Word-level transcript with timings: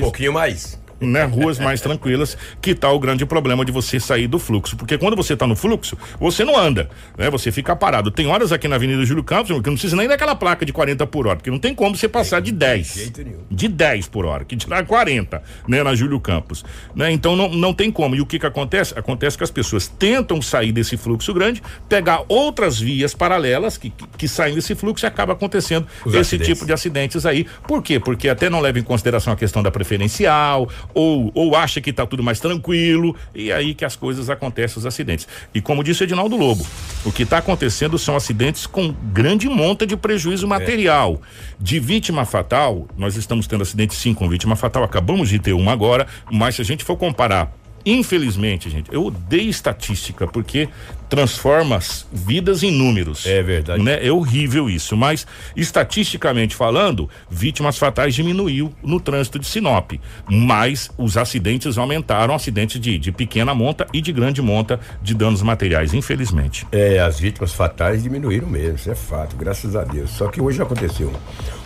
Pouquinho 0.00 0.32
mais 0.32 0.80
né, 1.02 1.24
ruas 1.24 1.58
mais 1.58 1.80
tranquilas, 1.80 2.36
que 2.60 2.74
tá 2.74 2.90
o 2.90 2.98
grande 2.98 3.24
problema 3.26 3.64
de 3.64 3.72
você 3.72 3.98
sair 3.98 4.26
do 4.26 4.38
fluxo. 4.38 4.76
Porque 4.76 4.98
quando 4.98 5.16
você 5.16 5.36
tá 5.36 5.46
no 5.46 5.56
fluxo, 5.56 5.96
você 6.18 6.44
não 6.44 6.58
anda, 6.58 6.88
né? 7.16 7.30
Você 7.30 7.50
fica 7.52 7.74
parado. 7.74 8.10
Tem 8.10 8.26
horas 8.26 8.52
aqui 8.52 8.68
na 8.68 8.76
Avenida 8.76 9.04
Júlio 9.04 9.24
Campos 9.24 9.48
que 9.48 9.66
não 9.66 9.74
precisa 9.74 9.96
nem 9.96 10.08
daquela 10.08 10.34
placa 10.34 10.64
de 10.64 10.72
40 10.72 11.06
por 11.06 11.26
hora, 11.26 11.36
porque 11.36 11.50
não 11.50 11.58
tem 11.58 11.74
como 11.74 11.96
você 11.96 12.08
passar 12.08 12.40
de 12.40 12.52
10. 12.52 13.12
De 13.50 13.68
10 13.68 14.08
por 14.08 14.24
hora, 14.24 14.44
que 14.44 14.56
tirar 14.56 14.84
40, 14.84 15.42
né, 15.68 15.82
na 15.82 15.94
Júlio 15.94 16.20
Campos, 16.20 16.64
né? 16.94 17.10
Então 17.12 17.36
não, 17.36 17.48
não 17.48 17.74
tem 17.74 17.90
como. 17.90 18.14
E 18.14 18.20
o 18.20 18.26
que 18.26 18.38
que 18.38 18.46
acontece? 18.46 18.98
Acontece 18.98 19.36
que 19.36 19.44
as 19.44 19.50
pessoas 19.50 19.88
tentam 19.88 20.40
sair 20.42 20.72
desse 20.72 20.96
fluxo 20.96 21.32
grande, 21.32 21.62
pegar 21.88 22.22
outras 22.28 22.78
vias 22.78 23.14
paralelas 23.14 23.76
que, 23.76 23.90
que, 23.90 24.06
que 24.18 24.28
saem 24.28 24.54
desse 24.54 24.74
fluxo 24.74 25.04
e 25.04 25.08
acaba 25.08 25.32
acontecendo 25.32 25.86
Os 26.04 26.14
esse 26.14 26.20
acidentes. 26.20 26.48
tipo 26.48 26.66
de 26.66 26.72
acidentes 26.72 27.26
aí. 27.26 27.46
Por 27.66 27.82
quê? 27.82 27.98
Porque 27.98 28.28
até 28.28 28.48
não 28.48 28.60
leva 28.60 28.78
em 28.78 28.82
consideração 28.82 29.32
a 29.32 29.36
questão 29.36 29.62
da 29.62 29.70
preferencial, 29.70 30.68
ou, 30.94 31.30
ou 31.34 31.56
acha 31.56 31.80
que 31.80 31.90
está 31.90 32.06
tudo 32.06 32.22
mais 32.22 32.40
tranquilo, 32.40 33.14
e 33.34 33.52
aí 33.52 33.74
que 33.74 33.84
as 33.84 33.96
coisas 33.96 34.28
acontecem, 34.30 34.78
os 34.78 34.86
acidentes. 34.86 35.26
E 35.54 35.60
como 35.60 35.82
disse 35.82 36.04
Edinaldo 36.04 36.36
Lobo, 36.36 36.66
o 37.04 37.12
que 37.12 37.22
está 37.22 37.38
acontecendo 37.38 37.98
são 37.98 38.16
acidentes 38.16 38.66
com 38.66 38.94
grande 39.12 39.48
monta 39.48 39.86
de 39.86 39.96
prejuízo 39.96 40.46
material. 40.46 41.20
É. 41.22 41.52
De 41.60 41.78
vítima 41.78 42.24
fatal, 42.24 42.86
nós 42.96 43.16
estamos 43.16 43.46
tendo 43.46 43.62
acidentes 43.62 43.96
sim 43.96 44.14
com 44.14 44.28
vítima 44.28 44.56
fatal, 44.56 44.84
acabamos 44.84 45.28
de 45.28 45.38
ter 45.38 45.52
uma 45.52 45.72
agora, 45.72 46.06
mas 46.30 46.56
se 46.56 46.62
a 46.62 46.64
gente 46.64 46.84
for 46.84 46.96
comparar 46.96 47.52
Infelizmente, 47.84 48.70
gente, 48.70 48.92
eu 48.92 49.06
odeio 49.06 49.50
estatística 49.50 50.26
porque 50.26 50.68
transforma 51.08 51.78
vidas 52.10 52.62
em 52.62 52.70
números. 52.70 53.26
É 53.26 53.42
verdade. 53.42 53.82
Né? 53.82 54.06
É 54.06 54.10
horrível 54.10 54.70
isso, 54.70 54.96
mas 54.96 55.26
estatisticamente 55.54 56.56
falando, 56.56 57.08
vítimas 57.28 57.76
fatais 57.76 58.14
diminuiu 58.14 58.72
no 58.82 58.98
trânsito 58.98 59.38
de 59.38 59.46
Sinop, 59.46 59.92
mas 60.26 60.90
os 60.96 61.16
acidentes 61.16 61.76
aumentaram, 61.76 62.34
acidentes 62.34 62.80
de, 62.80 62.98
de 62.98 63.12
pequena 63.12 63.54
monta 63.54 63.86
e 63.92 64.00
de 64.00 64.12
grande 64.12 64.40
monta 64.40 64.80
de 65.02 65.14
danos 65.14 65.42
materiais, 65.42 65.92
infelizmente. 65.92 66.66
É, 66.72 66.98
as 66.98 67.20
vítimas 67.20 67.52
fatais 67.52 68.02
diminuíram 68.02 68.48
mesmo, 68.48 68.76
isso 68.76 68.90
é 68.90 68.94
fato, 68.94 69.36
graças 69.36 69.76
a 69.76 69.84
Deus. 69.84 70.10
Só 70.10 70.28
que 70.28 70.40
hoje 70.40 70.62
aconteceu. 70.62 71.12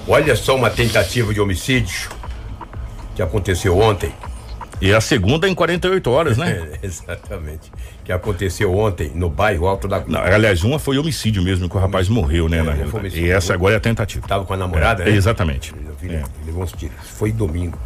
Olha 0.08 0.34
só 0.34 0.56
uma 0.56 0.70
tentativa 0.70 1.32
de 1.32 1.40
homicídio 1.40 2.10
que 3.14 3.22
aconteceu 3.22 3.78
ontem 3.78 4.12
e 4.80 4.92
a 4.92 5.00
segunda 5.00 5.48
em 5.48 5.54
48 5.54 6.10
horas, 6.10 6.36
né? 6.36 6.68
É, 6.82 6.86
exatamente. 6.86 7.72
Que 8.04 8.12
aconteceu 8.12 8.74
ontem 8.76 9.10
no 9.14 9.30
bairro 9.30 9.66
Alto 9.66 9.88
da 9.88 10.00
Não, 10.06 10.20
aliás, 10.20 10.62
uma 10.62 10.78
foi 10.78 10.98
homicídio 10.98 11.42
mesmo, 11.42 11.68
que 11.68 11.76
o 11.76 11.80
rapaz 11.80 12.08
morreu, 12.08 12.48
né? 12.48 12.58
É, 12.58 13.18
e 13.18 13.30
essa 13.30 13.54
agora 13.54 13.74
é 13.74 13.76
a 13.78 13.80
tentativa. 13.80 14.26
Tava 14.26 14.44
com 14.44 14.54
a 14.54 14.56
namorada, 14.56 15.02
é, 15.02 15.06
né? 15.06 15.16
Exatamente. 15.16 15.74
Ele, 16.02 16.16
é. 16.16 16.22
levou 16.44 16.62
uns 16.62 16.72
tiros. 16.72 16.96
Foi 17.02 17.32
domingo. 17.32 17.78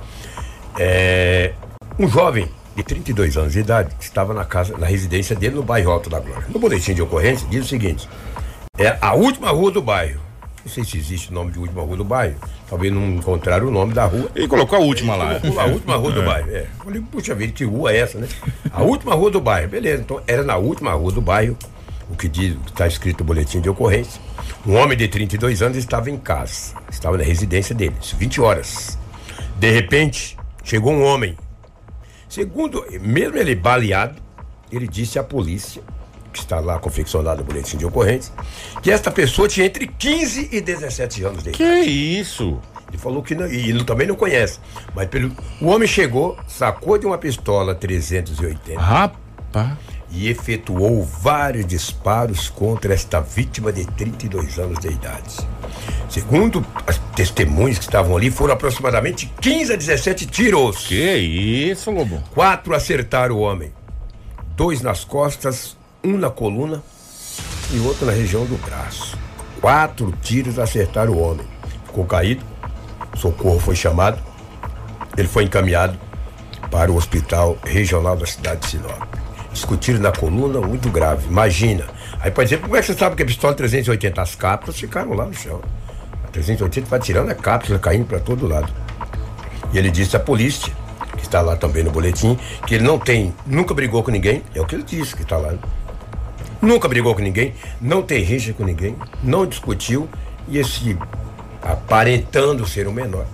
É, 0.79 1.53
um 1.99 2.09
jovem 2.09 2.49
de 2.77 2.83
32 2.83 3.37
anos 3.37 3.53
de 3.53 3.61
idade 3.61 3.95
estava 4.01 4.35
na 4.35 4.45
casa, 4.45 4.77
na 4.77 4.87
residência 4.87 5.37
dele 5.37 5.55
no 5.55 5.63
bairro 5.63 5.91
Alto 5.91 6.11
da 6.11 6.19
Glória. 6.19 6.47
No 6.49 6.59
boletim 6.59 6.95
de 6.95 7.03
ocorrência 7.03 7.47
diz 7.49 7.65
o 7.65 7.69
seguinte: 7.69 8.09
é 8.79 8.97
a 9.01 9.15
última 9.15 9.51
rua 9.51 9.71
do 9.71 9.83
bairro. 9.83 10.30
Não 10.65 10.71
sei 10.71 10.85
se 10.85 10.99
existe 10.99 11.31
o 11.31 11.35
nome 11.35 11.53
de 11.53 11.59
última 11.59 11.83
rua 11.83 11.97
do 11.97 12.05
bairro. 12.05 12.37
Talvez 12.69 12.93
não 12.93 13.07
encontraram 13.09 13.69
o 13.69 13.71
nome 13.71 13.95
da 13.95 14.05
rua. 14.05 14.31
Ele 14.35 14.47
colocou 14.47 14.79
a 14.79 14.83
última 14.83 15.17
lá. 15.17 15.41
a 15.59 15.65
última 15.67 15.97
rua 15.97 16.13
do 16.13 16.23
é. 16.23 16.27
bairro. 16.27 16.51
É. 16.51 16.67
Falei, 16.85 17.01
puxa 17.01 17.35
vida, 17.35 17.53
que 17.53 17.65
rua 17.65 17.93
é 17.93 17.99
essa, 17.99 18.19
né? 18.19 18.29
A 18.71 18.83
última 18.83 19.15
rua 19.15 19.31
do 19.31 19.41
bairro. 19.41 19.69
Beleza, 19.69 20.03
então 20.03 20.23
era 20.27 20.45
na 20.45 20.57
última 20.57 20.93
rua 20.93 21.13
do 21.13 21.21
bairro, 21.21 21.57
o 22.11 22.17
que 22.17 22.29
diz, 22.29 22.57
está 22.67 22.87
escrito 22.87 23.21
no 23.21 23.27
boletim 23.27 23.61
de 23.61 23.71
ocorrência. 23.71 24.21
Um 24.67 24.77
homem 24.77 24.97
de 24.97 25.09
32 25.09 25.63
anos 25.63 25.79
estava 25.79 26.11
em 26.11 26.19
casa, 26.19 26.75
estava 26.91 27.17
na 27.17 27.25
residência 27.25 27.75
dele, 27.75 27.95
20 28.19 28.41
horas. 28.43 28.99
De 29.57 29.71
repente, 29.71 30.37
chegou 30.63 30.93
um 30.93 31.03
homem. 31.03 31.37
Segundo, 32.29 32.85
mesmo 33.01 33.39
ele 33.39 33.55
baleado, 33.55 34.21
ele 34.71 34.87
disse 34.87 35.19
à 35.19 35.25
polícia 35.25 35.83
que 36.33 36.39
está 36.39 36.61
lá 36.61 36.79
confeccionado 36.79 37.43
o 37.43 37.45
boletim 37.45 37.77
de 37.77 37.87
ocorrência, 37.87 38.33
que 38.83 38.91
esta 38.91 39.11
pessoa 39.11 39.49
tinha 39.49 39.67
entre 39.67 39.87
15 39.87 40.49
e 40.53 40.61
17 40.61 41.25
anos 41.25 41.43
de 41.43 41.51
idade. 41.51 41.59
Que 41.59 41.91
isso? 41.91 42.59
Ele 42.91 42.99
falou 42.99 43.23
que 43.23 43.35
não, 43.35 43.47
e 43.47 43.71
ele 43.71 43.85
também 43.85 44.07
não 44.07 44.17
conhece. 44.17 44.59
Mas 44.95 45.09
pelo, 45.09 45.33
o 45.61 45.67
homem 45.67 45.87
chegou, 45.87 46.37
sacou 46.49 46.99
de 46.99 47.07
uma 47.07 47.19
pistola 47.19 47.75
380. 47.75 48.81
Rapaz. 48.81 49.79
E 50.13 50.29
efetuou 50.29 51.05
vários 51.05 51.65
disparos 51.67 52.49
contra 52.49 52.93
esta 52.93 53.21
vítima 53.21 53.73
de 53.73 53.85
32 53.87 54.59
anos 54.59 54.81
de 54.81 54.89
idade. 54.89 55.37
Segundo 56.09 56.67
as 56.85 56.99
testemunhas 57.15 57.79
que 57.79 57.85
estavam 57.85 58.17
ali, 58.17 58.29
foram 58.29 58.55
aproximadamente 58.55 59.33
15 59.41 59.73
a 59.73 59.77
17 59.77 60.27
tiros. 60.27 60.89
Que 60.89 61.17
isso, 61.17 61.93
Lobo? 61.93 62.21
Quatro 62.35 62.75
acertaram 62.75 63.37
o 63.37 63.41
homem. 63.41 63.73
Dois 64.57 64.83
nas 64.83 65.05
costas, 65.05 65.77
um 66.03 66.17
na 66.17 66.31
coluna 66.31 66.83
e 67.73 67.79
outro 67.81 68.07
na 68.07 68.13
região 68.13 68.45
do 68.45 68.57
braço. 68.65 69.19
Quatro 69.61 70.13
tiros 70.23 70.59
acertaram 70.59 71.13
o 71.13 71.21
homem. 71.21 71.47
Ficou 71.87 72.05
caído, 72.05 72.45
socorro 73.17 73.61
foi 73.61 73.77
chamado, 73.77 74.19
ele 75.17 75.29
foi 75.29 75.45
encaminhado 75.45 75.99
para 76.71 76.91
o 76.91 76.97
hospital 76.97 77.59
regional 77.65 78.17
da 78.17 78.27
cidade 78.27 78.61
de 78.61 78.69
Sinop. 78.69 79.03
Discutiram 79.53 80.01
na 80.01 80.13
coluna, 80.13 80.61
muito 80.61 80.89
grave. 80.89 81.27
Imagina. 81.27 81.85
Aí 82.21 82.31
pode 82.31 82.49
dizer, 82.49 82.63
como 82.63 82.77
é 82.77 82.81
que 82.81 82.87
você 82.87 82.95
sabe 82.95 83.17
que 83.17 83.23
a 83.23 83.27
pistola 83.27 83.55
380? 83.55 84.23
As 84.23 84.35
cápsulas 84.35 84.79
ficaram 84.79 85.13
lá 85.13 85.27
no 85.27 85.35
chão. 85.35 85.61
A 86.25 86.29
380 86.29 86.87
vai 86.89 87.01
tirando 87.01 87.31
a 87.31 87.35
cápsula, 87.35 87.79
caindo 87.79 88.07
para 88.07 88.21
todo 88.21 88.47
lado. 88.47 88.73
E 89.73 89.79
ele 89.79 89.91
disse 89.91 90.17
à 90.17 90.21
polícia, 90.21 90.73
que 91.17 91.23
está 91.23 91.41
lá 91.41 91.57
também 91.57 91.83
no 91.83 91.91
boletim, 91.91 92.39
que 92.67 92.77
ele 92.77 92.85
não 92.85 92.99
tem, 92.99 93.35
nunca 93.45 93.75
brigou 93.75 94.03
com 94.03 94.11
ninguém. 94.11 94.43
É 94.55 94.61
o 94.61 94.67
que 94.67 94.77
ele 94.77 94.85
disse 94.85 95.17
que 95.17 95.23
está 95.23 95.37
lá. 95.37 95.55
Nunca 96.61 96.89
brigou 96.89 97.15
com 97.15 97.23
ninguém, 97.23 97.55
não 97.81 98.03
tem 98.03 98.23
rixa 98.23 98.53
com 98.53 98.65
ninguém, 98.65 98.97
não 99.23 99.47
discutiu. 99.47 100.09
E 100.47 100.59
esse, 100.59 100.99
aparentando 101.63 102.67
ser 102.67 102.87
o 102.87 102.93
menor, 102.93 103.27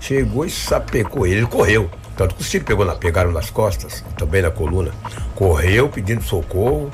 chegou 0.00 0.44
e 0.44 0.50
sapecou 0.50 1.26
ele. 1.26 1.38
Ele 1.38 1.46
correu. 1.46 1.90
Tanto 2.16 2.34
que 2.34 2.42
os 2.42 2.50
tiros 2.50 2.66
pegou 2.66 2.84
na, 2.84 2.94
pegaram 2.94 3.32
nas 3.32 3.50
costas, 3.50 4.04
também 4.16 4.40
na 4.40 4.50
coluna. 4.50 4.92
Correu 5.34 5.88
pedindo 5.88 6.22
socorro. 6.22 6.90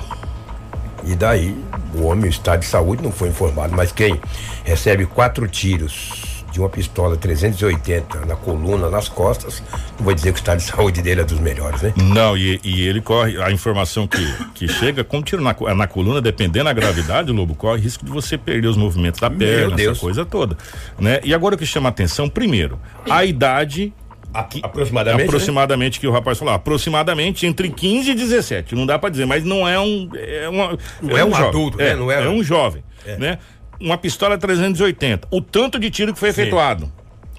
E 1.04 1.14
daí 1.14 1.56
o 1.94 2.04
homem, 2.04 2.26
o 2.26 2.28
estado 2.28 2.60
de 2.60 2.66
saúde, 2.66 3.02
não 3.02 3.12
foi 3.12 3.28
informado. 3.28 3.74
Mas 3.76 3.92
quem 3.92 4.20
recebe 4.64 5.06
quatro 5.06 5.46
tiros 5.46 6.29
de 6.50 6.58
uma 6.58 6.68
pistola 6.68 7.16
380 7.16 8.26
na 8.26 8.36
coluna, 8.36 8.90
nas 8.90 9.08
costas, 9.08 9.62
não 9.98 10.04
vou 10.04 10.14
dizer 10.14 10.32
que 10.32 10.38
o 10.38 10.40
estado 10.40 10.58
de 10.58 10.64
saúde 10.64 11.02
dele 11.02 11.20
é 11.20 11.24
dos 11.24 11.38
melhores, 11.38 11.82
né? 11.82 11.94
Não, 11.96 12.36
e, 12.36 12.60
e 12.64 12.86
ele 12.86 13.00
corre, 13.00 13.40
a 13.40 13.50
informação 13.50 14.06
que, 14.06 14.24
que 14.54 14.68
chega, 14.68 15.04
com 15.04 15.22
tiro 15.22 15.42
na, 15.42 15.54
na 15.74 15.86
coluna, 15.86 16.20
dependendo 16.20 16.64
da 16.64 16.72
gravidade, 16.72 17.30
Lobo, 17.30 17.54
corre 17.54 17.80
risco 17.80 18.04
de 18.04 18.10
você 18.10 18.36
perder 18.36 18.68
os 18.68 18.76
movimentos 18.76 19.20
da 19.20 19.30
perna, 19.30 19.80
essa 19.80 20.00
coisa 20.00 20.24
toda. 20.24 20.56
Né? 20.98 21.20
E 21.22 21.32
agora 21.32 21.54
o 21.54 21.58
que 21.58 21.66
chama 21.66 21.88
atenção, 21.88 22.28
primeiro, 22.28 22.78
a 23.08 23.24
idade 23.24 23.92
Aqui, 24.32 24.60
aproximadamente. 24.62 25.24
Aproximadamente 25.24 25.98
né? 25.98 26.00
que 26.00 26.06
o 26.06 26.12
rapaz 26.12 26.38
falou, 26.38 26.54
aproximadamente 26.54 27.46
entre 27.46 27.68
15 27.68 28.12
e 28.12 28.14
17. 28.14 28.74
Não 28.76 28.86
dá 28.86 28.98
para 28.98 29.10
dizer, 29.10 29.26
mas 29.26 29.44
não 29.44 29.66
é 29.66 29.78
um. 29.80 30.08
É 30.14 30.48
uma, 30.48 30.78
não 31.02 31.16
é, 31.16 31.20
é 31.20 31.24
um, 31.24 31.30
um 31.30 31.34
adulto, 31.34 31.80
é, 31.80 31.90
né? 31.90 31.96
Não 31.96 32.12
é, 32.12 32.24
é 32.24 32.28
um 32.28 32.42
jovem. 32.42 32.84
É. 33.04 33.16
Né? 33.16 33.38
Uma 33.80 33.96
pistola 33.96 34.36
380. 34.36 35.28
O 35.30 35.40
tanto 35.40 35.78
de 35.78 35.90
tiro 35.90 36.12
que 36.12 36.18
foi 36.18 36.32
Sim. 36.32 36.42
efetuado. 36.42 36.92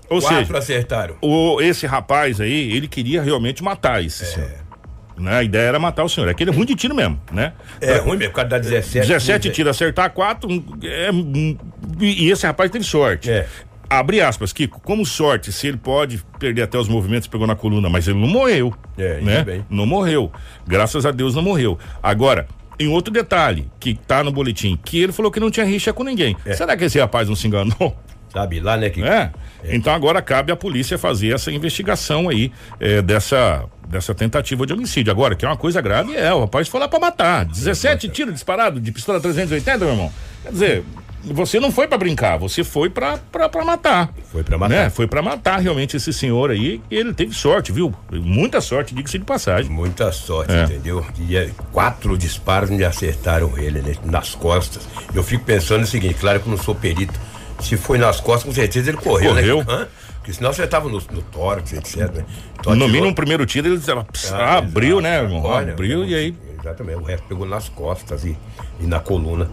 Ou 0.09 0.19
Quatro 0.19 0.46
seja, 0.46 0.57
acertaram. 0.57 1.16
O, 1.22 1.62
esse 1.62 1.85
rapaz 1.85 2.41
aí, 2.41 2.74
ele 2.74 2.88
queria 2.88 3.22
realmente 3.22 3.63
matar 3.63 4.03
esse 4.03 4.24
é. 4.24 4.28
senhor. 4.28 4.52
Né? 5.18 5.35
A 5.35 5.44
ideia 5.44 5.68
era 5.68 5.79
matar 5.79 6.03
o 6.03 6.09
senhor. 6.09 6.28
É 6.28 6.31
aquele 6.31 6.50
é 6.50 6.53
ruim 6.53 6.66
de 6.66 6.75
tiro 6.75 6.96
mesmo, 6.96 7.22
né? 7.31 7.53
É 7.79 7.97
ruim 7.97 8.18
mesmo, 8.18 8.34
por 8.34 8.38
causa 8.38 8.50
da 8.50 8.57
17. 8.57 9.07
17 9.07 9.52
tiros, 9.52 9.69
acertar 9.69 10.09
quatro. 10.12 10.50
É, 10.84 11.09
e 12.00 12.29
esse 12.29 12.46
rapaz 12.46 12.69
teve 12.72 12.84
sorte. 12.84 13.29
É. 13.29 13.47
Abre 13.90 14.22
aspas, 14.22 14.53
Kiko, 14.53 14.79
como 14.81 15.06
sorte, 15.06 15.52
se 15.52 15.68
ele 15.68 15.78
pode 15.78 16.23
perder 16.40 16.62
até 16.63 16.78
os 16.78 16.88
movimentos, 16.88 17.28
pegou 17.28 17.46
na 17.46 17.56
coluna, 17.56 17.90
mas 17.90 18.08
ele 18.08 18.20
não 18.20 18.28
morreu. 18.28 18.73
É, 18.97 19.20
né? 19.22 19.44
Bem. 19.44 19.66
Não 19.70 19.85
morreu. 19.85 20.32
Graças 20.66 21.05
a 21.05 21.11
Deus 21.11 21.35
não 21.35 21.41
morreu. 21.41 21.78
Agora, 22.02 22.47
em 22.81 22.87
outro 22.87 23.13
detalhe, 23.13 23.69
que 23.79 23.93
tá 23.93 24.23
no 24.23 24.31
boletim, 24.31 24.78
que 24.83 24.99
ele 24.99 25.11
falou 25.11 25.31
que 25.31 25.39
não 25.39 25.51
tinha 25.51 25.66
rixa 25.66 25.93
com 25.93 26.03
ninguém. 26.03 26.35
É. 26.45 26.53
Será 26.53 26.75
que 26.75 26.85
esse 26.85 26.99
rapaz 26.99 27.28
não 27.28 27.35
se 27.35 27.47
enganou? 27.47 27.95
Sabe 28.31 28.59
lá, 28.61 28.78
né? 28.78 28.89
Que... 28.89 29.03
É. 29.03 29.31
é. 29.63 29.75
Então 29.75 29.93
agora 29.93 30.22
cabe 30.22 30.51
à 30.51 30.55
polícia 30.55 30.97
fazer 30.97 31.33
essa 31.33 31.51
investigação 31.51 32.29
aí 32.29 32.51
é, 32.79 33.01
dessa 33.01 33.66
dessa 33.91 34.16
tentativa 34.16 34.66
de 34.66 34.72
homicídio. 34.72 35.11
Agora, 35.11 35.35
que 35.35 35.43
é 35.43 35.47
uma 35.47 35.57
coisa 35.57 35.81
grave, 35.81 36.16
é, 36.16 36.33
o 36.33 36.39
rapaz 36.39 36.69
foi 36.69 36.79
lá 36.79 36.87
pra 36.87 36.97
matar. 36.97 37.43
17 37.45 38.07
tiros 38.07 38.33
disparados 38.33 38.81
de 38.81 38.89
pistola 38.89 39.19
380, 39.19 39.77
meu 39.79 39.89
irmão. 39.89 40.13
Quer 40.43 40.51
dizer, 40.51 40.84
você 41.23 41.59
não 41.59 41.72
foi 41.72 41.88
para 41.88 41.97
brincar, 41.97 42.38
você 42.38 42.64
foi 42.64 42.90
para 42.90 43.20
matar. 43.66 44.09
Foi 44.32 44.44
para 44.44 44.58
matar. 44.58 44.70
Né? 44.73 44.90
Foi 44.90 45.08
para 45.08 45.22
matar 45.22 45.59
realmente 45.59 45.97
esse 45.97 46.12
senhor 46.12 46.52
aí. 46.52 46.82
E 46.90 46.96
ele 46.96 47.14
teve 47.14 47.34
sorte, 47.34 47.72
viu? 47.72 47.94
Muita 48.12 48.59
sorte, 48.62 48.96
diga-se 48.96 49.20
de 49.20 49.26
passagem. 49.26 49.72
Muita 49.72 50.12
sorte, 50.12 50.53
é. 50.53 50.64
entendeu? 50.64 51.06
E 51.20 51.38
é, 51.38 51.50
quatro 51.72 52.18
disparos 52.18 52.70
me 52.70 52.84
acertaram 52.84 53.58
ele 53.58 53.82
né? 53.82 53.94
nas 54.03 54.34
costas. 54.34 54.88
Eu 55.14 55.23
fico 55.23 55.46
pensando 55.46 55.84
o 55.84 55.88
seguinte, 55.88 56.16
claro 56.16 56.40
que 56.40 56.47
eu 56.47 56.52
não 56.52 56.62
sou 56.62 56.73
perito. 56.73 57.20
Se 57.59 57.78
foi 57.78 57.97
nas 57.97 58.20
costas, 58.20 58.44
com 58.44 58.53
certeza 58.53 58.90
ele 58.90 58.97
correu, 58.97 59.35
correu. 59.35 59.64
né? 59.64 59.88
Porque 60.16 60.34
senão 60.34 60.53
você 60.53 60.64
estava 60.64 60.88
no, 60.88 61.02
no 61.12 61.22
tórax, 61.23 61.73
etc. 61.73 62.12
Né? 62.14 62.26
Então, 62.59 62.76
no 62.76 62.88
mínimo, 62.88 63.09
o 63.09 63.16
primeiro 63.16 63.46
tiro 63.46 63.68
ele 63.68 63.82
ela, 63.88 64.06
ah, 64.34 64.58
abriu, 64.58 65.00
exato, 65.00 65.02
né, 65.02 65.23
irmão? 65.23 65.44
Olha, 65.44 65.73
abriu 65.73 66.06
e 66.06 66.14
aí. 66.14 66.35
Exatamente, 66.59 67.00
o 67.00 67.03
resto 67.03 67.28
pegou 67.28 67.46
nas 67.46 67.70
costas 67.70 68.23
e, 68.23 68.38
e 68.79 68.85
na 68.85 69.00
coluna. 69.00 69.50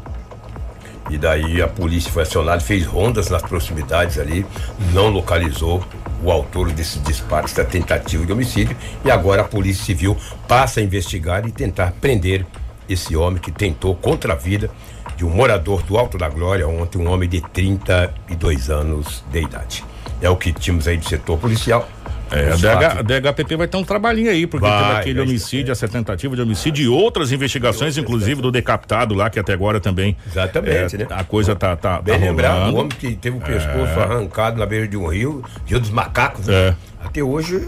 E 1.10 1.16
daí 1.16 1.62
a 1.62 1.68
polícia 1.68 2.10
foi 2.12 2.22
acionada, 2.22 2.60
fez 2.60 2.84
rondas 2.84 3.30
nas 3.30 3.42
proximidades 3.42 4.18
ali, 4.18 4.44
não 4.92 5.08
localizou 5.08 5.82
o 6.22 6.30
autor 6.30 6.70
desse 6.72 6.98
disparo, 7.00 7.46
essa 7.46 7.64
tentativa 7.64 8.26
de 8.26 8.32
homicídio, 8.32 8.76
e 9.04 9.10
agora 9.10 9.42
a 9.42 9.44
Polícia 9.44 9.84
Civil 9.84 10.16
passa 10.46 10.80
a 10.80 10.82
investigar 10.82 11.46
e 11.46 11.52
tentar 11.52 11.92
prender 12.00 12.44
esse 12.88 13.16
homem 13.16 13.40
que 13.40 13.52
tentou 13.52 13.94
contra 13.94 14.32
a 14.32 14.36
vida 14.36 14.70
de 15.16 15.24
um 15.24 15.30
morador 15.30 15.82
do 15.82 15.96
Alto 15.96 16.16
da 16.16 16.28
Glória 16.28 16.66
ontem, 16.66 16.98
um 16.98 17.10
homem 17.10 17.28
de 17.28 17.40
32 17.40 18.70
anos 18.70 19.24
de 19.30 19.42
idade. 19.42 19.84
É 20.20 20.28
o 20.28 20.36
que 20.36 20.52
tínhamos 20.52 20.88
aí 20.88 20.96
do 20.96 21.08
setor 21.08 21.38
policial. 21.38 21.88
É, 22.30 22.52
a, 22.52 22.56
DH, 22.56 22.98
a 22.98 23.02
DHPP 23.02 23.56
vai 23.56 23.66
ter 23.66 23.76
um 23.76 23.84
trabalhinho 23.84 24.30
aí, 24.30 24.46
porque 24.46 24.66
vai, 24.66 24.82
teve 24.82 25.00
aquele 25.00 25.20
homicídio, 25.20 25.72
essa 25.72 25.88
tentativa 25.88 26.34
de 26.36 26.42
homicídio 26.42 26.84
e 26.84 26.88
outras 26.88 27.32
investigações, 27.32 27.96
inclusive 27.96 28.42
do 28.42 28.50
decapitado 28.50 29.14
lá, 29.14 29.30
que 29.30 29.38
até 29.38 29.52
agora 29.52 29.80
também. 29.80 30.16
Exatamente, 30.26 30.96
é, 30.96 30.98
né? 30.98 31.06
A 31.10 31.24
coisa 31.24 31.54
tá. 31.54 31.76
tá 31.76 32.00
Bem 32.00 32.18
tá 32.18 32.24
lembrado, 32.24 32.72
o 32.72 32.76
homem 32.76 32.88
que 32.88 33.14
teve 33.16 33.36
o 33.36 33.40
pescoço 33.40 33.98
é. 33.98 34.02
arrancado 34.02 34.58
na 34.58 34.66
beira 34.66 34.86
de 34.86 34.96
um 34.96 35.06
rio, 35.06 35.42
Rio 35.66 35.80
dos 35.80 35.90
Macacos, 35.90 36.46
né? 36.46 36.54
É. 36.54 36.74
Até 37.04 37.22
hoje 37.22 37.60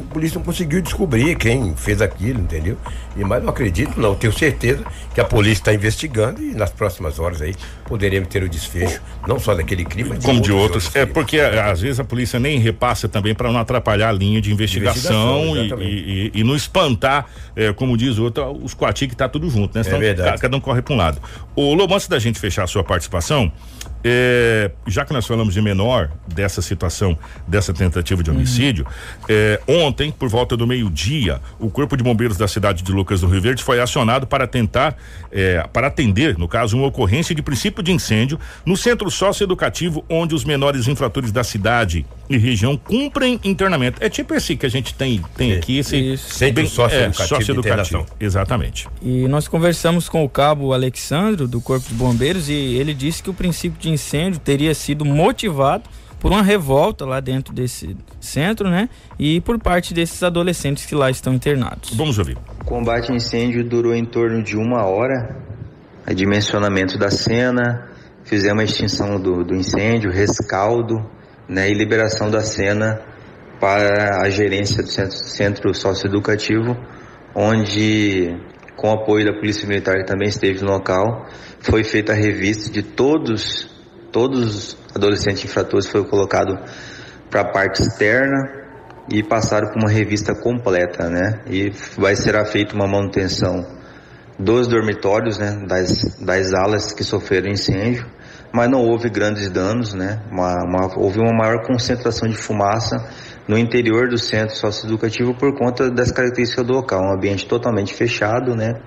a 0.00 0.12
polícia 0.12 0.38
não 0.38 0.44
conseguiu 0.44 0.80
descobrir 0.80 1.36
quem 1.36 1.74
fez 1.76 2.00
aquilo, 2.00 2.40
entendeu? 2.40 2.76
E 3.16 3.24
mas 3.24 3.42
não 3.42 3.50
acredito, 3.50 3.98
não. 4.00 4.14
Tenho 4.14 4.32
certeza 4.32 4.84
que 5.14 5.20
a 5.20 5.24
polícia 5.24 5.60
está 5.60 5.74
investigando 5.74 6.42
e 6.42 6.54
nas 6.54 6.70
próximas 6.70 7.18
horas 7.18 7.42
aí 7.42 7.54
poderemos 7.84 8.28
ter 8.28 8.42
o 8.42 8.48
desfecho, 8.48 9.00
não 9.26 9.38
só 9.38 9.54
daquele 9.54 9.84
crime, 9.84 10.10
mas 10.10 10.20
de 10.20 10.26
como 10.26 10.40
de 10.40 10.52
outros. 10.52 10.86
outros 10.86 10.96
é 10.96 11.06
porque 11.06 11.40
às 11.40 11.80
vezes 11.80 11.98
a 11.98 12.04
polícia 12.04 12.38
nem 12.38 12.58
repassa 12.58 13.08
também 13.08 13.34
para 13.34 13.50
não 13.50 13.58
atrapalhar 13.58 14.08
a 14.10 14.12
linha 14.12 14.40
de 14.40 14.52
investigação, 14.52 15.56
investigação 15.56 15.82
e, 15.82 16.30
e, 16.34 16.40
e, 16.40 16.44
não 16.44 16.54
espantar, 16.54 17.26
é, 17.56 17.72
como 17.72 17.96
diz 17.96 18.18
o 18.18 18.24
outro, 18.24 18.50
os 18.62 18.74
coati 18.74 19.08
que 19.08 19.16
tá 19.16 19.28
tudo 19.28 19.50
junto, 19.50 19.76
né? 19.76 19.82
Senão, 19.82 19.98
é 19.98 20.00
verdade. 20.00 20.40
Cada 20.40 20.56
um 20.56 20.60
corre 20.60 20.82
para 20.82 20.94
um 20.94 20.96
lado. 20.96 21.20
O 21.56 21.74
Lobo, 21.74 21.94
antes 21.94 22.08
da 22.08 22.18
gente 22.18 22.38
fechar 22.38 22.64
a 22.64 22.66
sua 22.66 22.84
participação, 22.84 23.52
é, 24.04 24.70
já 24.86 25.04
que 25.04 25.12
nós 25.12 25.26
falamos 25.26 25.54
de 25.54 25.60
menor 25.60 26.10
dessa 26.26 26.62
situação, 26.62 27.18
dessa 27.46 27.72
tentativa 27.72 28.22
de 28.22 28.30
homicídio, 28.30 28.86
uhum. 28.86 29.26
é, 29.28 29.60
ontem, 29.66 30.10
por 30.10 30.28
volta 30.28 30.56
do 30.56 30.66
meio-dia, 30.66 31.40
o 31.58 31.70
Corpo 31.70 31.96
de 31.96 32.02
Bombeiros 32.02 32.36
da 32.36 32.46
cidade 32.46 32.82
de 32.82 32.92
Lucas 32.92 33.20
do 33.20 33.26
Rio 33.26 33.40
Verde 33.40 33.62
foi 33.62 33.80
acionado 33.80 34.26
para 34.26 34.46
tentar, 34.46 34.96
é, 35.32 35.66
para 35.72 35.88
atender, 35.88 36.38
no 36.38 36.46
caso, 36.46 36.76
uma 36.76 36.86
ocorrência 36.86 37.34
de 37.34 37.42
princípio 37.42 37.82
de 37.82 37.92
incêndio 37.92 38.38
no 38.64 38.76
centro 38.76 39.10
socioeducativo, 39.10 40.04
onde 40.08 40.34
os 40.34 40.44
menores 40.44 40.86
infratores 40.86 41.32
da 41.32 41.42
cidade 41.42 42.06
e 42.30 42.38
região 42.38 42.76
cumprem 42.76 43.40
internamento. 43.42 43.98
É 44.00 44.08
tipo 44.08 44.34
esse 44.34 44.56
que 44.56 44.66
a 44.66 44.68
gente 44.68 44.94
tem, 44.94 45.20
tem 45.36 45.54
aqui, 45.54 45.78
esse 45.78 46.16
centro 46.18 46.66
socioeducativo. 46.68 47.24
É, 47.24 47.26
socioeducativo. 47.26 48.06
Exatamente. 48.20 48.88
E 49.02 49.26
nós 49.26 49.48
conversamos 49.48 50.08
com 50.08 50.24
o 50.24 50.28
cabo 50.28 50.72
Alexandro, 50.72 51.48
do 51.48 51.60
Corpo 51.60 51.88
de 51.88 51.94
Bombeiros, 51.94 52.48
e 52.48 52.52
ele 52.52 52.94
disse 52.94 53.22
que 53.22 53.30
o 53.30 53.34
princípio 53.34 53.78
de 53.80 53.88
de 53.88 53.94
incêndio 53.94 54.38
teria 54.38 54.74
sido 54.74 55.04
motivado 55.04 55.84
por 56.20 56.30
uma 56.32 56.42
revolta 56.42 57.06
lá 57.06 57.20
dentro 57.20 57.54
desse 57.54 57.96
centro, 58.20 58.68
né? 58.68 58.88
E 59.18 59.40
por 59.40 59.58
parte 59.58 59.94
desses 59.94 60.22
adolescentes 60.22 60.84
que 60.84 60.94
lá 60.94 61.10
estão 61.10 61.32
internados. 61.32 61.94
Vamos 61.94 62.18
ouvir. 62.18 62.36
O 62.60 62.64
combate 62.64 63.10
ao 63.10 63.16
incêndio 63.16 63.64
durou 63.64 63.94
em 63.94 64.04
torno 64.04 64.42
de 64.42 64.56
uma 64.56 64.84
hora. 64.84 65.36
A 66.04 66.12
dimensionamento 66.12 66.98
da 66.98 67.10
cena, 67.10 67.88
fizemos 68.24 68.62
a 68.62 68.64
extinção 68.64 69.20
do, 69.20 69.44
do 69.44 69.54
incêndio, 69.54 70.10
rescaldo, 70.10 71.04
né? 71.48 71.70
E 71.70 71.74
liberação 71.74 72.30
da 72.30 72.40
cena 72.40 73.00
para 73.60 74.22
a 74.22 74.30
gerência 74.30 74.82
do 74.82 74.88
centro, 74.88 75.16
centro 75.16 75.74
socioeducativo, 75.74 76.76
onde 77.34 78.36
com 78.76 78.92
apoio 78.92 79.26
da 79.26 79.32
Polícia 79.32 79.66
Militar 79.66 79.96
que 79.96 80.04
também 80.04 80.28
esteve 80.28 80.62
no 80.62 80.70
local, 80.70 81.26
foi 81.60 81.82
feita 81.82 82.12
a 82.12 82.14
revista 82.14 82.70
de 82.70 82.82
todos 82.82 83.68
todos 84.12 84.40
os 84.40 84.78
adolescentes 84.94 85.44
infratores 85.44 85.86
foi 85.86 86.04
colocado 86.04 86.58
para 87.30 87.42
a 87.42 87.52
parte 87.52 87.82
externa 87.82 88.58
e 89.10 89.22
passaram 89.22 89.68
por 89.68 89.78
uma 89.78 89.90
revista 89.90 90.34
completa, 90.34 91.08
né? 91.08 91.40
E 91.46 91.70
vai 91.96 92.14
ser 92.14 92.44
feita 92.46 92.74
uma 92.74 92.86
manutenção 92.86 93.66
dos 94.38 94.68
dormitórios, 94.68 95.38
né? 95.38 95.64
Das, 95.66 96.18
das 96.20 96.52
alas 96.52 96.92
que 96.92 97.02
sofreram 97.04 97.50
incêndio, 97.50 98.06
mas 98.52 98.70
não 98.70 98.80
houve 98.80 99.08
grandes 99.08 99.50
danos, 99.50 99.94
né? 99.94 100.20
Uma, 100.30 100.54
uma, 100.64 100.98
houve 100.98 101.18
uma 101.18 101.32
maior 101.32 101.66
concentração 101.66 102.28
de 102.28 102.36
fumaça 102.36 103.08
no 103.46 103.56
interior 103.56 104.08
do 104.08 104.18
centro 104.18 104.54
socioeducativo 104.56 105.34
por 105.34 105.56
conta 105.56 105.90
das 105.90 106.10
características 106.10 106.66
do 106.66 106.72
local, 106.74 107.02
um 107.02 107.14
ambiente 107.14 107.46
totalmente 107.46 107.94
fechado, 107.94 108.54
né? 108.54 108.80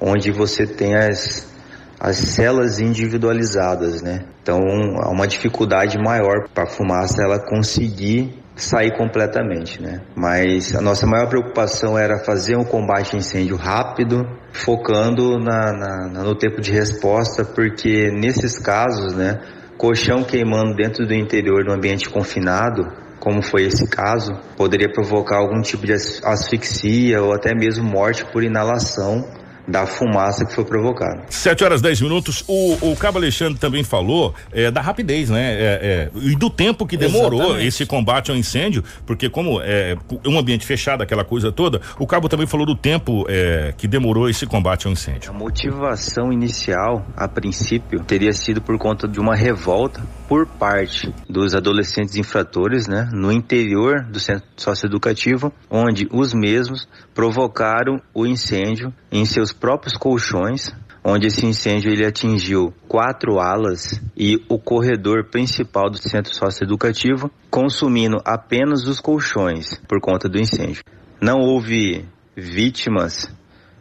Onde 0.00 0.30
você 0.30 0.66
tem 0.66 0.94
as 0.94 1.55
as 1.98 2.16
celas 2.16 2.78
individualizadas, 2.78 4.02
né? 4.02 4.24
Então 4.42 4.60
há 5.02 5.10
uma 5.10 5.26
dificuldade 5.26 5.98
maior 5.98 6.48
para 6.52 6.64
a 6.64 6.70
fumaça 6.70 7.22
ela 7.22 7.38
conseguir 7.38 8.42
sair 8.54 8.96
completamente, 8.96 9.82
né? 9.82 10.00
Mas 10.14 10.74
a 10.74 10.80
nossa 10.80 11.06
maior 11.06 11.28
preocupação 11.28 11.98
era 11.98 12.18
fazer 12.24 12.56
um 12.56 12.64
combate 12.64 13.14
a 13.14 13.18
incêndio 13.18 13.56
rápido, 13.56 14.24
focando 14.52 15.38
na, 15.38 15.72
na, 15.72 16.22
no 16.24 16.34
tempo 16.34 16.60
de 16.60 16.72
resposta, 16.72 17.44
porque 17.44 18.10
nesses 18.10 18.58
casos, 18.58 19.14
né, 19.14 19.40
colchão 19.76 20.24
queimando 20.24 20.74
dentro 20.74 21.06
do 21.06 21.14
interior 21.14 21.64
do 21.64 21.72
ambiente 21.72 22.08
confinado, 22.08 22.86
como 23.20 23.42
foi 23.42 23.64
esse 23.64 23.88
caso, 23.88 24.32
poderia 24.56 24.90
provocar 24.90 25.38
algum 25.38 25.60
tipo 25.60 25.84
de 25.84 25.92
asfixia 25.92 27.22
ou 27.22 27.34
até 27.34 27.54
mesmo 27.54 27.84
morte 27.84 28.24
por 28.24 28.42
inalação 28.42 29.24
da 29.66 29.86
fumaça 29.86 30.44
que 30.44 30.54
foi 30.54 30.64
provocada. 30.64 31.24
7 31.28 31.64
horas 31.64 31.82
10 31.82 32.02
minutos. 32.02 32.44
O, 32.46 32.92
o 32.92 32.96
Cabo 32.96 33.18
Alexandre 33.18 33.58
também 33.58 33.82
falou 33.82 34.34
é, 34.52 34.70
da 34.70 34.80
rapidez, 34.80 35.30
né? 35.30 35.54
É, 35.54 36.10
é, 36.14 36.18
e 36.20 36.36
do 36.36 36.48
tempo 36.48 36.86
que 36.86 36.96
demorou 36.96 37.40
Exatamente. 37.40 37.66
esse 37.66 37.86
combate 37.86 38.30
ao 38.30 38.36
incêndio, 38.36 38.84
porque 39.04 39.28
como 39.28 39.60
é 39.62 39.96
um 40.26 40.38
ambiente 40.38 40.64
fechado, 40.64 41.02
aquela 41.02 41.24
coisa 41.24 41.50
toda, 41.50 41.80
o 41.98 42.06
Cabo 42.06 42.28
também 42.28 42.46
falou 42.46 42.66
do 42.66 42.76
tempo 42.76 43.24
é, 43.28 43.74
que 43.76 43.88
demorou 43.88 44.28
esse 44.28 44.46
combate 44.46 44.86
ao 44.86 44.92
incêndio. 44.92 45.30
A 45.30 45.34
motivação 45.34 46.32
inicial, 46.32 47.04
a 47.16 47.26
princípio, 47.26 48.00
teria 48.04 48.32
sido 48.32 48.60
por 48.60 48.78
conta 48.78 49.08
de 49.08 49.18
uma 49.18 49.34
revolta 49.34 50.02
por 50.28 50.46
parte 50.46 51.12
dos 51.28 51.54
adolescentes 51.54 52.16
infratores, 52.16 52.86
né? 52.86 53.08
No 53.12 53.32
interior 53.32 54.04
do 54.04 54.18
centro 54.18 54.44
socioeducativo, 54.56 55.52
onde 55.70 56.08
os 56.12 56.34
mesmos 56.34 56.88
provocaram 57.16 57.98
o 58.12 58.26
incêndio 58.26 58.92
em 59.10 59.24
seus 59.24 59.50
próprios 59.50 59.96
colchões, 59.96 60.70
onde 61.02 61.28
esse 61.28 61.46
incêndio 61.46 61.90
ele 61.90 62.04
atingiu 62.04 62.74
quatro 62.86 63.40
alas 63.40 63.98
e 64.14 64.36
o 64.50 64.58
corredor 64.58 65.24
principal 65.30 65.88
do 65.88 65.96
centro 65.96 66.34
socioeducativo, 66.34 67.30
consumindo 67.50 68.18
apenas 68.22 68.86
os 68.86 69.00
colchões 69.00 69.80
por 69.88 69.98
conta 69.98 70.28
do 70.28 70.38
incêndio. 70.38 70.82
Não 71.18 71.38
houve 71.38 72.04
vítimas, 72.36 73.34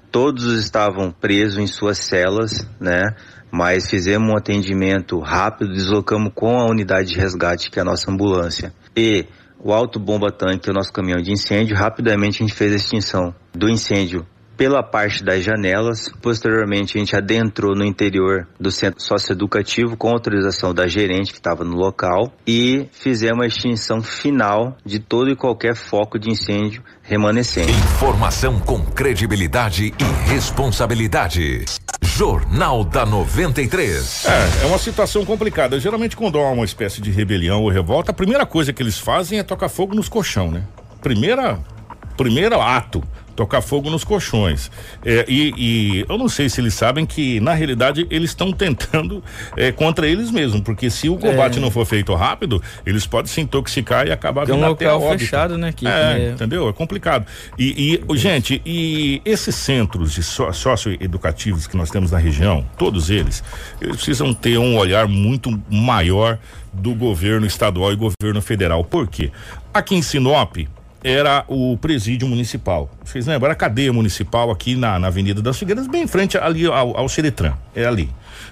todos 0.10 0.58
estavam 0.58 1.12
presos 1.12 1.58
em 1.58 1.68
suas 1.68 1.98
celas, 1.98 2.65
né? 2.80 3.04
Mas 3.51 3.89
fizemos 3.89 4.30
um 4.30 4.38
atendimento 4.38 5.20
rápido, 5.20 5.74
deslocamos 5.74 6.32
com 6.34 6.58
a 6.58 6.72
unidade 6.72 7.10
de 7.10 7.18
resgate, 7.18 7.70
que 7.70 7.80
é 7.80 7.82
a 7.82 7.86
nossa 7.86 8.10
ambulância, 8.10 8.74
e 8.96 9.25
o 9.65 9.74
alto 9.74 10.00
bomba 10.00 10.31
tanque, 10.31 10.69
o 10.69 10.74
nosso 10.74 10.93
caminhão 10.93 11.19
de 11.19 11.31
incêndio, 11.31 11.75
rapidamente 11.75 12.43
a 12.43 12.45
gente 12.45 12.55
fez 12.55 12.72
a 12.72 12.75
extinção 12.75 13.34
do 13.51 13.67
incêndio 13.67 14.24
pela 14.55 14.84
parte 14.84 15.24
das 15.24 15.43
janelas. 15.43 16.07
Posteriormente, 16.22 16.95
a 16.95 17.00
gente 17.00 17.15
adentrou 17.15 17.75
no 17.75 17.84
interior 17.84 18.48
do 18.60 18.69
centro 18.69 19.01
socioeducativo 19.01 19.98
com 19.98 20.10
autorização 20.10 20.72
da 20.72 20.88
gerente 20.88 21.31
que 21.31 21.39
estava 21.39 21.63
no 21.63 21.75
local 21.75 22.31
e 22.45 22.88
fizemos 22.91 23.43
a 23.43 23.48
extinção 23.48 24.03
final 24.03 24.77
de 24.86 25.00
todo 25.00 25.31
e 25.31 25.36
qualquer 25.36 25.75
foco 25.75 26.19
de 26.19 26.29
incêndio 26.29 26.84
remanescente. 27.01 27.72
Informação 27.72 28.60
com 28.60 28.86
credibilidade 28.86 29.91
e 29.98 30.29
responsabilidade. 30.29 31.65
Jornal 32.17 32.86
da 32.86 33.05
93. 33.05 34.24
É, 34.25 34.63
é 34.63 34.67
uma 34.67 34.77
situação 34.77 35.25
complicada. 35.25 35.77
Geralmente, 35.77 36.15
quando 36.15 36.39
há 36.39 36.50
uma 36.50 36.63
espécie 36.63 37.01
de 37.01 37.12
rebelião 37.12 37.62
ou 37.62 37.69
revolta, 37.69 38.12
a 38.12 38.13
primeira 38.13 38.45
coisa 38.45 38.72
que 38.72 38.81
eles 38.81 38.98
fazem 38.98 39.38
é 39.38 39.43
tocar 39.43 39.67
fogo 39.67 39.93
nos 39.93 40.07
colchão, 40.07 40.50
né? 40.50 40.63
Primeira 41.01 41.60
primeiro 42.15 42.60
ato 42.62 43.03
tocar 43.36 43.62
fogo 43.62 43.89
nos 43.89 44.03
colchões. 44.03 44.72
É, 45.03 45.25
e, 45.27 45.53
e, 45.57 46.05
eu 46.07 46.17
não 46.17 46.29
sei 46.29 46.50
se 46.50 46.62
eles 46.62 46.74
sabem 46.74 47.05
que, 47.05 47.39
na 47.39 47.53
realidade, 47.53 48.07
eles 48.10 48.31
estão 48.31 48.51
tentando 48.51 49.24
é, 49.57 49.72
contra 49.72 50.07
eles 50.07 50.31
mesmos, 50.31 50.62
porque 50.62 50.89
se 50.89 51.10
o 51.10 51.17
combate 51.17 51.57
é. 51.57 51.62
não 51.62 51.69
for 51.69 51.86
feito 51.86 52.13
rápido, 52.15 52.62
eles 52.86 53.05
podem 53.05 53.31
se 53.31 53.41
intoxicar 53.41 54.07
e 54.07 54.12
acabar 54.12 54.45
vindo 54.45 54.57
um 54.57 54.67
local 54.67 55.17
fechado, 55.17 55.57
né? 55.57 55.74
Que, 55.74 55.86
é, 55.86 56.31
entendeu? 56.34 56.69
É 56.69 56.74
complicado. 56.74 57.25
E, 57.57 58.01
e 58.10 58.17
gente, 58.17 58.62
e 58.65 59.22
esses 59.25 59.55
centros 59.55 60.13
de 60.13 60.24
só, 60.24 60.51
socioeducativos 60.51 61.67
que 61.67 61.75
nós 61.75 61.89
temos 61.89 62.12
na 62.12 62.17
região, 62.17 62.65
todos 62.77 63.10
eles, 63.10 63.43
eles 63.81 63.98
precisam 63.98 64.34
ter 64.34 64.57
um 64.57 64.77
olhar 64.77 65.07
muito 65.07 65.62
maior 65.69 66.39
do 66.72 66.93
governo 66.93 67.45
estadual 67.45 67.91
e 67.91 67.95
governo 67.95 68.41
federal. 68.41 68.84
Por 68.84 69.07
quê? 69.07 69.31
Aqui 69.74 69.95
em 69.95 70.01
Sinop, 70.01 70.57
era 71.05 71.45
o 71.47 71.77
presídio 71.77 72.27
municipal. 72.27 72.89
Vocês 73.03 73.27
lembram? 73.27 73.45
Era 73.45 73.53
a 73.53 73.55
cadeia 73.55 73.93
municipal 73.93 74.50
aqui 74.50 74.75
na, 74.75 74.97
na 74.97 75.05
Avenida 75.05 75.39
das 75.39 75.55
Figueiras, 75.55 75.85
bem 75.85 76.01
em 76.01 76.07
frente 76.07 76.35
ali 76.35 76.65
ao, 76.65 76.97
ao. 76.97 77.05
É 77.75 77.85
ali 77.85 78.09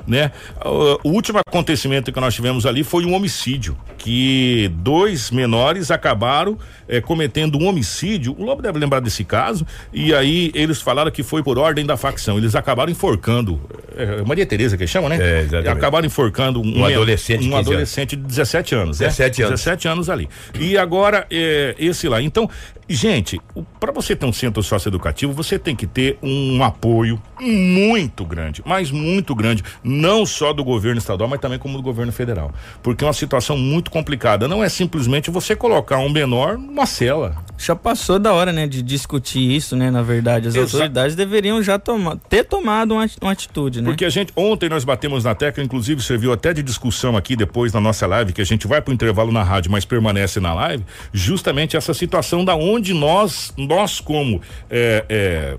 né? 0.08 0.32
O, 0.64 1.10
o 1.10 1.12
último 1.12 1.40
acontecimento 1.40 2.12
que 2.12 2.20
nós 2.20 2.34
tivemos 2.34 2.66
ali 2.66 2.84
foi 2.84 3.06
um 3.06 3.14
homicídio, 3.14 3.78
que 3.98 4.72
dois 4.76 5.32
menores 5.32 5.92
acabaram 5.92 6.58
eh, 6.88 7.02
cometendo 7.02 7.58
um 7.58 7.68
homicídio. 7.68 8.36
O 8.38 8.44
Lobo 8.44 8.62
deve 8.62 8.78
lembrar 8.80 9.00
desse 9.00 9.24
caso. 9.24 9.66
E 9.94 10.14
aí 10.14 10.52
eles 10.54 10.82
falaram 10.82 11.12
que 11.12 11.24
foi 11.24 11.44
por 11.44 11.58
ordem 11.58 11.86
da 11.86 11.96
facção. 11.96 12.38
Eles 12.38 12.56
acabaram 12.56 12.92
enforcando. 12.92 13.62
É, 13.96 14.22
Maria 14.24 14.46
Tereza 14.46 14.78
que 14.78 14.86
chama, 14.88 15.10
né? 15.10 15.18
É, 15.20 15.40
exatamente. 15.42 15.70
Acabaram 15.70 16.06
enforcando 16.06 16.62
um, 16.62 16.80
um 16.80 16.86
adolescente, 16.86 17.48
um 17.48 17.56
adolescente 17.56 18.16
de 18.16 18.24
17 18.24 18.76
anos. 18.76 18.98
17 19.00 19.42
é? 19.42 19.46
anos. 19.46 19.60
17 19.62 19.88
anos 19.88 20.10
ali. 20.10 20.30
E 20.60 20.78
agora 20.78 21.26
eh, 21.32 21.76
esse 21.78 22.08
lá. 22.08 22.22
Então, 22.22 22.50
gente, 22.90 23.40
para 23.80 23.92
você 23.92 24.16
ter 24.16 24.26
um 24.26 24.34
centro 24.34 24.62
socioeducativo, 24.62 25.34
você 25.34 25.58
tem 25.58 25.76
que 25.76 25.88
ter 25.88 26.18
um 26.22 26.64
apoio 26.64 27.22
muito 27.44 28.26
grande, 28.26 28.62
mas 28.66 28.92
muito 28.92 29.36
grande 29.36 29.64
não 29.84 30.26
só 30.26 30.54
do 30.54 30.64
governo 30.64 30.98
estadual, 30.98 31.30
mas 31.30 31.40
também 31.40 31.60
como 31.60 31.78
do 31.78 31.84
governo 31.84 32.12
federal. 32.12 32.54
Porque 32.82 33.04
é 33.04 33.08
uma 33.08 33.14
situação 33.14 33.58
muito 33.58 33.92
complicada. 33.92 34.48
Não 34.48 34.64
é 34.64 34.70
simplesmente 34.70 35.30
você 35.30 35.56
colocar 35.56 35.98
um 35.98 36.10
menor 36.10 36.58
numa 36.58 36.86
cela. 36.86 37.36
Já 37.58 37.76
passou 37.76 38.18
da 38.18 38.34
hora, 38.34 38.52
né, 38.52 38.68
de 38.68 38.82
discutir 38.82 39.40
isso, 39.40 39.76
né? 39.76 39.92
Na 39.92 40.02
verdade, 40.02 40.48
as 40.48 40.56
Exa 40.56 40.78
autoridades 40.78 41.16
deveriam 41.16 41.62
já 41.62 41.78
tomar, 41.78 42.18
ter 42.30 42.44
tomado 42.44 42.94
uma, 42.94 43.08
uma 43.22 43.32
atitude, 43.32 43.82
né? 43.82 43.90
Porque 43.90 44.06
a 44.06 44.10
gente, 44.10 44.32
ontem 44.36 44.70
nós 44.70 44.84
batemos 44.84 45.24
na 45.24 45.36
tecla, 45.36 45.64
inclusive 45.64 46.02
serviu 46.02 46.32
até 46.32 46.54
de 46.54 46.64
discussão 46.64 47.16
aqui 47.16 47.36
depois 47.36 47.74
na 47.74 47.80
nossa 47.80 48.08
live, 48.08 48.34
que 48.34 48.42
a 48.42 48.46
gente 48.46 48.68
vai 48.68 48.82
para 48.82 48.92
o 48.92 48.94
intervalo 48.94 49.32
na 49.32 49.44
rádio, 49.44 49.72
mas 49.72 49.86
permanece 49.86 50.40
na 50.40 50.54
live, 50.54 50.84
justamente 51.12 51.78
essa 51.78 51.94
situação 51.94 52.44
da 52.44 52.56
onde 52.56 52.94
nós, 52.94 53.54
nós 53.58 54.00
como 54.00 54.42
é, 54.70 55.06
é, 55.10 55.58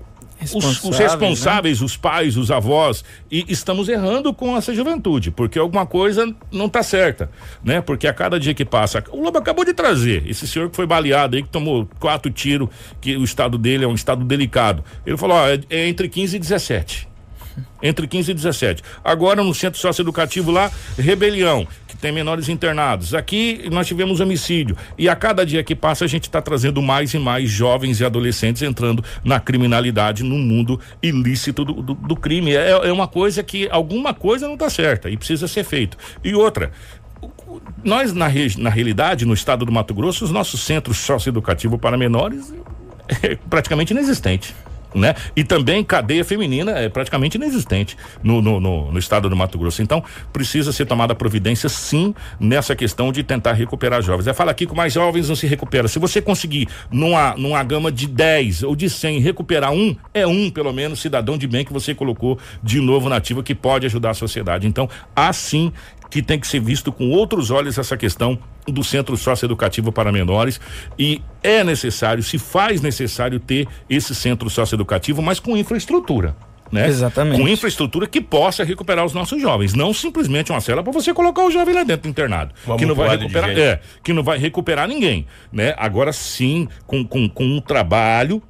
os, 0.53 0.83
os, 0.83 0.97
responsáveis, 0.97 1.79
né? 1.79 1.85
os 1.85 1.97
pais, 1.97 2.37
os 2.37 2.51
avós, 2.51 3.03
e 3.31 3.45
estamos 3.47 3.89
errando 3.89 4.33
com 4.33 4.55
essa 4.55 4.73
juventude, 4.73 5.31
porque 5.31 5.57
alguma 5.57 5.85
coisa 5.85 6.33
não 6.51 6.65
está 6.65 6.83
certa, 6.83 7.29
né? 7.63 7.81
Porque 7.81 8.07
a 8.07 8.13
cada 8.13 8.39
dia 8.39 8.53
que 8.53 8.65
passa, 8.65 9.03
o 9.11 9.21
Lobo 9.21 9.37
acabou 9.37 9.65
de 9.65 9.73
trazer, 9.73 10.23
esse 10.27 10.47
senhor 10.47 10.69
que 10.69 10.75
foi 10.75 10.85
baleado 10.85 11.35
aí, 11.35 11.43
que 11.43 11.49
tomou 11.49 11.87
quatro 11.99 12.31
tiros, 12.31 12.69
que 13.01 13.15
o 13.15 13.23
estado 13.23 13.57
dele 13.57 13.85
é 13.85 13.87
um 13.87 13.95
estado 13.95 14.23
delicado. 14.23 14.83
Ele 15.05 15.17
falou, 15.17 15.37
ó, 15.37 15.47
é, 15.47 15.59
é 15.69 15.87
entre 15.87 16.07
15 16.07 16.35
e 16.35 16.39
17 16.39 17.14
entre 17.81 18.07
15 18.07 18.31
e 18.31 18.33
17. 18.33 18.83
Agora 19.03 19.43
no 19.43 19.53
centro 19.53 19.79
socioeducativo 19.79 20.51
lá, 20.51 20.71
rebelião, 20.97 21.67
que 21.87 21.95
tem 21.95 22.11
menores 22.11 22.49
internados. 22.49 23.13
Aqui 23.13 23.67
nós 23.71 23.87
tivemos 23.87 24.19
homicídio. 24.19 24.75
E 24.97 25.07
a 25.07 25.15
cada 25.15 25.45
dia 25.45 25.63
que 25.63 25.75
passa 25.75 26.05
a 26.05 26.07
gente 26.07 26.23
está 26.23 26.41
trazendo 26.41 26.81
mais 26.81 27.13
e 27.13 27.19
mais 27.19 27.49
jovens 27.49 27.99
e 27.99 28.05
adolescentes 28.05 28.61
entrando 28.61 29.03
na 29.23 29.39
criminalidade, 29.39 30.23
no 30.23 30.35
mundo 30.35 30.79
ilícito 31.01 31.63
do, 31.63 31.73
do, 31.73 31.93
do 31.93 32.15
crime. 32.15 32.55
É, 32.55 32.71
é 32.71 32.91
uma 32.91 33.07
coisa 33.07 33.43
que 33.43 33.67
alguma 33.71 34.13
coisa 34.13 34.47
não 34.47 34.55
está 34.55 34.69
certa 34.69 35.09
e 35.09 35.17
precisa 35.17 35.47
ser 35.47 35.63
feito. 35.63 35.97
E 36.23 36.33
outra, 36.33 36.71
nós 37.83 38.13
na, 38.13 38.27
na 38.57 38.69
realidade, 38.69 39.25
no 39.25 39.33
estado 39.33 39.65
do 39.65 39.71
Mato 39.71 39.93
Grosso, 39.93 40.25
os 40.25 40.31
nossos 40.31 40.61
centros 40.61 40.97
socioeducativos 40.97 41.79
para 41.79 41.97
menores 41.97 42.53
é 43.21 43.35
praticamente 43.49 43.93
inexistente 43.93 44.55
né? 44.95 45.13
E 45.35 45.43
também 45.43 45.83
cadeia 45.83 46.23
feminina 46.23 46.71
é 46.71 46.89
praticamente 46.89 47.37
inexistente 47.37 47.97
no, 48.23 48.41
no, 48.41 48.59
no, 48.59 48.91
no, 48.91 48.99
estado 48.99 49.29
do 49.29 49.35
Mato 49.35 49.57
Grosso. 49.57 49.81
Então, 49.81 50.03
precisa 50.31 50.71
ser 50.71 50.85
tomada 50.85 51.13
providência 51.13 51.67
sim 51.69 52.15
nessa 52.39 52.75
questão 52.75 53.11
de 53.11 53.21
tentar 53.21 53.53
recuperar 53.53 54.01
jovens. 54.01 54.27
É 54.27 54.33
fala 54.33 54.51
aqui 54.51 54.65
que 54.65 54.75
mais 54.75 54.93
jovens 54.93 55.27
não 55.27 55.35
se 55.35 55.45
recupera. 55.45 55.87
Se 55.87 55.99
você 55.99 56.21
conseguir 56.21 56.67
numa, 56.89 57.35
numa 57.35 57.61
gama 57.63 57.91
de 57.91 58.07
10 58.07 58.63
ou 58.63 58.75
de 58.75 58.89
100 58.89 59.19
recuperar 59.19 59.71
um, 59.71 59.95
é 60.13 60.25
um 60.25 60.49
pelo 60.49 60.71
menos 60.71 60.99
cidadão 60.99 61.37
de 61.37 61.47
bem 61.47 61.65
que 61.65 61.73
você 61.73 61.93
colocou 61.93 62.39
de 62.63 62.79
novo 62.79 63.09
na 63.09 63.17
ativa 63.17 63.43
que 63.43 63.53
pode 63.53 63.85
ajudar 63.85 64.11
a 64.11 64.13
sociedade. 64.13 64.65
Então, 64.65 64.89
assim 65.15 65.71
que 66.15 66.21
tem 66.21 66.39
que 66.39 66.47
ser 66.47 66.61
visto 66.61 66.93
com 66.93 67.09
outros 67.09 67.51
olhos 67.51 67.77
essa 67.77 67.97
questão 67.97 68.39
do 68.65 68.85
centro 68.85 69.17
socioeducativo 69.17 69.91
para 69.91 70.13
menores 70.13 70.61
e 70.97 71.21
é 71.43 71.61
necessário, 71.61 72.23
se 72.23 72.37
faz 72.37 72.79
necessário 72.79 73.37
ter 73.37 73.67
esse 73.89 74.15
centro 74.15 74.49
socioeducativo, 74.49 75.21
mas 75.21 75.41
com 75.41 75.57
infraestrutura. 75.57 76.33
Né? 76.71 76.87
Exatamente. 76.87 77.41
Com 77.41 77.49
infraestrutura 77.49 78.07
que 78.07 78.21
possa 78.21 78.63
recuperar 78.63 79.03
os 79.03 79.11
nossos 79.11 79.41
jovens, 79.41 79.73
não 79.73 79.93
simplesmente 79.93 80.53
uma 80.53 80.61
cela 80.61 80.81
para 80.81 80.93
você 80.93 81.13
colocar 81.13 81.43
o 81.43 81.51
jovem 81.51 81.75
lá 81.75 81.83
dentro 81.83 82.03
do 82.03 82.07
internado, 82.07 82.53
Vamos 82.65 82.81
que 82.81 82.85
não 82.87 82.95
vai 82.95 83.17
recuperar, 83.17 83.49
é, 83.49 83.81
que 84.01 84.13
não 84.13 84.23
vai 84.23 84.37
recuperar 84.37 84.87
ninguém, 84.87 85.27
né? 85.51 85.75
Agora 85.77 86.13
sim, 86.13 86.69
com, 86.87 87.05
com, 87.05 87.27
com 87.27 87.43
um 87.43 87.59
trabalho 87.59 88.41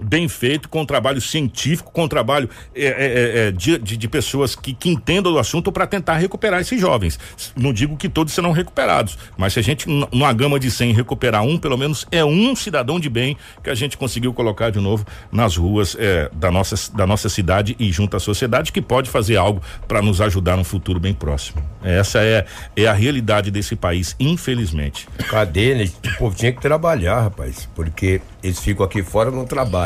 bem 0.00 0.28
feito, 0.28 0.68
com 0.68 0.84
trabalho 0.84 1.20
científico, 1.20 1.90
com 1.92 2.06
trabalho 2.08 2.48
é, 2.74 2.84
é, 2.84 2.88
é, 2.88 3.48
é 3.48 3.50
de, 3.50 3.78
de, 3.78 4.08
pessoas 4.08 4.54
que, 4.54 4.72
que 4.74 4.88
entendam 4.88 5.32
do 5.32 5.38
assunto 5.38 5.72
para 5.72 5.86
tentar 5.86 6.16
recuperar 6.16 6.60
esses 6.60 6.80
jovens. 6.80 7.18
Não 7.56 7.72
digo 7.72 7.96
que 7.96 8.08
todos 8.08 8.32
serão 8.32 8.52
recuperados, 8.52 9.18
mas 9.36 9.52
se 9.52 9.58
a 9.58 9.62
gente, 9.62 9.88
numa 9.88 10.32
gama 10.32 10.58
de 10.58 10.70
100, 10.70 10.92
recuperar 10.92 11.42
um, 11.42 11.58
pelo 11.58 11.76
menos 11.76 12.06
é 12.10 12.24
um 12.24 12.54
cidadão 12.54 13.00
de 13.00 13.08
bem 13.08 13.36
que 13.62 13.70
a 13.70 13.74
gente 13.74 13.96
conseguiu 13.96 14.32
colocar 14.32 14.70
de 14.70 14.80
novo 14.80 15.06
nas 15.30 15.56
ruas 15.56 15.96
é, 15.98 16.30
da, 16.32 16.50
nossa, 16.50 16.74
da 16.94 17.06
nossa 17.06 17.28
cidade 17.28 17.76
e 17.78 17.90
junto 17.90 18.16
à 18.16 18.20
sociedade, 18.20 18.72
que 18.72 18.82
pode 18.82 19.10
fazer 19.10 19.36
algo 19.36 19.62
para 19.88 20.02
nos 20.02 20.20
ajudar 20.20 20.56
no 20.56 20.64
futuro 20.64 21.00
bem 21.00 21.14
próximo. 21.14 21.62
Essa 21.82 22.20
é, 22.22 22.44
é 22.74 22.86
a 22.86 22.92
realidade 22.92 23.50
desse 23.50 23.76
país, 23.76 24.16
infelizmente. 24.18 25.08
Cadê, 25.28 25.74
né? 25.74 25.90
O 26.14 26.18
povo 26.18 26.36
tinha 26.36 26.52
que 26.52 26.60
trabalhar, 26.60 27.20
rapaz, 27.20 27.68
porque 27.74 28.20
eles 28.42 28.58
ficam 28.58 28.84
aqui 28.84 29.02
fora 29.02 29.30
não 29.30 29.44
trabalham. 29.44 29.85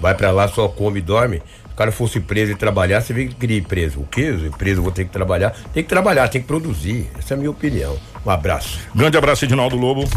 Vai 0.00 0.14
para 0.14 0.30
lá, 0.30 0.48
só 0.48 0.68
come 0.68 0.98
e 0.98 1.02
dorme. 1.02 1.38
Se 1.38 1.72
o 1.72 1.76
cara 1.76 1.90
fosse 1.90 2.20
preso 2.20 2.52
e 2.52 2.54
trabalhar, 2.54 3.00
você 3.00 3.12
vê 3.12 3.26
que 3.26 3.34
queria 3.34 3.56
ir 3.56 3.62
preso. 3.62 4.00
O 4.00 4.06
quê? 4.06 4.32
Preso 4.56 4.82
vou 4.82 4.92
ter 4.92 5.04
que 5.04 5.10
trabalhar. 5.10 5.50
Tem 5.72 5.82
que 5.82 5.88
trabalhar, 5.88 6.28
tem 6.28 6.40
que 6.40 6.46
produzir. 6.46 7.10
Essa 7.18 7.34
é 7.34 7.36
a 7.36 7.38
minha 7.38 7.50
opinião. 7.50 7.98
Um 8.24 8.30
abraço. 8.30 8.78
Grande 8.94 9.16
abraço, 9.16 9.44
Edinaldo 9.44 9.76
Lobo. 9.76 10.08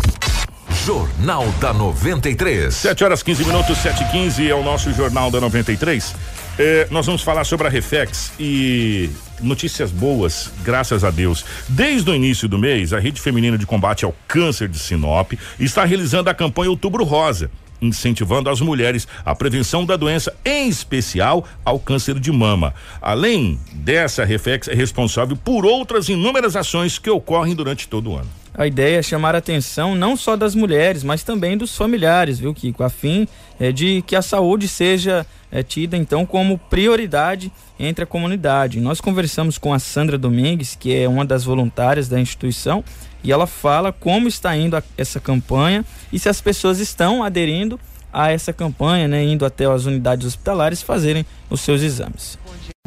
Jornal 0.86 1.46
da 1.60 1.74
93. 1.74 2.74
7 2.74 3.04
horas 3.04 3.24
15 3.24 3.44
minutos, 3.44 3.78
7 3.80 4.04
e 4.04 4.08
15 4.10 4.50
é 4.50 4.56
o 4.56 4.64
nosso 4.64 4.94
Jornal 4.94 5.32
da 5.32 5.42
93. 5.42 6.16
É, 6.60 6.88
nós 6.90 7.06
vamos 7.06 7.22
falar 7.22 7.44
sobre 7.44 7.68
a 7.68 7.70
Reflex 7.70 8.32
e 8.40 9.10
notícias 9.42 9.92
boas, 9.92 10.52
graças 10.64 11.04
a 11.04 11.12
Deus. 11.12 11.46
Desde 11.68 12.10
o 12.10 12.16
início 12.16 12.48
do 12.48 12.58
mês, 12.58 12.94
a 12.94 13.00
Rede 13.00 13.22
Feminina 13.22 13.58
de 13.58 13.66
Combate 13.66 14.06
ao 14.06 14.16
Câncer 14.28 14.68
de 14.68 14.80
Sinop 14.80 15.34
está 15.60 15.84
realizando 15.84 16.30
a 16.30 16.34
campanha 16.34 16.70
Outubro 16.70 17.04
Rosa 17.04 17.52
incentivando 17.82 18.50
as 18.50 18.62
mulheres 18.62 19.08
à 19.26 19.36
prevenção 19.36 19.86
da 19.86 19.96
doença, 19.96 20.34
em 20.46 20.68
especial 20.68 21.46
ao 21.64 21.80
câncer 21.80 22.20
de 22.20 22.32
mama. 22.32 22.74
Além 23.02 23.60
dessa, 23.74 24.24
a 24.24 24.26
Reflex 24.26 24.68
é 24.68 24.74
responsável 24.74 25.38
por 25.38 25.66
outras 25.66 26.10
inúmeras 26.10 26.56
ações 26.56 26.98
que 26.98 27.10
ocorrem 27.10 27.56
durante 27.56 27.88
todo 27.88 28.12
o 28.12 28.16
ano. 28.16 28.30
A 28.54 28.66
ideia 28.66 28.98
é 28.98 29.04
chamar 29.04 29.36
a 29.36 29.38
atenção 29.38 29.96
não 29.96 30.18
só 30.18 30.36
das 30.36 30.56
mulheres, 30.56 31.04
mas 31.04 31.24
também 31.24 31.56
dos 31.56 31.78
familiares, 31.78 32.40
viu, 32.40 32.56
Kiko? 32.56 32.84
A 32.84 32.90
fim 32.90 33.28
é, 33.60 33.72
de 33.72 34.02
que 34.02 34.16
a 34.16 34.22
saúde 34.22 34.68
seja 34.68 35.28
é 35.52 35.64
tida 35.64 35.96
então 35.96 36.26
como 36.26 36.58
prioridade 36.58 37.52
entre 37.80 38.04
a 38.04 38.08
comunidade. 38.08 38.80
Nós 38.80 39.00
conversamos 39.00 39.58
com 39.58 39.74
a 39.74 39.80
Sandra 39.80 40.18
Domingues, 40.18 40.76
que 40.76 40.96
é 40.96 41.08
uma 41.08 41.26
das 41.26 41.44
voluntárias 41.44 42.08
da 42.08 42.20
instituição, 42.20 42.84
e 43.24 43.32
ela 43.32 43.48
fala 43.48 43.92
como 43.92 44.28
está 44.28 44.56
indo 44.56 44.76
a, 44.76 44.84
essa 44.98 45.20
campanha 45.20 45.84
e 46.12 46.20
se 46.20 46.30
as 46.30 46.40
pessoas 46.42 46.80
estão 46.80 47.24
aderindo 47.24 47.80
a 48.12 48.32
essa 48.32 48.54
campanha, 48.54 49.08
né, 49.08 49.24
indo 49.24 49.46
até 49.46 49.66
as 49.66 49.86
unidades 49.86 50.26
hospitalares 50.26 50.82
fazerem 50.82 51.26
os 51.50 51.62
seus 51.62 51.82
exames. 51.82 52.38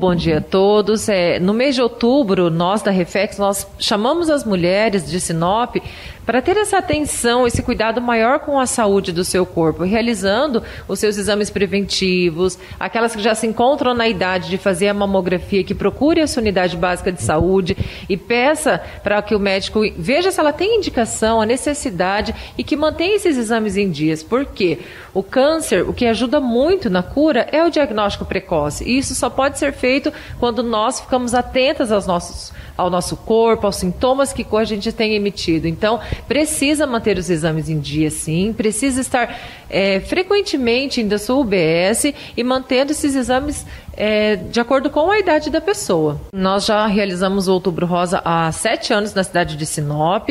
Bom 0.01 0.15
dia 0.15 0.39
a 0.39 0.41
todos. 0.41 1.11
É, 1.11 1.39
no 1.39 1.53
mês 1.53 1.75
de 1.75 1.83
outubro, 1.83 2.49
nós 2.49 2.81
da 2.81 2.91
Reflex, 2.91 3.37
nós 3.37 3.67
chamamos 3.79 4.31
as 4.31 4.45
mulheres 4.45 5.11
de 5.11 5.21
Sinop 5.21 5.77
para 6.25 6.41
ter 6.41 6.57
essa 6.57 6.79
atenção, 6.79 7.47
esse 7.47 7.61
cuidado 7.61 8.01
maior 8.01 8.39
com 8.39 8.59
a 8.59 8.65
saúde 8.65 9.11
do 9.11 9.25
seu 9.25 9.45
corpo, 9.45 9.83
realizando 9.83 10.63
os 10.87 10.99
seus 10.99 11.17
exames 11.17 11.51
preventivos, 11.51 12.59
aquelas 12.79 13.17
que 13.17 13.23
já 13.23 13.35
se 13.35 13.47
encontram 13.47 13.93
na 13.93 14.09
idade 14.09 14.49
de 14.49 14.57
fazer 14.57 14.89
a 14.89 14.95
mamografia, 14.95 15.65
que 15.65 15.75
procure 15.75 16.21
a 16.21 16.27
sua 16.27 16.41
unidade 16.41 16.77
básica 16.77 17.11
de 17.11 17.21
saúde 17.21 17.77
e 18.09 18.17
peça 18.17 18.81
para 19.03 19.21
que 19.21 19.35
o 19.35 19.41
médico 19.41 19.81
veja 19.99 20.31
se 20.31 20.39
ela 20.41 20.53
tem 20.53 20.77
indicação, 20.77 21.43
a 21.43 21.47
necessidade 21.47 22.35
e 22.57 22.63
que 22.63 22.77
mantenha 22.77 23.17
esses 23.17 23.37
exames 23.37 23.77
em 23.77 23.91
dias. 23.91 24.23
Por 24.23 24.47
quê? 24.47 24.79
O 25.13 25.23
câncer, 25.23 25.83
o 25.83 25.93
que 25.93 26.07
ajuda 26.07 26.39
muito 26.39 26.89
na 26.89 27.03
cura 27.03 27.49
é 27.51 27.65
o 27.65 27.71
diagnóstico 27.71 28.25
precoce. 28.25 28.50
E 28.85 28.99
isso 28.99 29.15
só 29.15 29.31
pode 29.31 29.59
ser 29.59 29.73
feito 29.73 30.13
quando 30.39 30.63
nós 30.63 31.01
ficamos 31.01 31.35
atentas 31.35 31.93
aos 31.93 32.07
nossos 32.07 32.53
ao 32.81 32.91
nosso 32.91 33.17
corpo, 33.17 33.67
aos 33.67 33.77
sintomas 33.77 34.33
que 34.33 34.47
a 34.51 34.65
gente 34.65 34.91
tem 34.93 35.15
emitido. 35.15 35.69
Então, 35.69 36.01
precisa 36.27 36.87
manter 36.87 37.19
os 37.19 37.29
exames 37.29 37.69
em 37.69 37.79
dia, 37.79 38.11
sim, 38.11 38.53
precisa 38.53 39.01
estar 39.01 39.39
é, 39.69 40.01
frequentemente 40.01 41.01
indo 41.01 41.15
à 41.15 41.19
sua 41.19 41.37
UBS 41.37 42.13
e 42.37 42.43
mantendo 42.43 42.93
esses 42.93 43.15
exames 43.15 43.65
é, 43.97 44.37
de 44.37 44.59
acordo 44.59 44.89
com 44.89 45.11
a 45.11 45.19
idade 45.19 45.51
da 45.51 45.61
pessoa. 45.61 46.19
Nós 46.33 46.65
já 46.65 46.87
realizamos 46.87 47.49
o 47.49 47.53
Outubro 47.53 47.87
Rosa 47.87 48.23
há 48.25 48.51
sete 48.51 48.93
anos 48.93 49.13
na 49.13 49.23
cidade 49.23 49.57
de 49.57 49.67
Sinop 49.67 50.31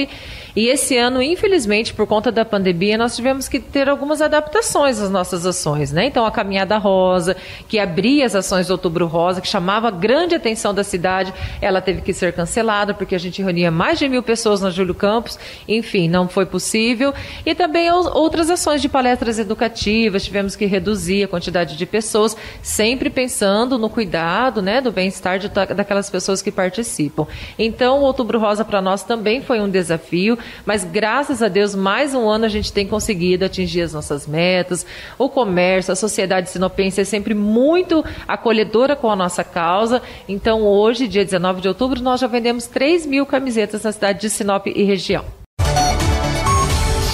e 0.55 0.67
esse 0.67 0.97
ano, 0.97 1.21
infelizmente, 1.21 1.93
por 1.93 2.07
conta 2.07 2.31
da 2.31 2.43
pandemia, 2.43 2.97
nós 2.97 3.15
tivemos 3.15 3.47
que 3.47 3.59
ter 3.59 3.87
algumas 3.87 4.21
adaptações 4.21 4.99
às 4.99 5.09
nossas 5.09 5.45
ações, 5.45 5.91
né? 5.91 6.05
Então, 6.05 6.25
a 6.25 6.31
Caminhada 6.31 6.77
Rosa, 6.77 7.35
que 7.67 7.77
abria 7.77 8.25
as 8.25 8.35
ações 8.35 8.67
do 8.67 8.71
Outubro 8.71 9.05
Rosa, 9.05 9.39
que 9.39 9.47
chamava 9.47 9.91
grande 9.91 10.35
atenção 10.35 10.73
da 10.73 10.83
cidade, 10.83 11.33
ela 11.61 11.79
teve 11.79 12.01
que 12.01 12.11
ser 12.11 12.33
cancelada 12.39 12.93
porque 12.93 13.15
a 13.15 13.19
gente 13.19 13.41
reunia 13.41 13.69
mais 13.69 13.99
de 13.99 14.07
mil 14.07 14.23
pessoas 14.23 14.61
na 14.61 14.69
Júlio 14.69 14.95
Campos, 14.95 15.37
enfim, 15.67 16.07
não 16.07 16.29
foi 16.29 16.45
possível. 16.45 17.13
E 17.45 17.53
também 17.53 17.91
outras 17.91 18.49
ações 18.49 18.81
de 18.81 18.87
palestras 18.87 19.37
educativas, 19.37 20.23
tivemos 20.23 20.55
que 20.55 20.65
reduzir 20.65 21.25
a 21.25 21.27
quantidade 21.27 21.75
de 21.75 21.85
pessoas, 21.85 22.37
sempre 22.61 23.09
pensando 23.09 23.77
no 23.77 23.89
cuidado, 23.89 24.61
né, 24.61 24.79
do 24.79 24.89
bem-estar 24.89 25.37
daquelas 25.75 26.09
pessoas 26.09 26.41
que 26.41 26.49
participam. 26.49 27.27
Então, 27.57 27.99
o 27.99 28.03
Outubro 28.03 28.39
Rosa 28.39 28.63
para 28.63 28.81
nós 28.81 29.03
também 29.03 29.41
foi 29.41 29.59
um 29.59 29.69
desafio, 29.69 30.37
mas 30.65 30.85
graças 30.85 31.43
a 31.43 31.49
Deus, 31.49 31.75
mais 31.75 32.15
um 32.15 32.29
ano 32.29 32.45
a 32.45 32.49
gente 32.49 32.71
tem 32.71 32.87
conseguido 32.87 33.43
atingir 33.43 33.81
as 33.81 33.91
nossas 33.91 34.25
metas. 34.25 34.85
O 35.17 35.27
comércio, 35.27 35.91
a 35.91 35.95
sociedade 35.95 36.49
sinopense 36.49 37.01
é 37.01 37.03
sempre 37.03 37.33
muito 37.33 38.03
acolhedora 38.25 38.95
com 38.95 39.11
a 39.11 39.15
nossa 39.15 39.43
causa. 39.43 40.01
Então, 40.25 40.61
hoje, 40.61 41.05
dia 41.05 41.25
19 41.25 41.59
de 41.59 41.67
outubro, 41.67 42.01
nós 42.01 42.21
já 42.21 42.28
vendemos 42.29 42.67
3 42.67 43.05
mil 43.05 43.25
camisetas 43.25 43.83
na 43.83 43.91
cidade 43.91 44.21
de 44.21 44.29
Sinop 44.29 44.67
e 44.67 44.83
região. 44.83 45.25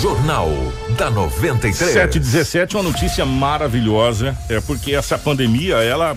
Jornal 0.01 0.49
da 0.97 1.09
93. 1.09 1.93
717, 1.93 2.75
uma 2.75 2.83
notícia 2.83 3.25
maravilhosa, 3.25 4.37
é 4.49 4.61
porque 4.61 4.93
essa 4.93 5.17
pandemia, 5.17 5.77
ela 5.77 6.15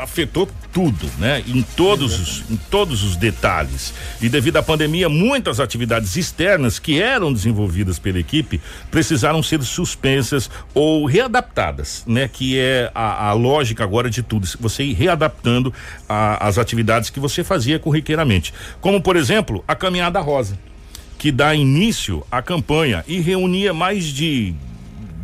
afetou 0.00 0.48
tudo, 0.72 1.10
né? 1.18 1.42
Em 1.46 1.62
todos 1.62 2.18
os, 2.18 2.50
em 2.50 2.56
todos 2.56 3.02
os 3.02 3.16
detalhes. 3.16 3.92
E 4.20 4.28
devido 4.28 4.56
à 4.56 4.62
pandemia, 4.62 5.08
muitas 5.08 5.60
atividades 5.60 6.16
externas 6.16 6.78
que 6.78 7.00
eram 7.00 7.32
desenvolvidas 7.32 7.98
pela 7.98 8.18
equipe 8.18 8.60
precisaram 8.90 9.42
ser 9.42 9.62
suspensas 9.62 10.50
ou 10.74 11.04
readaptadas, 11.06 12.04
né? 12.06 12.28
Que 12.28 12.58
é 12.58 12.90
a, 12.94 13.28
a 13.28 13.32
lógica 13.32 13.84
agora 13.84 14.08
de 14.08 14.22
tudo, 14.22 14.48
você 14.58 14.84
ir 14.84 14.94
readaptando 14.94 15.72
a, 16.08 16.46
as 16.46 16.58
atividades 16.58 17.10
que 17.10 17.20
você 17.20 17.44
fazia 17.44 17.78
corriqueiramente. 17.78 18.54
Como, 18.80 19.00
por 19.00 19.16
exemplo, 19.16 19.64
a 19.66 19.74
caminhada 19.74 20.20
rosa, 20.20 20.58
que 21.18 21.30
dá 21.30 21.54
início 21.54 22.24
à 22.30 22.40
campanha 22.40 23.04
e 23.06 23.20
reunia 23.20 23.74
mais 23.74 24.06
de 24.06 24.54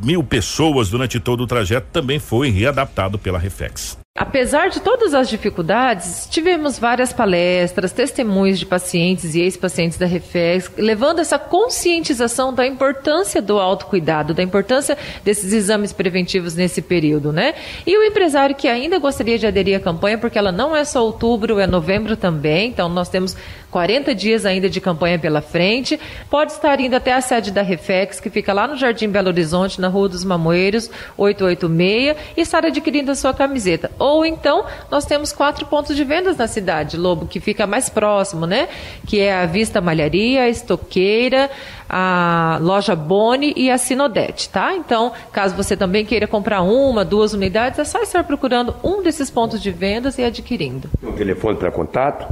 mil 0.02 0.22
pessoas 0.22 0.90
durante 0.90 1.18
todo 1.18 1.42
o 1.42 1.46
trajeto, 1.46 1.88
também 1.92 2.18
foi 2.18 2.50
readaptado 2.50 3.18
pela 3.18 3.38
Reflex. 3.38 3.96
Apesar 4.16 4.70
de 4.70 4.80
todas 4.80 5.12
as 5.12 5.28
dificuldades, 5.28 6.26
tivemos 6.30 6.78
várias 6.78 7.12
palestras, 7.12 7.92
testemunhos 7.92 8.58
de 8.58 8.64
pacientes 8.64 9.34
e 9.34 9.40
ex-pacientes 9.42 9.98
da 9.98 10.06
Refex, 10.06 10.70
levando 10.78 11.18
essa 11.18 11.38
conscientização 11.38 12.52
da 12.52 12.66
importância 12.66 13.42
do 13.42 13.58
autocuidado, 13.58 14.32
da 14.32 14.42
importância 14.42 14.96
desses 15.22 15.52
exames 15.52 15.92
preventivos 15.92 16.54
nesse 16.54 16.80
período, 16.80 17.30
né? 17.30 17.54
E 17.86 17.98
o 17.98 18.04
empresário 18.04 18.56
que 18.56 18.66
ainda 18.66 18.98
gostaria 18.98 19.38
de 19.38 19.46
aderir 19.46 19.76
à 19.76 19.80
campanha, 19.80 20.16
porque 20.16 20.38
ela 20.38 20.50
não 20.50 20.74
é 20.74 20.82
só 20.84 21.04
outubro, 21.04 21.58
é 21.58 21.66
novembro 21.66 22.16
também, 22.16 22.70
então 22.70 22.88
nós 22.88 23.10
temos 23.10 23.36
40 23.76 24.14
dias 24.14 24.46
ainda 24.46 24.70
de 24.70 24.80
campanha 24.80 25.18
pela 25.18 25.42
frente, 25.42 26.00
pode 26.30 26.52
estar 26.52 26.80
indo 26.80 26.96
até 26.96 27.12
a 27.12 27.20
sede 27.20 27.50
da 27.50 27.60
Refex, 27.60 28.18
que 28.18 28.30
fica 28.30 28.54
lá 28.54 28.66
no 28.66 28.74
Jardim 28.74 29.10
Belo 29.10 29.28
Horizonte, 29.28 29.82
na 29.82 29.88
Rua 29.88 30.08
dos 30.08 30.24
Mamoeiros, 30.24 30.90
886, 31.14 32.16
e 32.38 32.40
estar 32.40 32.64
adquirindo 32.64 33.10
a 33.10 33.14
sua 33.14 33.34
camiseta 33.34 33.90
ou 33.98 34.24
então, 34.24 34.64
nós 34.90 35.04
temos 35.04 35.32
quatro 35.32 35.66
pontos 35.66 35.96
de 35.96 36.04
vendas 36.04 36.36
na 36.36 36.46
cidade, 36.46 36.96
Lobo, 36.96 37.26
que 37.26 37.40
fica 37.40 37.66
mais 37.66 37.88
próximo, 37.88 38.46
né? 38.46 38.68
Que 39.06 39.20
é 39.20 39.34
a 39.34 39.44
Vista 39.44 39.80
Malharia, 39.80 40.44
a 40.44 40.48
Estoqueira, 40.48 41.50
a 41.88 42.58
Loja 42.60 42.94
Boni 42.94 43.52
e 43.56 43.70
a 43.70 43.78
Sinodete, 43.78 44.48
tá? 44.48 44.74
Então, 44.74 45.12
caso 45.32 45.54
você 45.54 45.76
também 45.76 46.04
queira 46.04 46.26
comprar 46.26 46.62
uma, 46.62 47.04
duas 47.04 47.32
unidades, 47.32 47.78
é 47.78 47.84
só 47.84 48.00
estar 48.00 48.24
procurando 48.24 48.74
um 48.82 49.02
desses 49.02 49.30
pontos 49.30 49.60
de 49.62 49.70
vendas 49.70 50.18
e 50.18 50.24
adquirindo. 50.24 50.88
O 51.02 51.12
telefone 51.12 51.56
para 51.58 51.70
contato? 51.70 52.26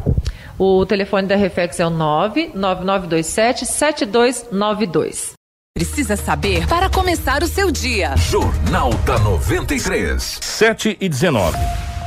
O 0.58 0.86
telefone 0.86 1.26
da 1.26 1.34
Reflex 1.34 1.80
é 1.80 1.86
o 1.86 1.90
99927 1.90 3.66
7292. 3.66 5.32
Precisa 5.76 6.16
saber 6.16 6.68
para 6.68 6.88
começar 6.88 7.42
o 7.42 7.48
seu 7.48 7.72
dia. 7.72 8.16
Jornal 8.16 8.94
da 9.04 9.18
93. 9.18 10.38
7 10.40 10.96
e 11.00 11.08
19. 11.08 11.58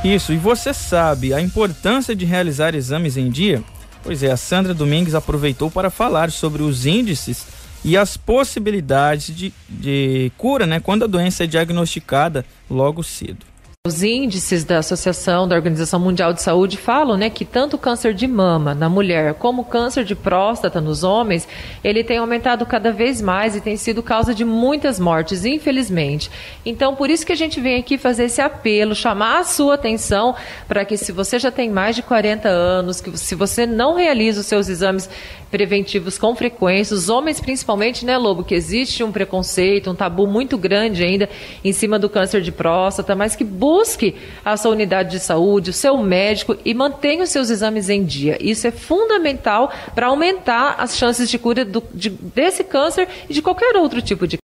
Isso, 0.02 0.32
e 0.32 0.38
você 0.38 0.72
sabe 0.72 1.34
a 1.34 1.40
importância 1.42 2.16
de 2.16 2.24
realizar 2.24 2.74
exames 2.74 3.18
em 3.18 3.28
dia? 3.28 3.62
Pois 4.02 4.22
é, 4.22 4.30
a 4.30 4.36
Sandra 4.38 4.72
Domingues 4.72 5.14
aproveitou 5.14 5.70
para 5.70 5.90
falar 5.90 6.30
sobre 6.30 6.62
os 6.62 6.86
índices 6.86 7.44
e 7.84 7.98
as 7.98 8.16
possibilidades 8.16 9.36
de, 9.36 9.52
de 9.68 10.32
cura, 10.38 10.66
né, 10.66 10.80
quando 10.80 11.04
a 11.04 11.08
doença 11.08 11.44
é 11.44 11.46
diagnosticada 11.46 12.46
logo 12.70 13.02
cedo. 13.02 13.44
Os 13.88 14.02
índices 14.02 14.64
da 14.64 14.80
Associação 14.80 15.48
da 15.48 15.56
Organização 15.56 15.98
Mundial 15.98 16.34
de 16.34 16.42
Saúde 16.42 16.76
falam 16.76 17.16
né, 17.16 17.30
que 17.30 17.42
tanto 17.42 17.76
o 17.76 17.78
câncer 17.78 18.12
de 18.12 18.28
mama 18.28 18.74
na 18.74 18.86
mulher 18.86 19.32
como 19.32 19.62
o 19.62 19.64
câncer 19.64 20.04
de 20.04 20.14
próstata 20.14 20.78
nos 20.78 21.02
homens, 21.02 21.48
ele 21.82 22.04
tem 22.04 22.18
aumentado 22.18 22.66
cada 22.66 22.92
vez 22.92 23.22
mais 23.22 23.56
e 23.56 23.62
tem 23.62 23.78
sido 23.78 24.02
causa 24.02 24.34
de 24.34 24.44
muitas 24.44 25.00
mortes, 25.00 25.46
infelizmente. 25.46 26.30
Então, 26.66 26.94
por 26.94 27.08
isso 27.08 27.24
que 27.24 27.32
a 27.32 27.34
gente 27.36 27.62
vem 27.62 27.80
aqui 27.80 27.96
fazer 27.96 28.24
esse 28.24 28.42
apelo, 28.42 28.94
chamar 28.94 29.38
a 29.38 29.44
sua 29.44 29.76
atenção 29.76 30.34
para 30.68 30.84
que 30.84 30.98
se 30.98 31.10
você 31.10 31.38
já 31.38 31.50
tem 31.50 31.70
mais 31.70 31.96
de 31.96 32.02
40 32.02 32.46
anos, 32.46 33.00
que 33.00 33.16
se 33.16 33.34
você 33.34 33.64
não 33.64 33.96
realiza 33.96 34.42
os 34.42 34.46
seus 34.46 34.68
exames 34.68 35.08
preventivos 35.50 36.18
com 36.18 36.34
frequência, 36.34 36.94
os 36.94 37.08
homens 37.08 37.40
principalmente, 37.40 38.04
né, 38.04 38.16
Lobo, 38.16 38.44
que 38.44 38.54
existe 38.54 39.02
um 39.02 39.10
preconceito, 39.10 39.90
um 39.90 39.94
tabu 39.94 40.26
muito 40.26 40.58
grande 40.58 41.02
ainda 41.02 41.28
em 41.64 41.72
cima 41.72 41.98
do 41.98 42.08
câncer 42.08 42.40
de 42.40 42.52
próstata, 42.52 43.14
mas 43.14 43.34
que 43.34 43.44
busque 43.44 44.14
a 44.44 44.56
sua 44.56 44.72
unidade 44.72 45.10
de 45.10 45.20
saúde, 45.20 45.70
o 45.70 45.72
seu 45.72 45.96
médico 45.98 46.56
e 46.64 46.74
mantenha 46.74 47.24
os 47.24 47.30
seus 47.30 47.50
exames 47.50 47.88
em 47.88 48.04
dia. 48.04 48.36
Isso 48.40 48.66
é 48.66 48.70
fundamental 48.70 49.72
para 49.94 50.06
aumentar 50.06 50.76
as 50.78 50.96
chances 50.96 51.30
de 51.30 51.38
cura 51.38 51.64
do, 51.64 51.82
de, 51.94 52.10
desse 52.10 52.62
câncer 52.64 53.08
e 53.28 53.34
de 53.34 53.42
qualquer 53.42 53.76
outro 53.76 54.02
tipo 54.02 54.26
de 54.26 54.38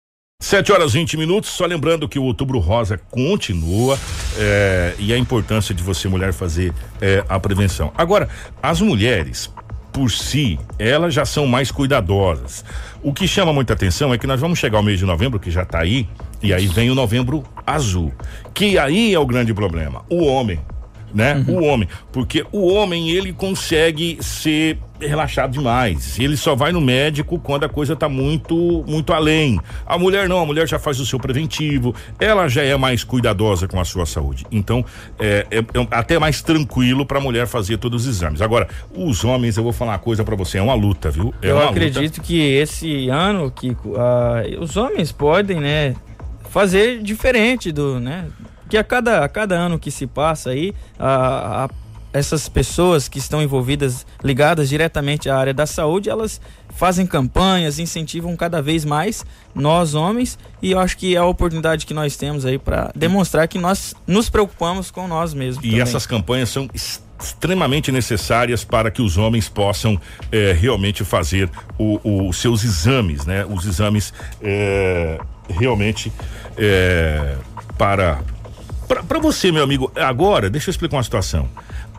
7 0.43 0.73
horas 0.73 0.93
20 0.93 1.17
minutos, 1.17 1.51
só 1.51 1.65
lembrando 1.65 2.09
que 2.09 2.19
o 2.19 2.25
outubro 2.25 2.59
rosa 2.59 2.99
continua 3.11 3.97
é, 4.37 4.93
e 4.99 5.13
a 5.13 5.17
importância 5.17 5.73
de 5.73 5.83
você, 5.85 6.09
mulher, 6.09 6.33
fazer 6.33 6.75
é, 7.01 7.25
a 7.29 7.39
prevenção. 7.39 7.93
Agora, 7.97 8.29
as 8.61 8.81
mulheres 8.81 9.49
por 9.93 10.11
si, 10.11 10.59
elas 10.79 11.13
já 11.13 11.25
são 11.25 11.47
mais 11.47 11.71
cuidadosas. 11.71 12.65
O 13.03 13.13
que 13.13 13.29
chama 13.29 13.53
muita 13.53 13.75
atenção 13.75 14.13
é 14.13 14.19
que 14.19 14.27
nós 14.27 14.41
vamos 14.41 14.59
chegar 14.59 14.79
ao 14.79 14.83
mês 14.83 14.99
de 14.99 15.05
novembro, 15.05 15.39
que 15.39 15.51
já 15.51 15.63
está 15.63 15.81
aí, 15.81 16.09
e 16.43 16.53
aí 16.53 16.67
vem 16.67 16.91
o 16.91 16.95
novembro 16.95 17.45
azul. 17.67 18.13
Que 18.55 18.79
aí 18.79 19.13
é 19.13 19.19
o 19.19 19.27
grande 19.27 19.53
problema. 19.53 20.03
O 20.09 20.25
homem 20.25 20.59
né? 21.15 21.45
Uhum. 21.47 21.57
O 21.57 21.65
homem, 21.65 21.89
porque 22.11 22.45
o 22.53 22.73
homem 22.73 23.11
ele 23.11 23.33
consegue 23.33 24.19
ser 24.21 24.79
relaxado 25.09 25.53
demais. 25.53 26.19
Ele 26.19 26.37
só 26.37 26.55
vai 26.55 26.73
no 26.73 26.81
médico 26.81 27.39
quando 27.39 27.65
a 27.65 27.69
coisa 27.69 27.97
tá 27.97 28.09
muito 28.09 28.85
muito 28.87 29.13
além. 29.13 29.61
A 29.87 29.99
mulher 29.99 30.29
não, 30.29 30.41
a 30.41 30.47
mulher 30.47 30.69
já 30.69 30.79
faz 30.79 31.01
o 31.01 31.07
seu 31.07 31.19
preventivo, 31.19 31.95
ela 32.19 32.49
já 32.49 32.63
é 32.63 32.77
mais 32.77 33.05
cuidadosa 33.05 33.67
com 33.67 33.81
a 33.81 33.85
sua 33.85 34.07
saúde. 34.07 34.47
Então, 34.51 34.85
é, 35.19 35.47
é, 35.51 35.59
é 35.59 35.87
até 35.91 36.19
mais 36.19 36.43
tranquilo 36.43 37.05
para 37.05 37.19
a 37.19 37.21
mulher 37.21 37.47
fazer 37.47 37.79
todos 37.79 38.03
os 38.03 38.09
exames. 38.09 38.41
Agora, 38.41 38.69
os 38.95 39.25
homens, 39.25 39.57
eu 39.57 39.63
vou 39.63 39.73
falar 39.73 39.93
uma 39.93 39.99
coisa 39.99 40.25
para 40.25 40.37
você, 40.37 40.59
é 40.59 40.63
uma 40.63 40.75
luta, 40.75 41.11
viu? 41.11 41.35
É 41.43 41.51
eu 41.51 41.69
acredito 41.69 42.19
luta. 42.19 42.21
que 42.21 42.41
esse 42.41 43.09
ano 43.09 43.51
que 43.51 43.71
uh, 43.71 44.61
os 44.61 44.77
homens 44.77 45.13
podem, 45.13 45.61
né, 45.61 45.95
fazer 46.49 47.03
diferente 47.03 47.73
do, 47.73 47.99
né, 47.99 48.27
que 48.73 48.79
a 48.79 48.83
cada, 48.83 49.23
a 49.23 49.29
cada 49.29 49.55
ano 49.55 49.79
que 49.79 49.91
se 49.91 50.07
passa 50.07 50.49
aí, 50.49 50.75
a, 50.99 51.65
a 51.65 51.71
essas 52.11 52.49
pessoas 52.49 53.07
que 53.07 53.19
estão 53.19 53.43
envolvidas, 53.43 54.07
ligadas 54.25 54.67
diretamente 54.67 55.29
à 55.29 55.37
área 55.37 55.53
da 55.53 55.67
saúde, 55.67 56.09
elas 56.09 56.41
fazem 56.75 57.07
campanhas, 57.07 57.79
incentivam 57.79 58.35
cada 58.35 58.63
vez 58.63 58.83
mais 58.83 59.27
nós 59.55 59.95
homens 59.95 60.39
e 60.63 60.71
eu 60.71 60.79
acho 60.79 60.97
que 60.97 61.15
é 61.15 61.19
a 61.19 61.25
oportunidade 61.27 61.85
que 61.85 61.93
nós 61.93 62.17
temos 62.17 62.47
aí 62.47 62.59
para 62.59 62.91
demonstrar 62.97 63.47
que 63.47 63.59
nós 63.59 63.95
nos 64.07 64.31
preocupamos 64.31 64.91
com 64.91 65.07
nós 65.07 65.35
mesmos. 65.35 65.63
E 65.63 65.69
também. 65.69 65.83
essas 65.83 66.07
campanhas 66.07 66.49
são 66.49 66.67
extremamente 67.19 67.93
necessárias 67.93 68.65
para 68.65 68.91
que 68.91 69.03
os 69.03 69.19
homens 69.19 69.51
possam 69.51 70.01
eh, 70.31 70.57
realmente 70.59 71.05
fazer 71.05 71.51
os 71.79 72.39
seus 72.39 72.65
exames, 72.65 73.27
né? 73.27 73.45
Os 73.45 73.67
exames 73.67 74.15
eh, 74.41 75.21
realmente 75.51 76.11
eh, 76.57 77.37
para 77.77 78.23
para 78.87 79.19
você, 79.19 79.51
meu 79.53 79.63
amigo. 79.63 79.91
Agora, 79.97 80.51
deixa 80.51 80.69
eu 80.69 80.73
explicar 80.73 80.97
uma 80.97 81.03
situação. 81.03 81.49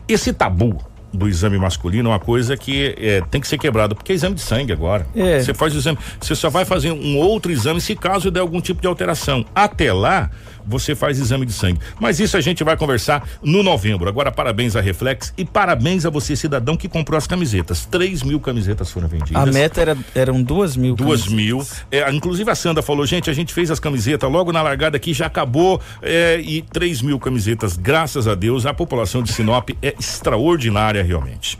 Esse 0.06 0.32
tabu 0.32 0.80
do 1.12 1.28
exame 1.28 1.56
masculino 1.58 2.10
é 2.10 2.12
uma 2.12 2.18
coisa 2.18 2.56
que 2.56 2.94
é, 2.98 3.20
tem 3.30 3.40
que 3.40 3.46
ser 3.46 3.56
quebrado, 3.56 3.94
porque 3.94 4.12
é 4.12 4.14
exame 4.14 4.34
de 4.34 4.40
sangue 4.40 4.72
agora. 4.72 5.06
É. 5.14 5.40
Você 5.40 5.54
faz 5.54 5.74
o 5.74 5.78
exame, 5.78 5.98
você 6.20 6.34
só 6.34 6.50
vai 6.50 6.64
fazer 6.64 6.90
um 6.90 7.16
outro 7.16 7.52
exame 7.52 7.80
se 7.80 7.94
caso 7.94 8.30
der 8.30 8.40
algum 8.40 8.60
tipo 8.60 8.80
de 8.80 8.86
alteração. 8.86 9.44
Até 9.54 9.92
lá, 9.92 10.30
você 10.66 10.94
faz 10.94 11.18
exame 11.18 11.46
de 11.46 11.52
sangue. 11.52 11.80
Mas 12.00 12.20
isso 12.20 12.36
a 12.36 12.40
gente 12.40 12.62
vai 12.64 12.76
conversar 12.76 13.28
no 13.42 13.62
novembro. 13.62 14.08
Agora, 14.08 14.30
parabéns 14.30 14.76
à 14.76 14.80
Reflex 14.80 15.32
e 15.36 15.44
parabéns 15.44 16.04
a 16.04 16.10
você, 16.10 16.36
cidadão, 16.36 16.76
que 16.76 16.88
comprou 16.88 17.16
as 17.16 17.26
camisetas. 17.26 17.86
3 17.86 18.22
mil 18.22 18.40
camisetas 18.40 18.90
foram 18.90 19.08
vendidas. 19.08 19.42
A 19.42 19.46
meta 19.46 19.80
era, 19.80 19.96
eram 20.14 20.42
duas 20.42 20.76
mil. 20.76 20.94
Duas 20.94 21.26
mil. 21.26 21.64
É, 21.90 22.10
inclusive 22.10 22.50
a 22.50 22.54
Sandra 22.54 22.82
falou, 22.82 23.04
gente, 23.06 23.30
a 23.30 23.32
gente 23.32 23.52
fez 23.52 23.70
as 23.70 23.80
camisetas 23.80 24.30
logo 24.30 24.52
na 24.52 24.62
largada 24.62 24.96
aqui, 24.96 25.12
já 25.12 25.26
acabou. 25.26 25.80
É, 26.02 26.40
e 26.40 26.62
3 26.62 27.02
mil 27.02 27.18
camisetas, 27.18 27.76
graças 27.76 28.26
a 28.26 28.34
Deus. 28.34 28.66
A 28.66 28.74
população 28.74 29.22
de 29.22 29.32
Sinop 29.32 29.70
é 29.82 29.94
extraordinária, 29.98 31.02
realmente. 31.02 31.58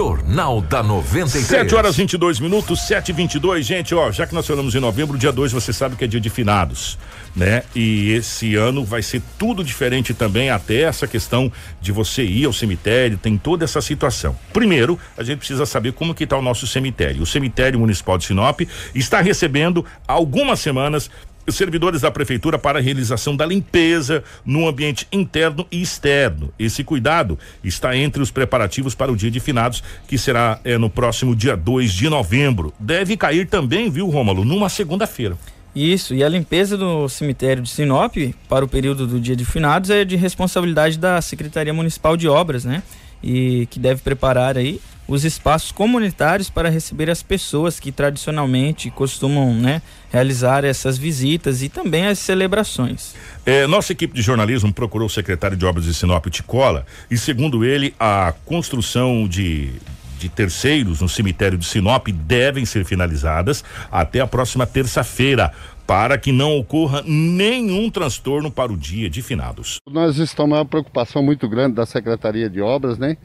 Jornal 0.00 0.62
da 0.62 0.82
93. 0.82 1.44
7 1.44 1.74
horas 1.74 1.94
22 1.94 2.40
minutos, 2.40 2.86
7 2.86 3.10
e 3.10 3.12
22 3.12 3.66
Gente, 3.66 3.94
ó, 3.94 4.10
já 4.10 4.26
que 4.26 4.34
nós 4.34 4.46
falamos 4.46 4.74
em 4.74 4.80
novembro, 4.80 5.18
dia 5.18 5.30
2, 5.30 5.52
você 5.52 5.74
sabe 5.74 5.94
que 5.94 6.02
é 6.02 6.06
dia 6.06 6.18
de 6.18 6.30
finados, 6.30 6.98
né? 7.36 7.64
E 7.76 8.12
esse 8.12 8.54
ano 8.54 8.82
vai 8.82 9.02
ser 9.02 9.20
tudo 9.38 9.62
diferente 9.62 10.14
também, 10.14 10.48
até 10.48 10.84
essa 10.84 11.06
questão 11.06 11.52
de 11.82 11.92
você 11.92 12.24
ir 12.24 12.46
ao 12.46 12.52
cemitério, 12.52 13.18
tem 13.18 13.36
toda 13.36 13.62
essa 13.62 13.82
situação. 13.82 14.34
Primeiro, 14.54 14.98
a 15.18 15.22
gente 15.22 15.40
precisa 15.40 15.66
saber 15.66 15.92
como 15.92 16.14
que 16.14 16.24
está 16.24 16.38
o 16.38 16.42
nosso 16.42 16.66
cemitério. 16.66 17.22
O 17.22 17.26
cemitério 17.26 17.78
municipal 17.78 18.16
de 18.16 18.24
Sinop 18.24 18.62
está 18.94 19.20
recebendo 19.20 19.84
algumas 20.08 20.60
semanas 20.60 21.10
servidores 21.54 22.02
da 22.02 22.10
prefeitura 22.10 22.58
para 22.58 22.78
a 22.78 22.82
realização 22.82 23.36
da 23.36 23.46
limpeza 23.46 24.22
no 24.44 24.68
ambiente 24.68 25.06
interno 25.12 25.66
e 25.70 25.80
externo. 25.80 26.52
Esse 26.58 26.84
cuidado 26.84 27.38
está 27.62 27.96
entre 27.96 28.22
os 28.22 28.30
preparativos 28.30 28.94
para 28.94 29.12
o 29.12 29.16
dia 29.16 29.30
de 29.30 29.40
finados, 29.40 29.82
que 30.06 30.18
será 30.18 30.60
é, 30.64 30.76
no 30.78 30.90
próximo 30.90 31.34
dia 31.34 31.56
2 31.56 31.92
de 31.92 32.08
novembro. 32.08 32.72
Deve 32.78 33.16
cair 33.16 33.46
também, 33.46 33.90
viu, 33.90 34.08
Rômulo, 34.08 34.44
numa 34.44 34.68
segunda-feira. 34.68 35.36
Isso, 35.74 36.14
e 36.14 36.24
a 36.24 36.28
limpeza 36.28 36.76
do 36.76 37.08
cemitério 37.08 37.62
de 37.62 37.68
Sinop 37.68 38.16
para 38.48 38.64
o 38.64 38.68
período 38.68 39.06
do 39.06 39.20
dia 39.20 39.36
de 39.36 39.44
finados 39.44 39.88
é 39.90 40.04
de 40.04 40.16
responsabilidade 40.16 40.98
da 40.98 41.20
Secretaria 41.22 41.72
Municipal 41.72 42.16
de 42.16 42.26
Obras, 42.26 42.64
né? 42.64 42.82
E 43.22 43.66
que 43.70 43.78
deve 43.78 44.02
preparar 44.02 44.56
aí 44.56 44.80
os 45.10 45.24
espaços 45.24 45.72
comunitários 45.72 46.48
para 46.48 46.70
receber 46.70 47.10
as 47.10 47.20
pessoas 47.20 47.80
que 47.80 47.90
tradicionalmente 47.90 48.90
costumam 48.92 49.52
né, 49.52 49.82
realizar 50.08 50.64
essas 50.64 50.96
visitas 50.96 51.62
e 51.62 51.68
também 51.68 52.06
as 52.06 52.20
celebrações. 52.20 53.16
É, 53.44 53.66
nossa 53.66 53.92
equipe 53.92 54.14
de 54.14 54.22
jornalismo 54.22 54.72
procurou 54.72 55.08
o 55.08 55.10
secretário 55.10 55.56
de 55.56 55.66
Obras 55.66 55.84
de 55.84 55.92
Sinop 55.92 56.24
Ticola 56.28 56.86
e, 57.10 57.18
segundo 57.18 57.64
ele, 57.64 57.92
a 57.98 58.32
construção 58.46 59.26
de 59.26 59.72
de 60.20 60.28
terceiros 60.28 61.00
no 61.00 61.08
cemitério 61.08 61.56
de 61.56 61.64
Sinop 61.64 62.08
devem 62.08 62.66
ser 62.66 62.84
finalizadas 62.84 63.64
até 63.90 64.20
a 64.20 64.26
próxima 64.26 64.66
terça-feira 64.66 65.50
para 65.86 66.18
que 66.18 66.30
não 66.30 66.58
ocorra 66.58 67.02
nenhum 67.06 67.90
transtorno 67.90 68.50
para 68.50 68.70
o 68.70 68.76
dia 68.76 69.08
de 69.08 69.22
finados. 69.22 69.78
Nós 69.90 70.18
estamos 70.18 70.58
uma 70.58 70.64
preocupação 70.66 71.22
muito 71.22 71.48
grande 71.48 71.74
da 71.74 71.86
Secretaria 71.86 72.50
de 72.50 72.60
Obras, 72.60 72.98
né? 72.98 73.16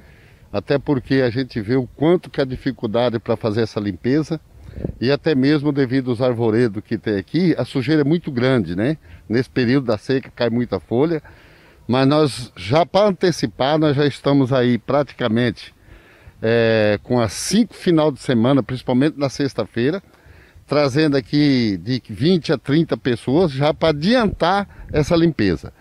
Até 0.55 0.79
porque 0.79 1.15
a 1.15 1.29
gente 1.29 1.59
vê 1.59 1.75
o 1.75 1.85
quanto 1.85 2.29
que 2.29 2.39
a 2.39 2.45
dificuldade 2.45 3.19
para 3.19 3.35
fazer 3.35 3.63
essa 3.63 3.77
limpeza 3.77 4.39
e 5.01 5.11
até 5.11 5.35
mesmo 5.35 5.69
devido 5.69 6.09
aos 6.09 6.21
arvoredos 6.21 6.81
que 6.81 6.97
tem 6.97 7.17
aqui, 7.17 7.53
a 7.57 7.65
sujeira 7.65 8.03
é 8.03 8.05
muito 8.05 8.31
grande, 8.31 8.73
né? 8.73 8.97
Nesse 9.27 9.49
período 9.49 9.87
da 9.87 9.97
seca 9.97 10.31
cai 10.33 10.49
muita 10.49 10.79
folha, 10.79 11.21
mas 11.85 12.07
nós 12.07 12.53
já 12.55 12.85
para 12.85 13.09
antecipar, 13.09 13.77
nós 13.77 13.97
já 13.97 14.05
estamos 14.05 14.53
aí 14.53 14.77
praticamente 14.77 15.75
é, 16.41 17.01
com 17.03 17.19
as 17.19 17.33
cinco 17.33 17.73
final 17.73 18.09
de 18.09 18.21
semana, 18.21 18.63
principalmente 18.63 19.19
na 19.19 19.27
sexta-feira, 19.27 20.01
trazendo 20.65 21.17
aqui 21.17 21.77
de 21.83 22.01
20 22.09 22.53
a 22.53 22.57
30 22.57 22.95
pessoas 22.95 23.51
já 23.51 23.73
para 23.73 23.89
adiantar 23.89 24.87
essa 24.93 25.17
limpeza. 25.17 25.73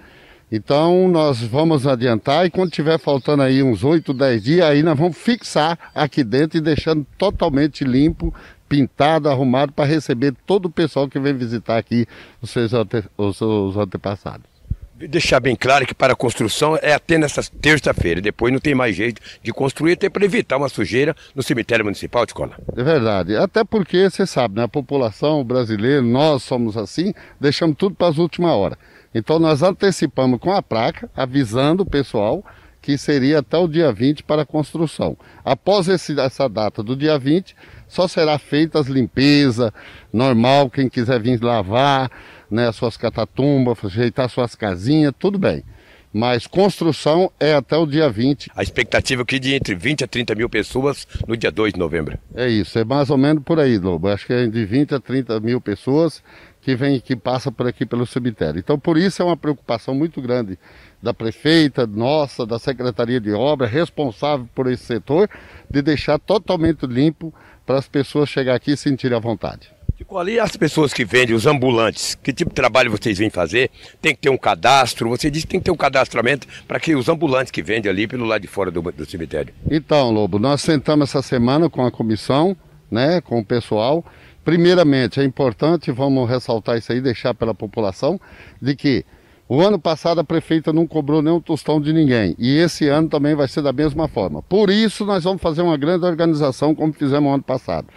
Então 0.55 1.09
nós 1.09 1.41
vamos 1.41 1.85
adiantar 1.85 2.47
e 2.47 2.51
quando 2.51 2.71
tiver 2.71 2.97
faltando 2.97 3.43
aí 3.43 3.61
uns 3.61 3.83
8, 3.83 4.15
10 4.15 4.41
dias, 4.41 4.65
aí 4.65 4.85
nós 4.85 4.97
vamos 4.97 5.19
fixar 5.19 5.77
aqui 5.93 6.23
dentro 6.23 6.59
e 6.59 6.61
deixando 6.61 7.05
totalmente 7.19 7.83
limpo, 7.83 8.33
pintado, 8.69 9.29
arrumado 9.29 9.73
para 9.73 9.85
receber 9.85 10.33
todo 10.47 10.67
o 10.67 10.71
pessoal 10.71 11.09
que 11.09 11.19
vem 11.19 11.35
visitar 11.35 11.77
aqui 11.77 12.07
os 12.41 12.51
seus, 12.51 12.73
ante, 12.73 13.03
os 13.19 13.37
seus 13.37 13.77
antepassados. 13.77 14.47
Deixar 14.95 15.41
bem 15.41 15.57
claro 15.57 15.85
que 15.85 15.93
para 15.93 16.13
a 16.13 16.17
construção 16.17 16.79
é 16.81 16.95
até 16.95 17.19
nessa 17.19 17.43
terça-feira, 17.61 18.21
depois 18.21 18.53
não 18.53 18.61
tem 18.61 18.77
mais 18.77 18.95
jeito 18.95 19.21
de 19.43 19.53
construir, 19.53 19.95
até 19.95 20.09
para 20.09 20.25
evitar 20.25 20.57
uma 20.57 20.69
sujeira 20.69 21.17
no 21.35 21.43
cemitério 21.43 21.85
municipal 21.85 22.25
de 22.25 22.31
escola. 22.31 22.53
É 22.77 22.83
verdade, 22.85 23.35
até 23.35 23.65
porque 23.65 24.09
você 24.09 24.25
sabe, 24.25 24.55
né, 24.55 24.63
a 24.63 24.69
população 24.69 25.43
brasileira, 25.43 26.01
nós 26.01 26.45
somos 26.45 26.77
assim, 26.77 27.13
deixamos 27.41 27.77
tudo 27.77 27.97
para 27.97 28.07
as 28.07 28.19
últimas 28.19 28.53
horas. 28.53 28.79
Então 29.15 29.39
nós 29.39 29.63
antecipamos 29.63 30.41
com 30.41 30.53
a 30.53 30.63
placa, 30.63 31.09
avisando 31.15 31.85
o 31.85 31.87
pessoal 31.87 32.45
que 32.85 32.99
seria 32.99 33.39
até 33.39 33.57
o 33.57 33.67
dia 33.67 33.91
20 33.91 34.25
para 34.25 34.43
a 34.43 34.47
construção. 34.47 35.17
Após 35.43 35.89
esse, 35.89 36.21
essa 36.21 36.47
data 36.51 36.83
do 36.83 36.95
dia 36.95 37.19
20, 37.19 37.57
só 37.89 38.07
será 38.07 38.39
feita 38.39 38.79
as 38.79 38.89
limpezas, 38.89 39.73
normal, 40.13 40.69
quem 40.69 40.91
quiser 40.91 41.19
vir 41.19 41.43
lavar 41.43 42.11
né, 42.51 42.69
as 42.69 42.77
suas 42.77 42.99
catatumbas, 42.99 43.83
ajeitar 43.83 44.29
suas 44.29 44.55
casinhas, 44.55 45.15
tudo 45.19 45.39
bem. 45.39 45.65
Mas 46.13 46.47
construção 46.47 47.33
é 47.41 47.55
até 47.55 47.77
o 47.77 47.87
dia 47.87 48.09
20. 48.09 48.51
A 48.55 48.63
expectativa 48.63 49.23
é 49.23 49.25
que 49.25 49.41
de 49.41 49.55
entre 49.55 49.75
20 49.75 50.05
a 50.05 50.07
30 50.07 50.35
mil 50.37 50.49
pessoas 50.49 51.09
no 51.27 51.37
dia 51.37 51.51
2 51.51 51.73
de 51.73 51.79
novembro. 51.79 52.17
É 52.35 52.49
isso, 52.49 52.79
é 52.79 52.85
mais 52.85 53.11
ou 53.11 53.17
menos 53.17 53.43
por 53.43 53.59
aí, 53.59 53.79
Lobo. 53.79 54.09
Acho 54.09 54.27
que 54.27 54.33
é 54.33 54.47
de 54.47 54.65
20 54.65 54.95
a 54.95 55.01
30 55.01 55.41
mil 55.41 55.61
pessoas 55.61 56.23
que 56.65 56.75
vem 56.75 56.99
que 56.99 57.15
passa 57.15 57.53
por 57.53 57.67
aqui 57.67 57.85
pelo 57.85 58.07
cemitério. 58.07 58.59
Então 58.59 58.79
por 58.79 58.97
isso 58.97 59.21
é 59.21 59.25
uma 59.25 59.37
preocupação 59.37 59.95
muito 59.95 60.21
grande 60.23 60.59
da 61.03 61.13
prefeita, 61.13 61.87
nossa, 61.87 62.47
da 62.47 62.59
Secretaria 62.59 63.21
de 63.21 63.33
Obra, 63.33 63.67
responsável 63.67 64.49
por 64.55 64.67
esse 64.71 64.85
setor, 64.85 65.29
de 65.71 65.83
deixar 65.83 66.19
totalmente 66.19 66.87
limpo 66.87 67.33
para 67.67 67.79
as 67.79 67.87
pessoas 67.87 68.31
chegar 68.31 68.55
aqui 68.55 68.73
e 68.73 68.77
sentirem 68.77 69.17
à 69.17 69.21
vontade. 69.21 69.71
Qual 70.07 70.29
e 70.29 70.41
as 70.41 70.57
pessoas 70.57 70.93
que 70.93 71.05
vendem, 71.05 71.37
os 71.37 71.47
ambulantes, 71.47 72.15
que 72.15 72.33
tipo 72.33 72.51
de 72.51 72.55
trabalho 72.55 72.91
vocês 72.91 73.19
vêm 73.19 73.31
fazer? 73.31 73.71
Tem 74.03 74.15
que 74.15 74.23
ter 74.23 74.29
um 74.29 74.37
cadastro, 74.37 75.09
você 75.09 75.31
disse 75.31 75.47
que 75.47 75.53
tem 75.53 75.61
que 75.61 75.65
ter 75.65 75.71
um 75.71 75.77
cadastramento 75.77 76.47
para 76.67 76.81
que 76.81 76.95
os 76.95 77.09
ambulantes 77.09 77.51
que 77.51 77.63
vendem 77.63 77.91
ali 77.91 78.07
pelo 78.07 78.25
lado 78.25 78.43
de 78.43 78.49
fora 78.49 78.71
do, 78.71 78.83
do 78.83 79.07
cemitério. 79.07 79.55
Então, 79.71 80.11
Lobo, 80.11 80.39
nós 80.39 80.63
sentamos 80.63 81.11
essa 81.11 81.23
semana 81.23 81.71
com 81.71 81.85
a 81.85 81.91
comissão, 81.91 82.57
né, 82.91 83.21
com 83.21 83.39
o 83.39 83.45
pessoal, 83.45 84.05
Primeiramente, 84.45 85.21
é 85.21 85.25
importante, 85.25 85.91
vamos 85.91 86.29
ressaltar 86.29 86.77
isso 86.77 86.93
aí, 86.93 87.01
deixar 87.01 87.35
pela 87.35 87.55
população, 87.55 88.21
de 88.61 88.77
que 88.77 89.05
o 89.49 89.61
ano 89.61 89.79
passado 89.79 90.21
a 90.21 90.25
prefeita 90.25 90.73
não 90.73 90.87
cobrou 90.87 91.21
nenhum 91.21 91.41
tostão 91.41 91.81
de 91.81 91.93
ninguém 91.93 92.35
e 92.39 92.57
esse 92.57 92.89
ano 92.89 93.09
também 93.09 93.35
vai 93.35 93.47
ser 93.47 93.63
da 93.63 93.73
mesma 93.73 94.09
forma. 94.09 94.43
Por 94.43 94.71
isso, 94.71 95.05
nós 95.05 95.25
vamos 95.25 95.43
fazer 95.43 95.63
uma 95.63 95.77
grande 95.77 96.05
organização 96.05 96.75
como 96.75 96.93
fizemos 96.93 97.33
ano 97.33 97.43
passado. 97.43 97.89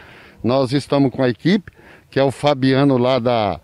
Nós 0.44 0.72
estamos 0.72 1.12
com 1.12 1.24
a 1.24 1.30
equipe, 1.30 1.72
que 2.10 2.20
é 2.20 2.24
o 2.24 2.32
Fabiano 2.32 2.98
lá 2.98 3.20
da. 3.20 3.60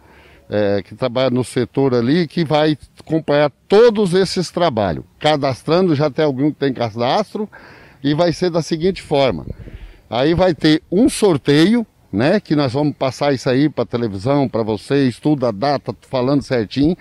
É, 0.50 0.84
que 0.84 0.94
trabalha 0.94 1.30
no 1.30 1.44
setor 1.44 1.96
ali, 1.96 2.28
que 2.28 2.44
vai 2.44 2.78
acompanhar 3.00 3.50
todos 3.68 4.14
esses 4.14 4.52
trabalhos. 4.52 5.04
Cadastrando, 5.18 5.96
já 5.96 6.12
tem 6.12 6.24
algum 6.24 6.52
que 6.52 6.60
tem 6.60 6.74
cadastro, 6.74 7.50
e 8.04 8.14
vai 8.14 8.34
ser 8.34 8.50
da 8.50 8.62
seguinte 8.62 9.02
forma: 9.02 9.46
aí 10.10 10.34
vai 10.34 10.54
ter 10.54 10.84
um 10.92 11.10
sorteio 11.10 11.88
né? 12.14 12.40
Que 12.40 12.56
nós 12.56 12.72
vamos 12.72 12.96
passar 12.96 13.34
isso 13.34 13.50
aí 13.50 13.68
para 13.68 13.86
televisão, 13.86 14.48
para 14.48 14.62
vocês, 14.62 15.20
tudo 15.20 15.48
a 15.48 15.52
data, 15.52 15.96
falando 16.10 16.44
certinho. 16.44 16.96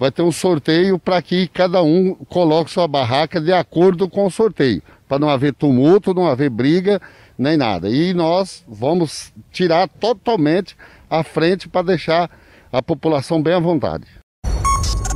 Vai 0.00 0.10
ter 0.10 0.22
um 0.22 0.32
sorteio 0.32 0.98
para 0.98 1.20
que 1.20 1.46
cada 1.48 1.82
um 1.82 2.14
coloque 2.14 2.70
sua 2.70 2.88
barraca 2.88 3.40
de 3.40 3.52
acordo 3.52 4.08
com 4.08 4.24
o 4.24 4.30
sorteio, 4.30 4.80
para 5.06 5.18
não 5.18 5.28
haver 5.28 5.52
tumulto, 5.52 6.14
não 6.14 6.26
haver 6.26 6.48
briga, 6.48 7.00
nem 7.36 7.56
nada. 7.56 7.90
E 7.90 8.14
nós 8.14 8.64
vamos 8.66 9.32
tirar 9.52 9.86
totalmente 9.86 10.76
a 11.10 11.22
frente 11.22 11.68
para 11.68 11.82
deixar 11.82 12.30
a 12.72 12.80
população 12.80 13.42
bem 13.42 13.54
à 13.54 13.58
vontade. 13.58 14.06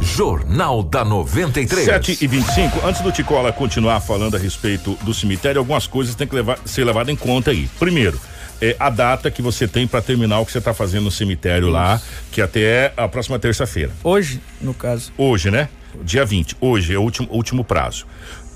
Jornal 0.01 0.83
da 0.83 1.05
93. 1.05 1.87
7 1.87 2.18
e 2.21 2.27
25 2.27 2.87
Antes 2.87 3.01
do 3.01 3.11
Ticola 3.12 3.53
continuar 3.53 4.01
falando 4.01 4.37
a 4.37 4.38
respeito 4.38 4.95
do 5.03 5.14
cemitério, 5.14 5.61
algumas 5.61 5.87
coisas 5.87 6.14
têm 6.14 6.27
que 6.27 6.35
levar, 6.35 6.59
ser 6.66 6.85
levadas 6.85 7.14
em 7.14 7.16
conta 7.16 7.51
aí. 7.51 7.68
Primeiro, 7.79 8.21
é 8.62 8.77
a 8.79 8.88
data 8.88 9.29
que 9.29 9.42
você 9.42 9.66
tem 9.66 9.88
para 9.88 10.01
terminar 10.01 10.38
o 10.38 10.46
que 10.46 10.53
você 10.53 10.59
está 10.59 10.72
fazendo 10.72 11.05
no 11.05 11.11
cemitério 11.11 11.66
Isso. 11.66 11.75
lá, 11.75 12.01
que 12.31 12.40
até 12.40 12.92
a 12.96 13.09
próxima 13.09 13.37
terça-feira. 13.37 13.90
Hoje, 14.05 14.40
no 14.61 14.72
caso. 14.72 15.12
Hoje, 15.18 15.51
né? 15.51 15.68
Dia 16.05 16.25
20. 16.25 16.57
Hoje 16.61 16.94
é 16.94 16.98
o 16.98 17.03
último, 17.03 17.29
último 17.31 17.64
prazo. 17.64 18.07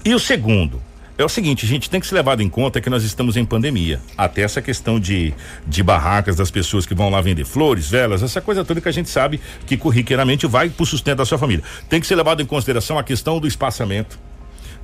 E 0.04 0.14
o 0.14 0.18
segundo, 0.20 0.80
é 1.18 1.24
o 1.24 1.28
seguinte, 1.28 1.66
gente, 1.66 1.90
tem 1.90 1.98
que 1.98 2.06
ser 2.06 2.14
levado 2.14 2.40
em 2.40 2.48
conta 2.48 2.80
que 2.80 2.88
nós 2.88 3.02
estamos 3.02 3.36
em 3.36 3.44
pandemia. 3.44 4.00
Até 4.16 4.42
essa 4.42 4.62
questão 4.62 5.00
de, 5.00 5.34
de 5.66 5.82
barracas 5.82 6.36
das 6.36 6.50
pessoas 6.50 6.86
que 6.86 6.94
vão 6.94 7.10
lá 7.10 7.20
vender 7.20 7.44
flores, 7.44 7.90
velas, 7.90 8.22
essa 8.22 8.40
coisa 8.40 8.64
toda 8.64 8.80
que 8.80 8.88
a 8.88 8.92
gente 8.92 9.08
sabe 9.08 9.40
que 9.66 9.76
corriqueiramente 9.76 10.46
vai 10.46 10.68
para 10.68 10.82
o 10.82 10.86
sustento 10.86 11.18
da 11.18 11.24
sua 11.24 11.38
família. 11.38 11.64
Tem 11.88 12.00
que 12.00 12.06
ser 12.06 12.14
levado 12.14 12.42
em 12.42 12.46
consideração 12.46 12.98
a 12.98 13.02
questão 13.02 13.40
do 13.40 13.48
espaçamento. 13.48 14.18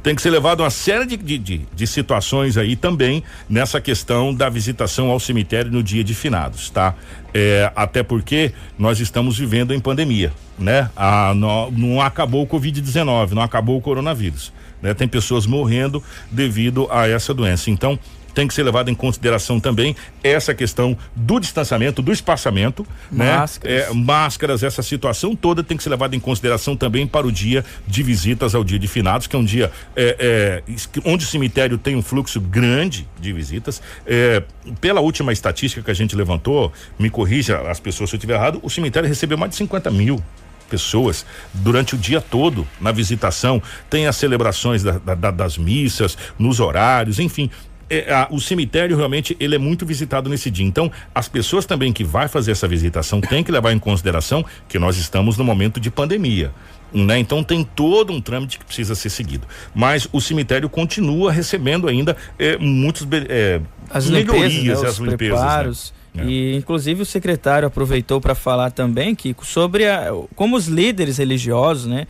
Tem 0.02 0.14
que 0.16 0.22
ser 0.22 0.30
levado 0.30 0.60
uma 0.60 0.70
série 0.70 1.06
de, 1.06 1.16
de, 1.16 1.58
de, 1.72 1.86
situações 1.86 2.56
aí 2.56 2.74
também 2.74 3.22
nessa 3.48 3.80
questão 3.80 4.34
da 4.34 4.48
visitação 4.48 5.10
ao 5.10 5.20
cemitério 5.20 5.70
no 5.70 5.82
dia 5.82 6.02
de 6.02 6.12
finados, 6.12 6.70
tá? 6.70 6.94
É, 7.32 7.70
até 7.76 8.02
porque 8.02 8.52
nós 8.76 8.98
estamos 8.98 9.38
vivendo 9.38 9.72
em 9.72 9.78
pandemia, 9.78 10.32
né? 10.58 10.90
Ah, 10.96 11.32
não, 11.36 11.70
não 11.70 12.00
acabou 12.00 12.42
o 12.42 12.46
Covid-19, 12.46 13.30
não 13.30 13.42
acabou 13.42 13.78
o 13.78 13.80
coronavírus. 13.80 14.52
Né? 14.82 14.92
Tem 14.92 15.06
pessoas 15.06 15.46
morrendo 15.46 16.02
devido 16.30 16.88
a 16.90 17.06
essa 17.08 17.32
doença. 17.32 17.70
Então, 17.70 17.96
tem 18.34 18.46
que 18.46 18.54
ser 18.54 18.62
levado 18.62 18.90
em 18.90 18.94
consideração 18.94 19.60
também 19.60 19.96
essa 20.22 20.54
questão 20.54 20.96
do 21.14 21.38
distanciamento, 21.40 22.02
do 22.02 22.12
espaçamento, 22.12 22.86
né? 23.10 23.36
máscaras. 23.36 23.76
né? 23.76 23.90
É, 23.90 23.94
máscaras, 23.94 24.62
essa 24.62 24.82
situação 24.82 25.34
toda 25.34 25.62
tem 25.62 25.76
que 25.76 25.82
ser 25.82 25.90
levada 25.90 26.14
em 26.14 26.20
consideração 26.20 26.76
também 26.76 27.06
para 27.06 27.26
o 27.26 27.32
dia 27.32 27.64
de 27.86 28.02
visitas 28.02 28.54
ao 28.54 28.62
dia 28.62 28.78
de 28.78 28.88
finados, 28.88 29.26
que 29.26 29.36
é 29.36 29.38
um 29.38 29.44
dia 29.44 29.70
é, 29.96 30.62
é, 30.68 30.72
onde 31.04 31.24
o 31.24 31.28
cemitério 31.28 31.78
tem 31.78 31.96
um 31.96 32.02
fluxo 32.02 32.40
grande 32.40 33.08
de 33.20 33.32
visitas. 33.32 33.82
É, 34.06 34.42
pela 34.80 35.00
última 35.00 35.32
estatística 35.32 35.82
que 35.82 35.90
a 35.90 35.94
gente 35.94 36.14
levantou, 36.14 36.72
me 36.98 37.10
corrija 37.10 37.58
as 37.70 37.80
pessoas 37.80 38.10
se 38.10 38.16
eu 38.16 38.18
estiver 38.18 38.34
errado, 38.34 38.60
o 38.62 38.70
cemitério 38.70 39.08
recebeu 39.08 39.38
mais 39.38 39.50
de 39.50 39.56
50 39.56 39.90
mil 39.90 40.22
pessoas 40.68 41.26
durante 41.52 41.94
o 41.94 41.98
dia 41.98 42.20
todo 42.20 42.66
na 42.80 42.92
visitação. 42.92 43.62
Tem 43.90 44.06
as 44.06 44.16
celebrações 44.16 44.82
da, 44.82 44.98
da, 44.98 45.30
das 45.30 45.58
missas, 45.58 46.16
nos 46.38 46.60
horários, 46.60 47.18
enfim. 47.18 47.50
É, 47.94 48.10
a, 48.10 48.26
o 48.30 48.40
cemitério 48.40 48.96
realmente 48.96 49.36
ele 49.38 49.54
é 49.54 49.58
muito 49.58 49.84
visitado 49.84 50.30
nesse 50.30 50.50
dia. 50.50 50.64
Então, 50.64 50.90
as 51.14 51.28
pessoas 51.28 51.66
também 51.66 51.92
que 51.92 52.02
vai 52.02 52.26
fazer 52.26 52.52
essa 52.52 52.66
visitação 52.66 53.20
têm 53.20 53.44
que 53.44 53.52
levar 53.52 53.70
em 53.72 53.78
consideração 53.78 54.42
que 54.66 54.78
nós 54.78 54.96
estamos 54.96 55.36
no 55.36 55.44
momento 55.44 55.78
de 55.78 55.90
pandemia. 55.90 56.52
Né? 56.92 57.18
Então 57.18 57.42
tem 57.42 57.64
todo 57.64 58.12
um 58.12 58.20
trâmite 58.20 58.58
que 58.58 58.64
precisa 58.64 58.94
ser 58.94 59.10
seguido. 59.10 59.46
Mas 59.74 60.08
o 60.12 60.20
cemitério 60.20 60.68
continua 60.68 61.32
recebendo 61.32 61.88
ainda 61.88 62.16
é, 62.38 62.56
muitos 62.58 63.06
é, 63.28 63.60
as 63.90 64.08
melhorias, 64.08 64.52
limpezas, 64.52 64.82
né? 64.82 64.88
as 64.88 64.96
limpezas. 64.96 65.10
Né? 65.10 65.16
Preparos. 65.16 65.94
Né? 66.14 66.22
É. 66.24 66.26
E 66.26 66.56
inclusive 66.56 67.02
o 67.02 67.06
secretário 67.06 67.66
aproveitou 67.66 68.20
para 68.20 68.34
falar 68.34 68.70
também, 68.70 69.14
Kiko, 69.14 69.46
sobre 69.46 69.86
a, 69.86 70.12
como 70.34 70.56
os 70.56 70.66
líderes 70.66 71.16
religiosos, 71.18 71.86
né, 71.86 72.06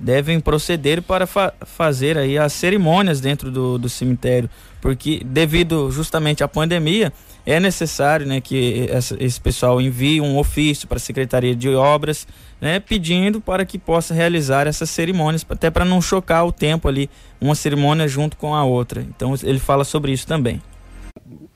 devem 0.00 0.40
proceder 0.40 1.02
para 1.02 1.26
fa 1.26 1.52
fazer 1.60 2.16
aí 2.16 2.38
as 2.38 2.52
cerimônias 2.52 3.20
dentro 3.20 3.50
do, 3.50 3.78
do 3.78 3.88
cemitério, 3.88 4.48
porque 4.80 5.22
devido 5.24 5.90
justamente 5.90 6.42
à 6.42 6.48
pandemia 6.48 7.12
é 7.46 7.58
necessário, 7.58 8.26
né, 8.26 8.40
que 8.40 8.86
essa, 8.90 9.16
esse 9.18 9.40
pessoal 9.40 9.80
envie 9.80 10.20
um 10.20 10.38
ofício 10.38 10.86
para 10.86 10.96
a 10.96 11.00
secretaria 11.00 11.54
de 11.54 11.68
obras, 11.70 12.26
né, 12.60 12.78
pedindo 12.78 13.40
para 13.40 13.64
que 13.64 13.78
possa 13.78 14.14
realizar 14.14 14.66
essas 14.66 14.90
cerimônias, 14.90 15.44
até 15.48 15.70
para 15.70 15.84
não 15.84 16.00
chocar 16.00 16.46
o 16.46 16.52
tempo 16.52 16.86
ali, 16.88 17.08
uma 17.40 17.54
cerimônia 17.54 18.06
junto 18.06 18.36
com 18.36 18.54
a 18.54 18.64
outra. 18.64 19.02
Então 19.02 19.34
ele 19.42 19.58
fala 19.58 19.84
sobre 19.84 20.12
isso 20.12 20.26
também 20.26 20.60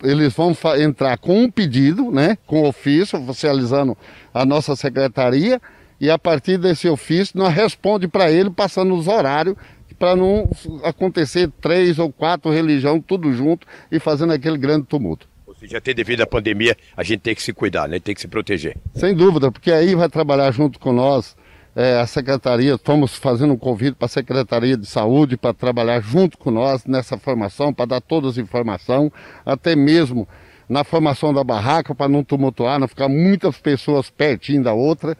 eles 0.03 0.35
vão 0.35 0.55
entrar 0.79 1.17
com 1.17 1.45
um 1.45 1.51
pedido, 1.51 2.11
né, 2.11 2.37
com 2.47 2.69
ofício, 2.69 3.19
oficializando 3.19 3.97
a 4.35 4.45
nossa 4.45 4.77
secretaria, 4.77 5.61
e 6.05 6.11
a 6.11 6.19
partir 6.19 6.59
desse 6.59 6.87
ofício 6.87 7.39
nós 7.39 7.55
responde 7.55 8.07
para 8.07 8.31
ele 8.31 8.51
passando 8.51 8.95
os 8.95 9.09
horários 9.09 9.57
para 9.99 10.15
não 10.15 10.47
acontecer 10.83 11.51
três 11.63 11.99
ou 11.99 12.13
quatro 12.13 12.51
religiões 12.51 13.03
tudo 13.07 13.33
junto 13.33 13.67
e 13.91 13.99
fazendo 13.99 14.35
aquele 14.35 14.59
grande 14.59 14.87
tumulto. 14.87 15.27
Ou 15.47 15.55
seja, 15.55 15.79
até 15.79 15.95
devido 15.95 16.21
à 16.21 16.27
pandemia, 16.27 16.77
a 16.95 17.03
gente 17.03 17.21
tem 17.21 17.35
que 17.35 17.43
se 17.43 17.55
cuidar, 17.55 17.89
né? 17.89 17.99
Tem 17.99 18.15
que 18.15 18.21
se 18.21 18.29
proteger. 18.29 18.77
Sem 18.93 19.15
dúvida, 19.15 19.51
porque 19.51 19.73
aí 19.73 19.95
vai 19.95 20.09
trabalhar 20.11 20.51
junto 20.51 20.79
com 20.79 20.93
nós 20.93 21.35
é, 21.75 21.99
a 21.99 22.07
secretaria, 22.07 22.75
estamos 22.75 23.17
fazendo 23.17 23.55
um 23.55 23.57
convite 23.57 23.95
para 23.95 24.05
a 24.05 24.09
Secretaria 24.09 24.77
de 24.77 24.87
Saúde 24.87 25.39
para 25.39 25.55
trabalhar 25.55 26.01
junto 26.01 26.37
com 26.37 26.51
nós 26.51 26.85
nessa 26.85 27.17
formação, 27.17 27.73
para 27.73 27.87
dar 27.87 28.01
todas 28.03 28.33
as 28.33 28.39
informações, 28.39 29.11
até 29.47 29.75
mesmo 29.75 30.29
na 30.69 30.85
formação 30.85 31.33
da 31.33 31.43
barraca, 31.43 31.95
para 31.95 32.09
não 32.09 32.23
tumultuar, 32.23 32.79
não 32.79 32.89
ficar 32.89 33.09
muitas 33.09 33.57
pessoas 33.57 34.11
pertinho 34.11 34.63
da 34.63 34.75
outra. 34.75 35.17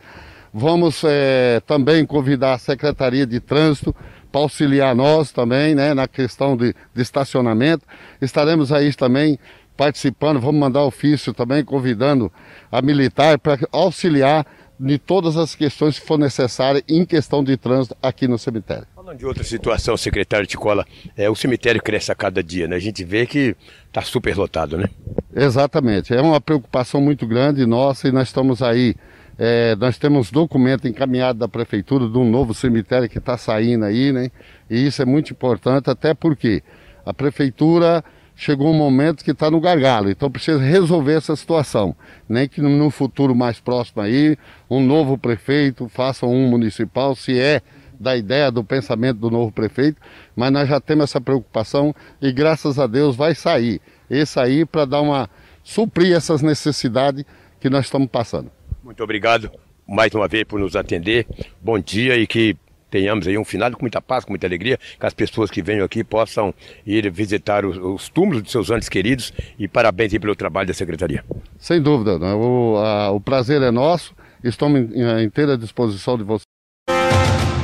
Vamos 0.57 1.03
é, 1.05 1.61
também 1.67 2.07
convidar 2.07 2.55
a 2.55 2.59
Secretaria 2.59 3.27
de 3.27 3.41
Trânsito 3.41 3.95
para 4.31 4.41
auxiliar 4.41 4.95
nós 4.95 5.33
também, 5.33 5.75
né, 5.75 5.93
na 5.95 6.07
questão 6.07 6.57
de, 6.57 6.73
de 6.95 7.03
estacionamento. 7.03 7.85
Estaremos 8.23 8.71
aí 8.71 8.95
também 8.95 9.37
participando, 9.77 10.41
vamos 10.41 10.61
mandar 10.61 10.85
ofício 10.85 11.35
também 11.35 11.65
convidando 11.65 12.31
a 12.71 12.81
militar 12.81 13.37
para 13.37 13.59
auxiliar 13.73 14.47
de 14.79 14.99
todas 14.99 15.37
as 15.37 15.55
questões 15.55 15.99
que 15.99 16.07
for 16.07 16.19
necessárias 16.19 16.83
em 16.89 17.05
questão 17.05 17.43
de 17.43 17.57
trânsito 17.57 17.97
aqui 18.03 18.27
no 18.27 18.39
cemitério. 18.39 18.87
Falando 18.95 19.19
de 19.19 19.27
outra 19.27 19.45
situação, 19.45 19.97
secretário 19.97 20.47
Ticola, 20.47 20.85
é, 21.17 21.29
o 21.31 21.35
cemitério 21.35 21.83
cresce 21.83 22.11
a 22.11 22.15
cada 22.15 22.43
dia, 22.43 22.67
né? 22.67 22.77
A 22.77 22.81
gente 22.81 23.05
vê 23.05 23.27
que 23.27 23.57
está 23.87 24.03
super 24.03 24.37
lotado, 24.37 24.77
né? 24.77 24.89
Exatamente, 25.35 26.15
é 26.15 26.21
uma 26.21 26.41
preocupação 26.41 27.01
muito 27.01 27.27
grande 27.27 27.67
nossa 27.67 28.09
e 28.09 28.13
nós 28.13 28.29
estamos 28.29 28.63
aí, 28.63 28.95
é, 29.39 29.75
nós 29.77 29.99
temos 29.99 30.31
documento 30.31 30.87
encaminhado 30.87 31.39
da 31.39 31.49
prefeitura 31.49 32.09
de 32.09 32.17
um 32.17 32.29
novo 32.29 32.55
cemitério 32.55 33.09
que 33.09 33.19
está 33.19 33.37
saindo 33.37 33.85
aí, 33.85 34.13
né? 34.13 34.31
E 34.71 34.87
isso 34.87 35.03
é 35.03 35.05
muito 35.05 35.33
importante, 35.33 35.91
até 35.91 36.15
porque 36.15 36.63
a 37.05 37.13
prefeitura 37.13 38.05
chegou 38.37 38.71
um 38.71 38.77
momento 38.77 39.25
que 39.25 39.31
está 39.31 39.51
no 39.51 39.61
gargalo, 39.61 40.11
então 40.11 40.31
precisa 40.31 40.59
resolver 40.59 41.15
essa 41.15 41.35
situação. 41.37 41.95
Nem 42.29 42.49
que 42.49 42.61
no 42.61 42.91
futuro 42.91 43.35
mais 43.35 43.61
próximo 43.61 44.03
aí, 44.03 44.37
um 44.69 44.81
novo 44.81 45.17
prefeito 45.19 45.89
faça 45.89 46.27
um 46.27 46.49
municipal, 46.49 47.15
se 47.15 47.39
é 47.39 47.61
da 47.99 48.17
ideia, 48.17 48.51
do 48.51 48.65
pensamento 48.65 49.19
do 49.19 49.31
novo 49.31 49.53
prefeito, 49.53 50.01
mas 50.35 50.53
nós 50.53 50.69
já 50.69 50.81
temos 50.81 51.05
essa 51.05 51.21
preocupação 51.21 51.95
e 52.21 52.33
graças 52.33 52.79
a 52.79 52.87
Deus 52.87 53.15
vai 53.15 53.35
sair. 53.35 53.81
Esse 54.11 54.39
aí 54.39 54.65
para 54.65 54.85
dar 54.85 55.01
uma 55.01 55.31
suprir 55.63 56.15
essas 56.15 56.43
necessidades 56.43 57.25
que 57.61 57.71
nós 57.71 57.87
estamos 57.87 58.09
passando. 58.09 58.51
Muito 58.95 59.03
obrigado 59.03 59.51
mais 59.89 60.15
uma 60.15 60.29
vez 60.29 60.45
por 60.45 60.61
nos 60.61 60.77
atender. 60.77 61.27
Bom 61.61 61.81
dia 61.81 62.17
e 62.17 62.29
que 62.29 62.57
tenhamos 62.89 63.27
aí 63.27 63.37
um 63.37 63.45
final 63.45 63.73
com 63.73 63.81
muita 63.81 64.01
paz, 64.01 64.25
com 64.25 64.31
muita 64.31 64.47
alegria, 64.47 64.79
que 64.79 65.05
as 65.05 65.13
pessoas 65.13 65.51
que 65.51 65.61
venham 65.61 65.85
aqui 65.85 66.05
possam 66.05 66.55
ir 66.87 67.11
visitar 67.11 67.65
os, 67.65 67.77
os 67.77 68.09
túmulos 68.09 68.45
de 68.45 68.53
seus 68.53 68.71
antes 68.71 68.89
queridos 68.89 69.33
e 69.59 69.67
parabéns 69.67 70.17
pelo 70.17 70.37
trabalho 70.37 70.69
da 70.69 70.75
Secretaria. 70.75 71.25
Sem 71.59 71.83
dúvida, 71.83 72.21
né? 72.21 72.35
o, 72.35 72.77
a, 72.77 73.11
o 73.11 73.21
prazer 73.21 73.61
é 73.63 73.73
nosso, 73.73 74.15
estamos 74.45 74.81
em, 74.95 75.25
inteira 75.25 75.59
disposição 75.59 76.17
de 76.17 76.23
vocês. 76.23 76.45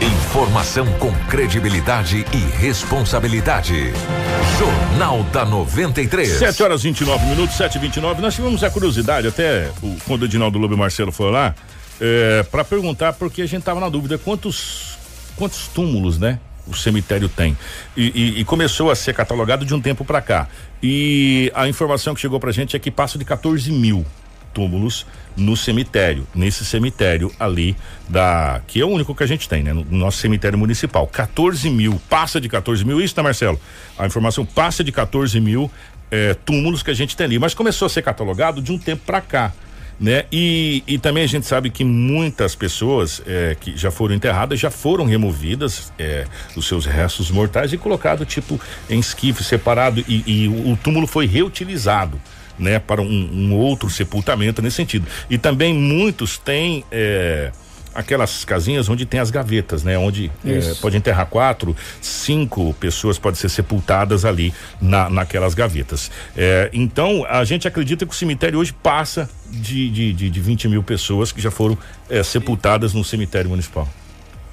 Informação 0.02 0.84
com 0.98 1.12
credibilidade 1.28 2.24
e 2.34 2.60
responsabilidade. 2.60 3.92
Jornal 4.58 5.22
da 5.24 5.44
93. 5.44 6.28
7 6.38 6.62
horas 6.62 6.82
29 6.82 7.26
minutos, 7.26 7.56
7 7.56 7.76
e 7.76 7.78
29 7.78 8.20
Nós 8.20 8.34
tivemos 8.34 8.62
a 8.62 8.70
curiosidade, 8.70 9.26
até 9.26 9.70
o, 9.82 9.96
quando 10.06 10.22
o 10.22 10.24
Edinaldo 10.24 10.58
Lobo 10.58 10.76
Marcelo 10.76 11.12
foi 11.12 11.30
lá, 11.30 11.54
é, 12.00 12.42
para 12.44 12.64
perguntar, 12.64 13.12
porque 13.14 13.42
a 13.42 13.46
gente 13.46 13.62
tava 13.62 13.80
na 13.80 13.88
dúvida 13.88 14.18
quantos 14.18 14.98
quantos 15.36 15.68
túmulos, 15.68 16.18
né? 16.18 16.38
O 16.66 16.74
cemitério 16.74 17.28
tem. 17.28 17.56
E, 17.96 18.12
e, 18.14 18.40
e 18.40 18.44
começou 18.44 18.90
a 18.90 18.94
ser 18.94 19.14
catalogado 19.14 19.64
de 19.64 19.74
um 19.74 19.80
tempo 19.80 20.04
para 20.04 20.20
cá. 20.20 20.48
E 20.82 21.50
a 21.54 21.66
informação 21.66 22.14
que 22.14 22.20
chegou 22.20 22.38
pra 22.38 22.52
gente 22.52 22.76
é 22.76 22.78
que 22.78 22.90
passa 22.90 23.18
de 23.18 23.24
14 23.24 23.72
mil 23.72 24.04
túmulos 24.60 25.06
no 25.36 25.56
cemitério, 25.56 26.26
nesse 26.34 26.64
cemitério 26.64 27.32
ali 27.40 27.74
da. 28.08 28.60
que 28.66 28.80
é 28.80 28.84
o 28.84 28.88
único 28.88 29.14
que 29.14 29.22
a 29.22 29.26
gente 29.26 29.48
tem, 29.48 29.62
né? 29.62 29.72
No, 29.72 29.84
nosso 29.90 30.18
cemitério 30.18 30.58
municipal. 30.58 31.06
14 31.06 31.70
mil, 31.70 32.00
passa 32.10 32.40
de 32.40 32.48
14 32.48 32.84
mil, 32.84 33.00
isso, 33.00 33.14
tá, 33.14 33.22
Marcelo? 33.22 33.58
A 33.98 34.06
informação 34.06 34.44
passa 34.44 34.84
de 34.84 34.92
14 34.92 35.40
mil 35.40 35.70
é, 36.10 36.34
túmulos 36.34 36.82
que 36.82 36.90
a 36.90 36.94
gente 36.94 37.16
tem 37.16 37.24
ali. 37.24 37.38
Mas 37.38 37.54
começou 37.54 37.86
a 37.86 37.88
ser 37.88 38.02
catalogado 38.02 38.60
de 38.60 38.70
um 38.70 38.78
tempo 38.78 39.02
para 39.06 39.20
cá 39.20 39.52
né? 40.00 40.24
E, 40.32 40.82
e 40.86 40.98
também 40.98 41.22
a 41.22 41.26
gente 41.26 41.46
sabe 41.46 41.68
que 41.68 41.84
muitas 41.84 42.54
pessoas 42.54 43.20
é, 43.26 43.54
que 43.60 43.76
já 43.76 43.90
foram 43.90 44.14
enterradas 44.14 44.58
já 44.58 44.70
foram 44.70 45.04
removidas 45.04 45.92
é, 45.98 46.24
os 46.56 46.66
seus 46.66 46.86
restos 46.86 47.30
mortais 47.30 47.74
e 47.74 47.76
colocado 47.76 48.24
tipo 48.24 48.58
em 48.88 48.98
esquife 48.98 49.44
separado 49.44 50.02
e, 50.08 50.24
e 50.26 50.48
o 50.48 50.74
túmulo 50.82 51.06
foi 51.06 51.26
reutilizado. 51.26 52.18
Né, 52.60 52.78
para 52.78 53.00
um, 53.00 53.06
um, 53.06 53.54
outro 53.54 53.88
sepultamento 53.88 54.60
nesse 54.60 54.76
sentido. 54.76 55.06
E 55.30 55.38
também 55.38 55.72
muitos 55.72 56.36
têm 56.36 56.84
é, 56.92 57.50
aquelas 57.94 58.44
casinhas 58.44 58.88
onde 58.88 59.04
tem 59.04 59.20
as 59.20 59.30
gavetas, 59.30 59.82
né? 59.82 59.98
Onde 59.98 60.30
é, 60.44 60.74
pode 60.80 60.96
enterrar 60.96 61.26
quatro, 61.26 61.76
cinco 62.00 62.74
pessoas 62.74 63.18
podem 63.18 63.38
ser 63.38 63.48
sepultadas 63.48 64.24
ali 64.24 64.52
na, 64.80 65.08
naquelas 65.08 65.54
gavetas. 65.54 66.10
É, 66.36 66.70
então, 66.72 67.24
a 67.28 67.44
gente 67.44 67.66
acredita 67.66 68.06
que 68.06 68.12
o 68.12 68.16
cemitério 68.16 68.58
hoje 68.58 68.72
passa 68.72 69.28
de, 69.50 69.90
de, 69.90 70.12
de, 70.12 70.30
de 70.30 70.40
20 70.40 70.68
mil 70.68 70.82
pessoas 70.82 71.32
que 71.32 71.40
já 71.40 71.50
foram 71.50 71.76
é, 72.08 72.22
sepultadas 72.22 72.94
no 72.94 73.04
cemitério 73.04 73.50
municipal. 73.50 73.88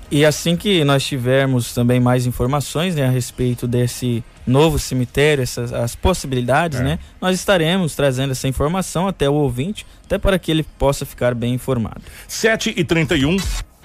E 0.09 0.23
assim 0.23 0.55
que 0.55 0.83
nós 0.83 1.05
tivermos 1.05 1.73
também 1.73 1.99
mais 1.99 2.25
informações 2.25 2.95
né, 2.95 3.05
a 3.05 3.09
respeito 3.09 3.67
desse 3.67 4.23
novo 4.47 4.79
cemitério, 4.79 5.43
essas 5.43 5.73
as 5.73 5.95
possibilidades, 5.95 6.79
é. 6.79 6.83
né? 6.83 6.99
Nós 7.21 7.35
estaremos 7.35 7.95
trazendo 7.95 8.31
essa 8.31 8.47
informação 8.47 9.07
até 9.07 9.29
o 9.29 9.33
ouvinte, 9.33 9.85
até 10.05 10.17
para 10.17 10.39
que 10.39 10.49
ele 10.49 10.63
possa 10.63 11.05
ficar 11.05 11.35
bem 11.35 11.53
informado. 11.53 12.01
7 12.27 12.73
e 12.75 12.83
31 12.83 13.37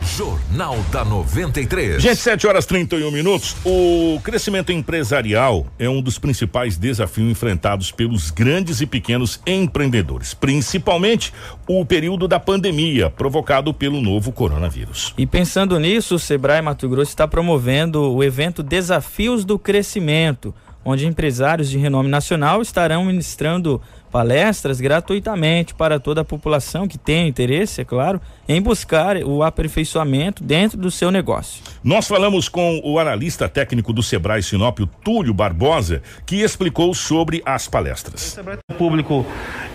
Jornal 0.05 0.77
da 0.91 1.05
93. 1.05 2.03
Gente, 2.03 2.17
7 2.17 2.47
horas 2.47 2.67
31 2.67 3.11
minutos. 3.11 3.57
O 3.65 4.21
crescimento 4.23 4.73
empresarial 4.73 5.67
é 5.79 5.88
um 5.88 6.03
dos 6.03 6.19
principais 6.19 6.77
desafios 6.77 7.31
enfrentados 7.31 7.91
pelos 7.91 8.31
grandes 8.31 8.81
e 8.81 8.87
pequenos 8.87 9.41
empreendedores, 9.47 10.35
principalmente 10.35 11.33
o 11.67 11.85
período 11.85 12.27
da 12.27 12.41
pandemia 12.41 13.11
provocado 13.11 13.73
pelo 13.73 14.01
novo 14.03 14.33
coronavírus. 14.33 15.15
E 15.17 15.27
pensando 15.27 15.79
nisso, 15.79 16.17
o 16.17 16.19
Sebrae 16.19 16.61
Mato 16.61 16.88
Grosso 16.88 17.11
está 17.11 17.27
promovendo 17.27 18.12
o 18.12 18.23
evento 18.23 18.62
Desafios 18.62 19.45
do 19.45 19.59
Crescimento, 19.59 20.55
onde 20.85 21.07
empresários 21.07 21.71
de 21.71 21.79
renome 21.79 22.09
nacional 22.09 22.62
estarão 22.62 23.05
ministrando 23.05 23.81
palestras 24.11 24.79
gratuitamente 24.79 25.75
para 25.75 25.99
toda 25.99 26.21
a 26.21 26.25
população 26.25 26.87
que 26.87 26.99
tem 26.99 27.27
interesse, 27.27 27.81
é 27.81 27.85
claro, 27.85 28.21
em 28.47 28.61
buscar 28.61 29.16
o 29.16 29.42
aperfeiçoamento 29.42 30.45
dentro 30.45 30.77
do 30.77 30.90
seu 30.90 31.11
negócio. 31.11 31.62
Nós 31.83 32.07
falamos 32.07 32.49
com 32.49 32.81
o 32.85 32.99
analista 32.99 33.49
técnico 33.49 33.90
do 33.92 34.03
Sebrae 34.03 34.42
Sinop, 34.42 34.81
o 34.81 34.87
Túlio 34.87 35.33
Barbosa, 35.33 36.03
que 36.27 36.42
explicou 36.42 36.92
sobre 36.95 37.42
as 37.47 37.66
palestras. 37.66 38.21
O 38.21 38.35
Sebrae 38.35 38.59
tem 38.68 38.77
um 38.77 38.79
público 38.79 39.27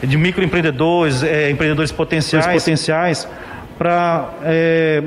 de 0.03 0.15
microempreendedores, 0.15 1.23
é, 1.23 1.49
empreendedores 1.49 1.91
potenciais, 1.91 2.45
potenciais 2.63 3.27
para 3.77 4.33
é, 4.43 5.03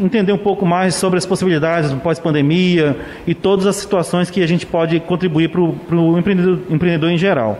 entender 0.00 0.32
um 0.32 0.38
pouco 0.38 0.66
mais 0.66 0.94
sobre 0.94 1.18
as 1.18 1.26
possibilidades 1.26 1.92
pós-pandemia 1.94 2.96
e 3.26 3.34
todas 3.34 3.66
as 3.66 3.76
situações 3.76 4.30
que 4.30 4.42
a 4.42 4.46
gente 4.46 4.66
pode 4.66 4.98
contribuir 5.00 5.48
para 5.48 5.60
o 5.60 6.18
empreendedor, 6.18 6.60
empreendedor 6.70 7.10
em 7.10 7.18
geral. 7.18 7.58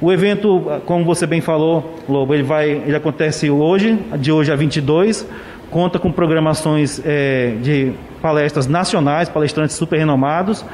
O 0.00 0.12
evento, 0.12 0.80
como 0.84 1.04
você 1.04 1.26
bem 1.26 1.40
falou, 1.40 1.96
Lobo, 2.08 2.34
ele, 2.34 2.42
vai, 2.42 2.70
ele 2.70 2.96
acontece 2.96 3.48
hoje, 3.48 3.96
de 4.18 4.32
hoje 4.32 4.50
a 4.50 4.56
22, 4.56 5.26
conta 5.70 5.98
com 5.98 6.10
programações 6.10 7.00
é, 7.04 7.54
de 7.62 7.92
palestras 8.20 8.66
nacionais, 8.66 9.28
palestrantes 9.28 9.76
super 9.76 9.98
renomados, 9.98 10.64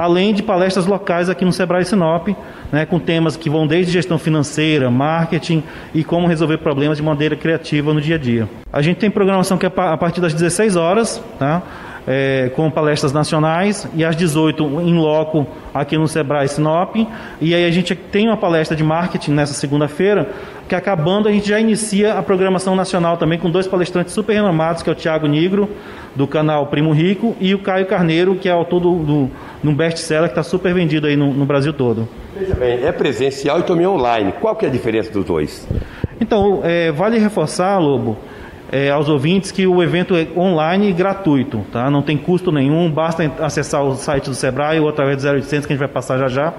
além 0.00 0.32
de 0.32 0.42
palestras 0.42 0.86
locais 0.86 1.28
aqui 1.28 1.44
no 1.44 1.52
Sebrae 1.52 1.84
Sinop, 1.84 2.28
né, 2.72 2.86
com 2.86 2.98
temas 2.98 3.36
que 3.36 3.50
vão 3.50 3.66
desde 3.66 3.92
gestão 3.92 4.18
financeira, 4.18 4.90
marketing 4.90 5.62
e 5.94 6.02
como 6.02 6.26
resolver 6.26 6.56
problemas 6.56 6.96
de 6.96 7.02
maneira 7.02 7.36
criativa 7.36 7.92
no 7.92 8.00
dia 8.00 8.14
a 8.14 8.18
dia. 8.18 8.48
A 8.72 8.80
gente 8.80 8.96
tem 8.96 9.10
programação 9.10 9.58
que 9.58 9.66
é 9.66 9.72
a 9.76 9.96
partir 9.98 10.22
das 10.22 10.32
16 10.32 10.74
horas, 10.76 11.22
tá? 11.38 11.62
é, 12.06 12.50
com 12.54 12.70
palestras 12.70 13.12
nacionais 13.12 13.86
e 13.94 14.04
às 14.04 14.16
18 14.16 14.64
em 14.80 14.94
loco 14.94 15.46
aqui 15.72 15.96
no 15.96 16.08
Sebrae 16.08 16.48
Sinop. 16.48 16.96
E 17.40 17.54
aí 17.54 17.64
a 17.64 17.70
gente 17.70 17.94
tem 17.94 18.28
uma 18.28 18.36
palestra 18.36 18.76
de 18.76 18.82
marketing 18.82 19.32
nessa 19.32 19.54
segunda-feira, 19.54 20.28
que 20.68 20.74
acabando 20.74 21.28
a 21.28 21.32
gente 21.32 21.48
já 21.48 21.60
inicia 21.60 22.14
a 22.14 22.22
programação 22.22 22.74
nacional 22.74 23.16
também 23.16 23.38
com 23.38 23.50
dois 23.50 23.66
palestrantes 23.66 24.14
super 24.14 24.32
renomados, 24.32 24.82
que 24.82 24.88
é 24.88 24.92
o 24.92 24.96
Tiago 24.96 25.26
Nigro, 25.26 25.68
do 26.14 26.26
canal 26.26 26.66
Primo 26.66 26.92
Rico, 26.92 27.36
e 27.40 27.54
o 27.54 27.58
Caio 27.58 27.86
Carneiro, 27.86 28.34
que 28.34 28.48
é 28.48 28.52
autor 28.52 28.80
do, 28.80 28.94
do, 29.04 29.30
do 29.62 29.72
best-seller 29.72 30.28
que 30.28 30.32
está 30.32 30.42
super 30.42 30.72
vendido 30.72 31.06
aí 31.06 31.16
no, 31.16 31.32
no 31.32 31.44
Brasil 31.44 31.72
todo. 31.72 32.08
Veja 32.36 32.54
bem, 32.54 32.84
é 32.84 32.92
presencial 32.92 33.60
e 33.60 33.62
também 33.62 33.86
online. 33.86 34.32
Qual 34.40 34.54
que 34.56 34.64
é 34.64 34.68
a 34.68 34.72
diferença 34.72 35.10
dos 35.10 35.24
dois? 35.24 35.68
Então, 36.20 36.60
é, 36.62 36.90
vale 36.92 37.18
reforçar, 37.18 37.78
Lobo, 37.78 38.16
é, 38.72 38.90
aos 38.90 39.08
ouvintes 39.08 39.50
que 39.50 39.66
o 39.66 39.82
evento 39.82 40.14
é 40.14 40.26
online 40.36 40.90
e 40.90 40.92
gratuito, 40.92 41.64
tá? 41.72 41.90
Não 41.90 42.02
tem 42.02 42.16
custo 42.16 42.52
nenhum, 42.52 42.90
basta 42.90 43.30
acessar 43.40 43.82
o 43.82 43.96
site 43.96 44.26
do 44.26 44.34
Sebrae 44.34 44.78
ou 44.78 44.88
através 44.88 45.22
do 45.22 45.28
0800 45.28 45.66
que 45.66 45.72
a 45.72 45.76
gente 45.76 45.80
vai 45.80 45.88
passar 45.88 46.18
já 46.18 46.28
já, 46.28 46.54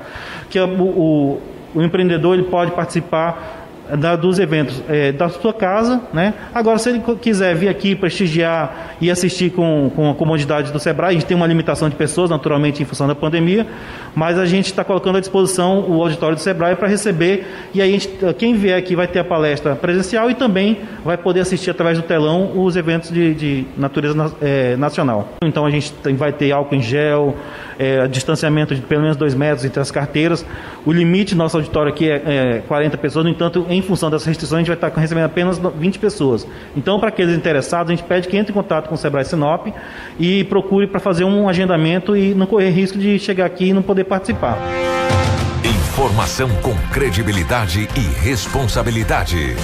que 0.50 0.60
o, 0.60 0.68
o, 0.68 1.42
o 1.74 1.82
empreendedor 1.82 2.34
ele 2.34 2.48
pode 2.48 2.72
participar 2.72 3.61
da, 3.98 4.15
dos 4.15 4.39
eventos 4.39 4.82
é, 4.88 5.12
da 5.12 5.30
sua 5.30 5.54
casa, 5.54 6.02
né? 6.13 6.34
Agora, 6.54 6.78
se 6.78 6.89
ele 6.89 7.02
quiser 7.22 7.56
vir 7.56 7.67
aqui 7.70 7.96
prestigiar 7.96 8.96
e 9.02 9.10
assistir 9.12 9.52
com, 9.52 9.91
com 9.96 10.10
a 10.10 10.15
comodidade 10.15 10.72
do 10.72 10.80
Sebrae, 10.80 11.10
a 11.10 11.13
gente 11.13 11.26
tem 11.26 11.36
uma 11.36 11.48
limitação 11.48 11.89
de 11.89 11.96
pessoas, 11.96 12.30
naturalmente, 12.30 12.82
em 12.82 12.86
função 12.86 13.08
da 13.08 13.15
pandemia, 13.15 13.67
mas 14.15 14.38
a 14.38 14.45
gente 14.45 14.67
está 14.67 14.84
colocando 14.84 15.17
à 15.17 15.19
disposição 15.19 15.86
o 15.88 16.02
auditório 16.02 16.36
do 16.36 16.41
Sebrae 16.41 16.76
para 16.76 16.88
receber, 16.88 17.45
e 17.74 17.82
aí 17.82 17.91
gente, 17.91 18.10
quem 18.38 18.56
vier 18.56 18.78
aqui 18.78 18.95
vai 18.95 19.08
ter 19.08 19.19
a 19.19 19.24
palestra 19.24 19.76
presencial 19.76 20.30
e 20.30 20.36
também 20.36 20.80
vai 21.04 21.17
poder 21.17 21.41
assistir 21.41 21.69
através 21.69 21.97
do 21.97 22.04
telão 22.04 22.52
os 22.62 22.76
eventos 22.76 23.12
de, 23.12 23.34
de 23.34 23.65
natureza 23.78 24.34
é, 24.41 24.76
nacional. 24.76 25.30
Então 25.43 25.65
a 25.65 25.69
gente 25.69 25.91
tem, 25.93 26.15
vai 26.15 26.32
ter 26.32 26.52
álcool 26.52 26.76
em 26.76 26.82
gel, 26.82 27.36
é, 27.80 28.08
distanciamento 28.08 28.76
de 28.76 28.82
pelo 28.82 29.02
menos 29.02 29.17
dois 29.17 29.34
metros 29.34 29.65
entre 29.65 29.80
as 29.80 29.89
carteiras. 29.89 30.45
O 30.86 30.91
limite 30.91 31.34
do 31.34 31.38
nosso 31.38 31.58
auditório 31.58 31.91
aqui 31.91 32.10
é, 32.10 32.21
é 32.58 32.63
40 32.67 32.97
pessoas, 32.97 33.26
no 33.26 33.32
entanto, 33.32 33.65
em 33.69 33.82
função 33.82 34.10
dessas 34.10 34.28
restrições, 34.28 34.58
a 34.58 34.60
gente 34.60 34.67
vai 34.67 34.89
estar 34.89 35.00
recebendo 35.00 35.26
apenas 35.26 35.60
20 35.60 36.00
pessoas. 36.00 36.47
Então, 36.76 37.00
para 37.00 37.10
aqueles 37.10 37.36
interessados, 37.36 37.91
a 37.91 37.95
gente 37.95 38.06
pede 38.06 38.28
que 38.28 38.38
entre 38.38 38.52
em 38.52 38.56
contato 38.56 38.88
com 38.88 38.95
o 38.95 38.97
Sebrae 38.97 39.26
Sinop 39.26 39.67
e 40.19 40.43
procure 40.45 40.88
para 40.88 41.00
fazer 41.00 41.24
um 41.24 41.50
agendamento 41.50 42.15
e 42.15 42.34
não 42.34 42.45
correr 42.45 42.69
risco 42.69 42.97
de 42.97 43.17
chegar 43.17 43.45
aqui 43.45 43.69
e 43.69 43.74
não 43.74 43.82
poder 43.82 44.01
participar. 44.04 44.58
Informação 45.64 46.50
com 46.62 46.76
credibilidade 46.90 47.88
e 47.96 48.00
responsabilidade. 48.22 49.56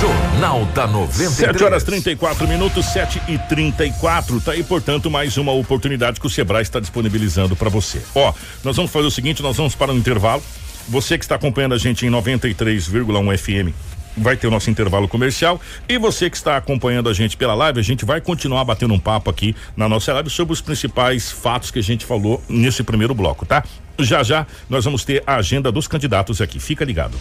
Jornal 0.00 0.64
da 0.66 0.86
93. 0.86 1.30
7 1.30 1.64
horas 1.64 1.84
34 1.84 2.46
minutos, 2.46 2.86
7 2.86 3.22
e 3.28 3.38
34. 3.38 4.40
Tá 4.40 4.52
aí, 4.52 4.62
portanto, 4.62 5.10
mais 5.10 5.36
uma 5.36 5.52
oportunidade 5.52 6.20
que 6.20 6.26
o 6.26 6.30
Sebrae 6.30 6.62
está 6.62 6.80
disponibilizando 6.80 7.56
para 7.56 7.68
você. 7.68 8.02
Ó, 8.14 8.32
nós 8.64 8.76
vamos 8.76 8.90
fazer 8.90 9.06
o 9.06 9.10
seguinte: 9.10 9.42
nós 9.42 9.56
vamos 9.56 9.74
para 9.74 9.92
um 9.92 9.96
intervalo. 9.96 10.42
Você 10.88 11.16
que 11.16 11.24
está 11.24 11.36
acompanhando 11.36 11.74
a 11.74 11.78
gente 11.78 12.04
em 12.04 12.10
93,1 12.10 13.38
FM 13.38 13.74
vai 14.16 14.36
ter 14.36 14.46
o 14.46 14.50
nosso 14.50 14.70
intervalo 14.70 15.08
comercial 15.08 15.60
e 15.88 15.98
você 15.98 16.28
que 16.28 16.36
está 16.36 16.56
acompanhando 16.56 17.08
a 17.08 17.12
gente 17.12 17.36
pela 17.36 17.54
live, 17.54 17.80
a 17.80 17.82
gente 17.82 18.04
vai 18.04 18.20
continuar 18.20 18.64
batendo 18.64 18.94
um 18.94 18.98
papo 18.98 19.30
aqui 19.30 19.54
na 19.76 19.88
nossa 19.88 20.12
live 20.12 20.30
sobre 20.30 20.52
os 20.52 20.60
principais 20.60 21.30
fatos 21.30 21.70
que 21.70 21.78
a 21.78 21.82
gente 21.82 22.04
falou 22.04 22.42
nesse 22.48 22.82
primeiro 22.82 23.14
bloco, 23.14 23.46
tá? 23.46 23.64
Já 23.98 24.22
já 24.22 24.46
nós 24.68 24.84
vamos 24.84 25.04
ter 25.04 25.22
a 25.26 25.36
agenda 25.36 25.70
dos 25.70 25.86
candidatos 25.86 26.40
aqui. 26.40 26.58
Fica 26.58 26.84
ligado. 26.84 27.16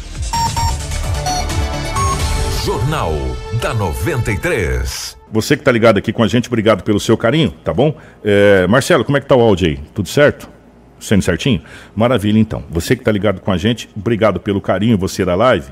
Jornal 2.65 3.13
da 3.61 3.73
93. 3.73 5.17
Você 5.31 5.55
que 5.55 5.61
está 5.61 5.71
ligado 5.71 5.97
aqui 5.97 6.11
com 6.11 6.23
a 6.23 6.27
gente, 6.27 6.47
obrigado 6.47 6.83
pelo 6.83 6.99
seu 6.99 7.17
carinho, 7.17 7.51
tá 7.63 7.73
bom? 7.73 7.95
É, 8.23 8.67
Marcelo, 8.67 9.05
como 9.05 9.17
é 9.17 9.21
que 9.21 9.27
tá 9.27 9.35
o 9.35 9.41
áudio 9.41 9.69
aí? 9.69 9.79
Tudo 9.93 10.09
certo? 10.09 10.49
Sendo 10.99 11.21
certinho? 11.21 11.61
Maravilha, 11.95 12.37
então. 12.37 12.63
Você 12.69 12.95
que 12.95 13.01
está 13.01 13.11
ligado 13.11 13.39
com 13.39 13.51
a 13.51 13.57
gente, 13.57 13.89
obrigado 13.95 14.39
pelo 14.39 14.59
carinho, 14.59 14.97
você 14.97 15.23
da 15.23 15.35
live. 15.35 15.67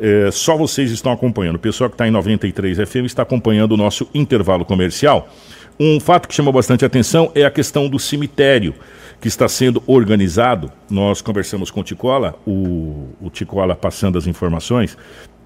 É, 0.00 0.30
só 0.30 0.56
vocês 0.56 0.90
estão 0.90 1.12
acompanhando. 1.12 1.56
O 1.56 1.58
pessoal 1.58 1.88
que 1.88 1.94
está 1.94 2.06
em 2.06 2.10
93 2.10 2.78
FM 2.88 3.04
está 3.06 3.22
acompanhando 3.22 3.72
o 3.72 3.76
nosso 3.76 4.08
intervalo 4.14 4.64
comercial. 4.64 5.28
Um 5.78 5.98
fato 5.98 6.28
que 6.28 6.34
chamou 6.34 6.52
bastante 6.52 6.84
atenção 6.84 7.30
é 7.34 7.44
a 7.44 7.50
questão 7.50 7.88
do 7.88 7.98
cemitério 7.98 8.74
que 9.20 9.28
está 9.28 9.48
sendo 9.48 9.82
organizado. 9.86 10.70
Nós 10.90 11.22
conversamos 11.22 11.70
com 11.70 11.80
o 11.80 11.84
Ticola, 11.84 12.34
o, 12.46 13.08
o 13.20 13.30
Ticola 13.30 13.74
passando 13.74 14.18
as 14.18 14.26
informações. 14.26 14.96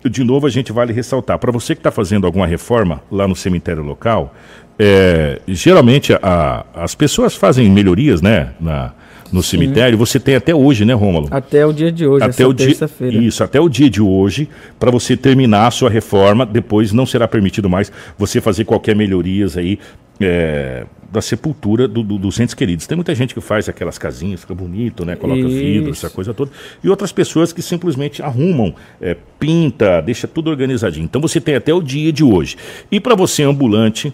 De 0.04 0.24
novo, 0.24 0.46
a 0.46 0.50
gente 0.50 0.72
vale 0.72 0.92
ressaltar: 0.92 1.38
para 1.38 1.52
você 1.52 1.74
que 1.74 1.80
está 1.80 1.90
fazendo 1.90 2.26
alguma 2.26 2.46
reforma 2.46 3.02
lá 3.10 3.28
no 3.28 3.36
cemitério 3.36 3.82
local, 3.82 4.34
é, 4.78 5.40
geralmente 5.48 6.12
a, 6.14 6.64
as 6.74 6.94
pessoas 6.94 7.34
fazem 7.34 7.70
melhorias, 7.70 8.20
né? 8.22 8.52
Na, 8.60 8.92
no 9.32 9.42
Sim. 9.42 9.58
cemitério. 9.58 9.98
Você 9.98 10.18
tem 10.18 10.34
até 10.34 10.54
hoje, 10.54 10.84
né, 10.84 10.94
Rômulo? 10.94 11.28
Até 11.30 11.64
o 11.64 11.72
dia 11.72 11.90
de 11.90 12.06
hoje, 12.06 12.24
até 12.24 12.46
o 12.46 12.54
terça-feira. 12.54 13.16
Isso, 13.16 13.42
até 13.42 13.60
o 13.60 13.68
dia 13.68 13.88
de 13.90 14.02
hoje, 14.02 14.48
para 14.78 14.90
você 14.90 15.16
terminar 15.16 15.66
a 15.66 15.70
sua 15.70 15.90
reforma. 15.90 16.44
Depois 16.44 16.92
não 16.92 17.06
será 17.06 17.26
permitido 17.26 17.68
mais 17.68 17.90
você 18.18 18.40
fazer 18.40 18.64
qualquer 18.64 18.94
melhorias 18.94 19.56
aí. 19.56 19.78
É, 20.18 20.86
da 21.10 21.20
sepultura 21.22 21.86
do, 21.86 22.02
do, 22.02 22.18
dos 22.18 22.38
entes 22.40 22.54
queridos. 22.54 22.86
Tem 22.86 22.96
muita 22.96 23.14
gente 23.14 23.34
que 23.34 23.40
faz 23.40 23.68
aquelas 23.68 23.98
casinhas, 23.98 24.40
fica 24.40 24.54
bonito, 24.54 25.04
né? 25.04 25.16
Coloca 25.16 25.40
Isso. 25.40 25.48
vidro, 25.48 25.90
essa 25.90 26.10
coisa 26.10 26.34
toda. 26.34 26.50
E 26.82 26.88
outras 26.88 27.12
pessoas 27.12 27.52
que 27.52 27.62
simplesmente 27.62 28.22
arrumam, 28.22 28.74
é, 29.00 29.16
pinta, 29.38 30.00
deixa 30.00 30.26
tudo 30.26 30.50
organizadinho. 30.50 31.04
Então 31.04 31.20
você 31.20 31.40
tem 31.40 31.54
até 31.54 31.72
o 31.72 31.80
dia 31.80 32.12
de 32.12 32.24
hoje. 32.24 32.56
E 32.90 33.00
para 33.00 33.14
você 33.14 33.42
ambulante, 33.42 34.12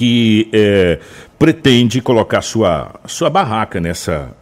que 0.00 0.48
é, 0.50 0.98
pretende 1.38 2.00
colocar 2.00 2.40
sua, 2.40 2.90
sua 3.04 3.28
barraca 3.28 3.78
nessa, 3.78 4.34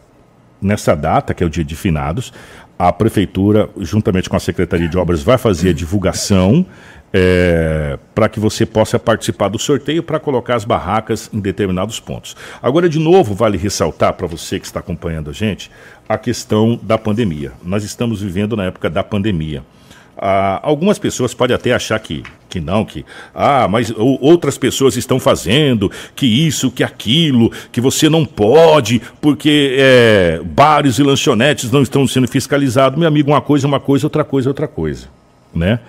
nessa 0.62 0.94
data, 0.94 1.34
que 1.34 1.42
é 1.42 1.46
o 1.48 1.50
dia 1.50 1.64
de 1.64 1.74
finados, 1.74 2.32
a 2.78 2.92
prefeitura, 2.92 3.68
juntamente 3.80 4.30
com 4.30 4.36
a 4.36 4.38
Secretaria 4.38 4.88
de 4.88 4.96
Obras, 4.96 5.20
vai 5.20 5.36
fazer 5.36 5.70
a 5.70 5.72
divulgação 5.72 6.64
é, 7.12 7.98
para 8.14 8.28
que 8.28 8.38
você 8.38 8.64
possa 8.64 9.00
participar 9.00 9.48
do 9.48 9.58
sorteio 9.58 10.00
para 10.00 10.20
colocar 10.20 10.54
as 10.54 10.64
barracas 10.64 11.28
em 11.32 11.40
determinados 11.40 11.98
pontos. 11.98 12.36
Agora, 12.62 12.88
de 12.88 13.00
novo, 13.00 13.34
vale 13.34 13.58
ressaltar 13.58 14.12
para 14.12 14.28
você 14.28 14.60
que 14.60 14.66
está 14.66 14.78
acompanhando 14.78 15.28
a 15.28 15.32
gente 15.32 15.72
a 16.08 16.16
questão 16.16 16.78
da 16.80 16.96
pandemia. 16.96 17.50
Nós 17.64 17.82
estamos 17.82 18.22
vivendo 18.22 18.54
na 18.56 18.66
época 18.66 18.88
da 18.88 19.02
pandemia. 19.02 19.64
Ah, 20.16 20.60
algumas 20.62 21.00
pessoas 21.00 21.34
podem 21.34 21.56
até 21.56 21.72
achar 21.72 21.98
que, 21.98 22.22
que 22.48 22.60
não, 22.60 22.84
que 22.84 23.04
ah, 23.34 23.68
mas 23.68 23.90
ou, 23.90 24.18
outras 24.20 24.56
pessoas 24.56 24.96
estão 24.96 25.20
fazendo, 25.20 25.90
que 26.16 26.26
isso, 26.26 26.70
que 26.70 26.82
aquilo, 26.82 27.52
que 27.70 27.80
você 27.80 28.08
não 28.08 28.24
pode, 28.24 29.00
porque 29.20 29.76
é, 29.78 30.40
bares 30.44 30.98
e 30.98 31.02
lanchonetes 31.02 31.70
não 31.70 31.82
estão 31.82 32.06
sendo 32.06 32.26
fiscalizados. 32.26 32.98
Meu 32.98 33.08
amigo, 33.08 33.30
uma 33.30 33.40
coisa 33.40 33.66
é 33.66 33.68
uma 33.68 33.80
coisa, 33.80 34.06
outra 34.06 34.24
coisa 34.24 34.48
é 34.48 34.50
outra 34.50 34.68
coisa. 34.68 35.08
Né? 35.54 35.80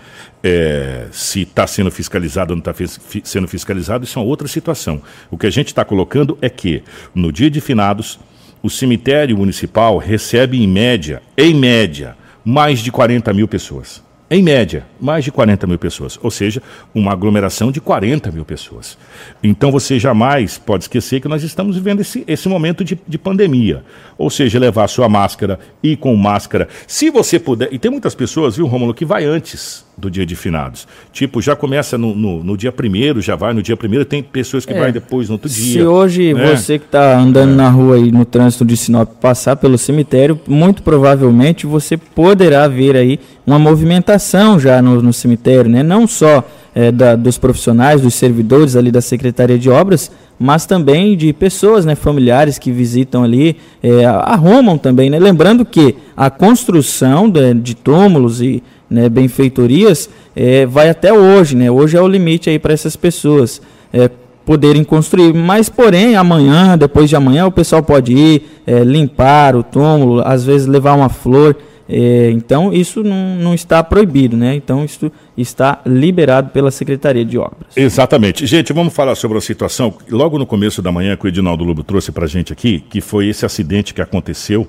É, 0.42 1.08
se 1.12 1.42
está 1.42 1.68
sendo 1.68 1.92
fiscalizado 1.92 2.54
ou 2.54 2.56
não 2.56 2.62
está 2.62 2.74
fi 2.74 3.22
sendo 3.24 3.48
fiscalizado, 3.48 4.06
isso 4.06 4.20
é 4.20 4.22
outra 4.22 4.48
situação. 4.48 5.02
O 5.30 5.38
que 5.38 5.48
a 5.48 5.50
gente 5.50 5.68
está 5.68 5.84
colocando 5.84 6.38
é 6.42 6.50
que, 6.50 6.84
no 7.14 7.32
dia 7.32 7.50
de 7.50 7.60
finados, 7.60 8.20
o 8.62 8.70
cemitério 8.70 9.38
municipal 9.38 9.98
recebe, 9.98 10.62
em 10.62 10.68
média, 10.68 11.22
em 11.38 11.54
média, 11.54 12.16
mais 12.44 12.80
de 12.80 12.92
40 12.92 13.34
mil 13.34 13.48
pessoas. 13.48 14.02
Em 14.32 14.44
média, 14.44 14.86
mais 15.02 15.26
de 15.26 15.32
40 15.32 15.66
mil 15.66 15.80
pessoas, 15.80 16.20
ou 16.22 16.30
seja, 16.30 16.62
uma 16.94 17.12
aglomeração 17.12 17.72
de 17.72 17.82
40 17.82 18.32
mil 18.32 18.46
pessoas. 18.46 18.96
Então 19.42 19.72
você 19.72 19.98
jamais 19.98 20.60
pode 20.60 20.84
esquecer 20.84 21.20
que 21.20 21.28
nós 21.28 21.42
estamos 21.42 21.76
vivendo 21.76 22.02
esse, 22.02 22.24
esse 22.28 22.48
momento 22.48 22.84
de, 22.84 23.00
de 23.08 23.18
pandemia. 23.18 23.84
Ou 24.20 24.30
seja, 24.30 24.60
levar 24.60 24.88
sua 24.88 25.10
máscara, 25.10 25.60
ir 25.82 25.98
com 25.98 26.16
máscara. 26.16 26.68
Se 26.86 27.10
você 27.10 27.40
puder. 27.40 27.74
E 27.74 27.80
tem 27.80 27.90
muitas 27.90 28.14
pessoas, 28.14 28.56
viu, 28.56 28.68
Rômulo, 28.68 28.94
que 28.94 29.04
vai 29.04 29.26
antes 29.26 29.89
do 30.00 30.10
dia 30.10 30.26
de 30.26 30.36
finados. 30.36 30.88
Tipo, 31.12 31.42
já 31.42 31.56
começa 31.56 31.98
no, 31.98 32.16
no, 32.16 32.44
no 32.44 32.58
dia 32.58 32.72
primeiro, 32.72 33.22
já 33.22 33.36
vai 33.36 33.54
no 33.54 33.62
dia 33.62 33.76
primeiro, 33.76 34.06
tem 34.06 34.24
pessoas 34.24 34.66
que 34.66 34.74
é. 34.74 34.80
vai 34.80 34.92
depois 34.92 35.30
no 35.30 35.34
outro 35.36 35.50
dia. 35.50 35.74
Se 35.74 35.84
hoje 35.84 36.34
né? 36.34 36.56
você 36.56 36.80
que 36.80 36.86
está 36.86 37.20
andando 37.20 37.54
é. 37.54 37.56
na 37.56 37.70
rua 37.70 37.96
aí 37.96 38.12
no 38.12 38.26
trânsito 38.26 38.66
de 38.66 38.76
Sinop 38.78 39.10
passar 39.22 39.56
pelo 39.56 39.78
cemitério, 39.78 40.40
muito 40.48 40.82
provavelmente 40.82 41.66
você 41.66 41.98
poderá 41.98 42.68
ver 42.68 42.96
aí 42.96 43.20
uma 43.46 43.60
movimentação 43.60 44.60
já 44.60 44.82
no, 44.82 45.02
no 45.02 45.12
cemitério, 45.12 45.70
né? 45.70 45.84
Não 45.84 46.08
só 46.08 46.44
é, 46.74 46.92
da, 46.92 47.16
dos 47.16 47.38
profissionais, 47.38 48.02
dos 48.02 48.14
servidores 48.14 48.76
ali 48.76 48.92
da 48.92 49.02
Secretaria 49.02 49.58
de 49.58 49.70
Obras, 49.70 50.12
mas 50.40 50.66
também 50.66 51.18
de 51.18 51.34
pessoas, 51.34 51.84
né, 51.84 51.96
familiares 51.96 52.58
que 52.58 52.72
visitam 52.72 53.24
ali, 53.24 53.58
é, 53.84 54.06
arrumam 54.06 54.78
também, 54.78 55.10
né? 55.10 55.20
Lembrando 55.20 55.66
que 55.66 55.96
a 56.16 56.30
construção 56.30 57.30
de, 57.30 57.54
de 57.56 57.76
túmulos 57.76 58.42
e 58.42 58.64
né, 58.90 59.08
benfeitorias, 59.08 60.10
é, 60.36 60.66
vai 60.66 60.90
até 60.90 61.14
hoje, 61.14 61.56
né? 61.56 61.70
Hoje 61.70 61.98
é 61.98 62.02
o 62.02 62.08
limite 62.08 62.50
aí 62.50 62.58
para 62.58 62.74
essas 62.74 62.96
pessoas 62.96 63.62
é, 63.94 64.10
poderem 64.46 64.84
construir. 64.84 65.34
Mas, 65.34 65.70
porém, 65.70 66.16
amanhã, 66.16 66.78
depois 66.78 67.10
de 67.10 67.16
amanhã, 67.16 67.46
o 67.46 67.52
pessoal 67.52 67.84
pode 67.84 68.14
ir 68.14 68.44
é, 68.66 68.84
limpar 68.84 69.56
o 69.56 69.62
túmulo, 69.62 70.22
às 70.26 70.44
vezes 70.44 70.66
levar 70.66 70.94
uma 70.94 71.10
flor. 71.10 71.56
É, 71.88 72.30
então, 72.32 72.72
isso 72.72 73.04
não, 73.04 73.36
não 73.36 73.54
está 73.54 73.84
proibido, 73.84 74.38
né? 74.38 74.56
Então, 74.56 74.84
isso 74.86 75.12
está 75.38 75.82
liberado 75.86 76.50
pela 76.50 76.72
Secretaria 76.72 77.26
de 77.26 77.38
Obras. 77.38 77.76
Exatamente. 77.76 78.46
Gente, 78.46 78.74
vamos 78.74 78.94
falar 78.94 79.16
sobre 79.16 79.38
a 79.38 79.42
situação. 79.42 79.94
Logo 80.10 80.38
no 80.38 80.46
começo 80.46 80.82
da 80.82 80.92
manhã, 80.92 81.16
que 81.16 81.26
o 81.26 81.28
Edinaldo 81.28 81.64
Lobo 81.64 81.84
trouxe 81.84 82.12
para 82.12 82.26
gente 82.28 82.54
aqui, 82.54 82.84
que 82.90 83.02
foi 83.02 83.28
esse 83.28 83.46
acidente 83.46 83.94
que 83.94 84.02
aconteceu 84.02 84.68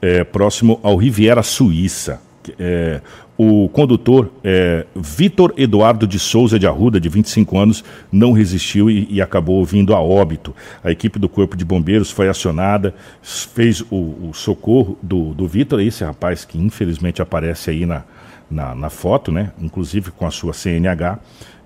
é, 0.00 0.24
próximo 0.24 0.78
ao 0.82 0.96
Riviera 0.96 1.42
Suíça. 1.42 2.20
É, 2.58 3.00
o 3.42 3.70
condutor 3.70 4.30
é, 4.44 4.84
Vitor 4.94 5.54
Eduardo 5.56 6.06
de 6.06 6.18
Souza 6.18 6.58
de 6.58 6.66
Arruda, 6.66 7.00
de 7.00 7.08
25 7.08 7.56
anos, 7.56 7.82
não 8.12 8.32
resistiu 8.32 8.90
e, 8.90 9.08
e, 9.10 9.22
acabou 9.22 9.64
vindo 9.64 9.94
a 9.94 9.98
óbito. 9.98 10.54
A 10.84 10.90
equipe 10.90 11.18
do 11.18 11.26
Corpo 11.26 11.56
de 11.56 11.64
Bombeiros 11.64 12.10
foi 12.10 12.28
acionada, 12.28 12.94
fez 13.22 13.80
o, 13.90 14.28
o 14.28 14.30
socorro 14.34 14.98
do, 15.02 15.32
do 15.32 15.48
Vitor, 15.48 15.80
esse 15.80 16.04
rapaz 16.04 16.44
que 16.44 16.58
infelizmente 16.58 17.22
aparece 17.22 17.70
aí 17.70 17.86
na, 17.86 18.04
na, 18.50 18.74
na, 18.74 18.90
foto, 18.90 19.32
né? 19.32 19.52
inclusive 19.58 20.10
com 20.10 20.26
a 20.26 20.30
sua 20.30 20.52
CNH, 20.52 21.18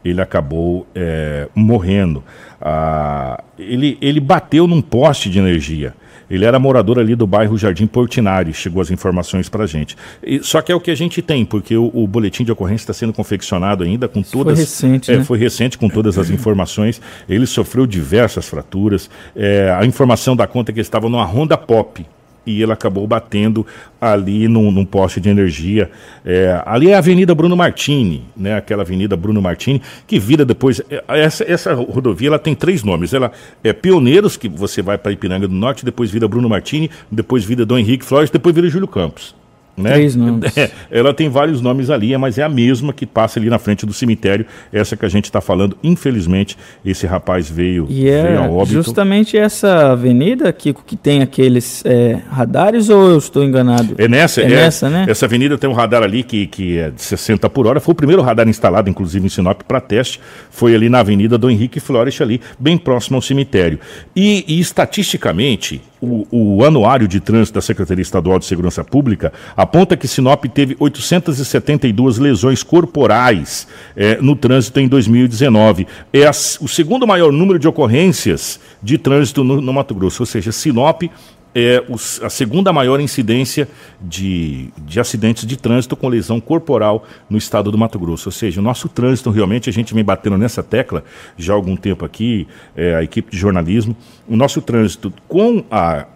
ele 0.05 0.21
acabou 0.21 0.87
é, 0.95 1.49
morrendo. 1.57 2.23
Ah, 2.61 3.43
ele, 3.59 3.99
ele 4.01 4.21
bateu 4.21 4.69
num 4.69 4.81
poste 4.81 5.29
de 5.29 5.41
energia. 5.41 5.93
Ele 6.31 6.45
era 6.45 6.59
morador 6.59 6.99
ali 6.99 7.15
do 7.15 7.27
bairro 7.27 7.57
Jardim 7.57 7.87
Portinari, 7.87 8.53
chegou 8.53 8.81
as 8.81 8.91
informações 8.91 9.49
para 9.49 9.65
a 9.65 9.67
gente. 9.67 9.97
E, 10.23 10.41
só 10.43 10.61
que 10.63 10.73
é 10.73 10.75
o 10.75 10.81
que 10.81 10.91
a 10.91 10.95
gente 10.95 11.21
tem, 11.23 11.45
porque 11.45 11.77
o, 11.77 11.91
o 11.93 12.07
boletim 12.07 12.45
de 12.45 12.53
ocorrência 12.53 12.85
está 12.85 12.93
sendo 12.93 13.13
confeccionado 13.13 13.85
ainda 13.85 14.09
com 14.09 14.23
todas. 14.23 14.55
Foi 14.55 14.65
recente, 14.65 15.13
é, 15.13 15.19
né? 15.19 15.25
Foi 15.25 15.39
recente 15.39 15.79
com 15.79 15.89
todas 15.89 16.19
as 16.19 16.31
informações. 16.31 17.01
Ele 17.29 17.47
sofreu 17.47 17.87
diversas 17.87 18.49
fraturas. 18.49 19.11
É, 19.35 19.75
a 19.79 19.85
informação 19.85 20.35
da 20.35 20.47
conta 20.47 20.71
é 20.71 20.73
que 20.73 20.81
ele 20.81 20.87
estava 20.87 21.09
numa 21.09 21.25
Honda 21.25 21.57
Pop 21.57 22.05
e 22.47 22.63
ele 22.63 22.73
acabou 22.73 23.07
batendo 23.07 23.67
ali 24.01 24.49
num, 24.49 24.71
num 24.71 24.85
poste 24.85 25.21
de 25.21 25.29
energia. 25.29 25.91
É, 26.25 26.63
ali 26.67 26.91
é 26.91 26.95
a 26.95 26.99
Avenida 26.99 27.35
Bruno 27.35 27.57
Martini, 27.57 28.25
né? 28.37 28.57
Aquela 28.57 28.83
Avenida 28.83 29.17
Bruno 29.17 29.41
Martini, 29.41 29.81
que 30.07 30.19
vira 30.19 30.45
depois. 30.45 30.81
É, 30.91 31.03
essa, 31.09 31.45
essa 31.45 31.75
rodovia 31.75 32.29
ela 32.29 32.39
tem 32.39 32.55
três 32.55 32.83
nomes. 32.83 33.13
Ela 33.15 33.33
é 33.63 33.73
Pioneiros, 33.73 34.37
que 34.37 34.49
você 34.49 34.83
vai 34.83 34.99
para 34.99 35.13
Ipiranga 35.13 35.49
do 35.49 35.55
Norte, 35.55 35.85
depois 35.85 36.11
vira 36.11 36.29
Bruno 36.29 36.49
Martini, 36.49 36.91
depois 37.11 37.45
vira 37.45 37.65
Dom 37.65 37.79
Henrique 37.79 38.05
Flores, 38.05 38.31
depois 38.31 38.55
vira 38.55 38.69
Júlio 38.69 38.89
Campos. 38.89 39.35
Né? 39.77 39.93
Três 39.93 40.15
nomes. 40.17 40.57
É, 40.57 40.71
ela 40.91 41.13
tem 41.13 41.29
vários 41.29 41.61
nomes 41.61 41.91
ali, 41.91 42.17
mas 42.17 42.39
é 42.39 42.43
a 42.43 42.49
mesma 42.49 42.93
que 42.93 43.07
passa 43.07 43.39
ali 43.39 43.51
na 43.51 43.59
frente 43.59 43.85
do 43.85 43.93
cemitério. 43.93 44.47
Essa 44.73 44.97
que 44.97 45.05
a 45.05 45.09
gente 45.09 45.25
está 45.25 45.41
falando. 45.41 45.77
Infelizmente, 45.83 46.57
esse 46.85 47.07
rapaz 47.07 47.51
veio, 47.51 47.87
e 47.89 48.09
é 48.09 48.23
veio 48.23 48.39
a 48.39 48.49
óbito. 48.49 48.75
justamente 48.75 49.37
essa 49.37 49.93
avenida, 49.93 50.53
Kiko, 50.53 50.83
que 50.87 50.97
tem 50.97 51.23
aqueles 51.23 51.83
é, 51.85 52.19
radares 52.31 52.89
ou 52.89 53.11
eu 53.11 53.19
estou 53.19 53.43
enganado? 53.45 53.95
É 53.99 54.07
nessa, 54.09 54.41
é, 54.41 54.45
é 54.45 54.49
nessa, 54.49 54.89
né? 54.89 55.07
Essa 55.09 55.27
avenida 55.27 55.59
tem 55.59 55.69
um 55.69 55.73
radar 55.73 56.03
ali 56.03 56.23
que, 56.23 56.47
que 56.47 56.79
é 56.79 56.91
de 56.91 57.03
60 57.03 57.49
por 57.51 57.67
hora. 57.67 57.81
Foi 57.81 57.93
o 57.93 57.97
primeiro 57.97 58.23
radar 58.23 58.49
instalado, 58.49 58.89
inclusive, 58.89 59.25
em 59.27 59.29
Sinop 59.29 59.63
para 59.63 59.81
teste. 59.81 60.21
Foi 60.51 60.75
ali 60.75 60.89
na 60.89 61.01
Avenida 61.01 61.37
do 61.37 61.51
Henrique 61.51 61.81
Flores, 61.81 62.21
ali, 62.21 62.41
bem 62.59 62.79
próximo 62.79 63.17
ao 63.17 63.23
cemitério. 63.23 63.79
E, 64.15 64.45
e 64.47 64.61
estatisticamente, 64.61 65.83
o, 66.01 66.27
o 66.31 66.65
anuário 66.65 67.09
de 67.09 67.21
trânsito 67.21 67.55
da 67.55 67.63
Secretaria 67.63 68.03
Estadual 68.03 68.39
de 68.39 68.45
Segurança 68.45 68.85
Pública 68.85 69.33
aponta 69.65 69.97
que 69.97 70.07
Sinop 70.07 70.45
teve 70.47 70.77
872 70.79 72.19
lesões 72.19 72.63
corporais 72.63 73.67
é, 73.97 74.17
no 74.21 74.37
trânsito 74.37 74.79
em 74.79 74.87
2019. 74.87 75.87
É 76.13 76.27
a, 76.27 76.31
o 76.31 76.69
segundo 76.69 77.07
maior 77.07 77.33
número 77.33 77.59
de 77.59 77.67
ocorrências 77.67 78.61
de 78.83 78.97
trânsito 78.97 79.43
no, 79.43 79.61
no 79.61 79.73
Mato 79.73 79.95
Grosso, 79.95 80.23
ou 80.23 80.27
seja, 80.27 80.53
Sinop 80.53 81.03
é 81.55 81.85
a 82.21 82.29
segunda 82.29 82.73
maior 82.73 83.01
incidência 83.01 83.69
de, 84.01 84.71
de 84.79 84.99
acidentes 84.99 85.47
de 85.47 85.57
trânsito 85.57 85.95
com 85.95 86.09
lesão 86.09 86.41
corporal 86.41 87.05
no 87.31 87.39
estado 87.39 87.71
do 87.71 87.79
Mato 87.79 87.99
Grosso. 87.99 88.29
Ou 88.29 88.33
seja, 88.33 88.61
o 88.61 88.65
nosso 88.65 88.89
trânsito 88.89 89.31
realmente, 89.31 89.71
a 89.71 89.73
gente 89.73 89.95
vem 89.95 90.03
batendo 90.03 90.37
nessa 90.37 90.65
tecla 90.65 91.05
já 91.37 91.53
há 91.53 91.57
algum 91.57 91.77
tempo 91.77 92.05
aqui, 92.05 92.49
é, 92.77 92.97
a 92.97 93.05
equipe 93.05 93.31
de 93.31 93.39
jornalismo, 93.39 93.97
o 94.27 94.37
nosso 94.37 94.61
trânsito 94.61 95.13
com 95.29 95.65
a 95.71 96.07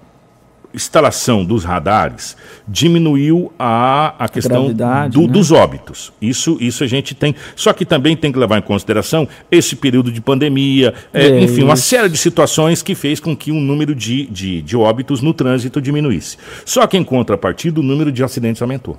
instalação 0.72 1.44
dos 1.44 1.64
radares 1.64 2.36
diminuiu 2.66 3.52
a, 3.58 4.14
a 4.18 4.28
questão 4.28 4.72
do, 4.72 4.84
né? 4.84 5.08
dos 5.08 5.50
óbitos. 5.50 6.12
Isso, 6.20 6.56
isso 6.60 6.84
a 6.84 6.86
gente 6.86 7.14
tem. 7.14 7.34
Só 7.56 7.72
que 7.72 7.84
também 7.84 8.16
tem 8.16 8.30
que 8.30 8.38
levar 8.38 8.58
em 8.58 8.62
consideração 8.62 9.26
esse 9.50 9.76
período 9.76 10.12
de 10.12 10.20
pandemia, 10.20 10.94
é, 11.12 11.40
enfim, 11.40 11.62
uma 11.62 11.76
série 11.76 12.08
de 12.08 12.18
situações 12.18 12.82
que 12.82 12.94
fez 12.94 13.20
com 13.20 13.36
que 13.36 13.50
o 13.50 13.54
número 13.54 13.94
de, 13.94 14.26
de, 14.26 14.62
de 14.62 14.76
óbitos 14.76 15.22
no 15.22 15.32
trânsito 15.32 15.80
diminuísse. 15.80 16.36
Só 16.64 16.86
que 16.86 16.96
em 16.96 17.04
contrapartida, 17.04 17.80
o 17.80 17.82
número 17.82 18.12
de 18.12 18.22
acidentes 18.22 18.60
aumentou. 18.60 18.98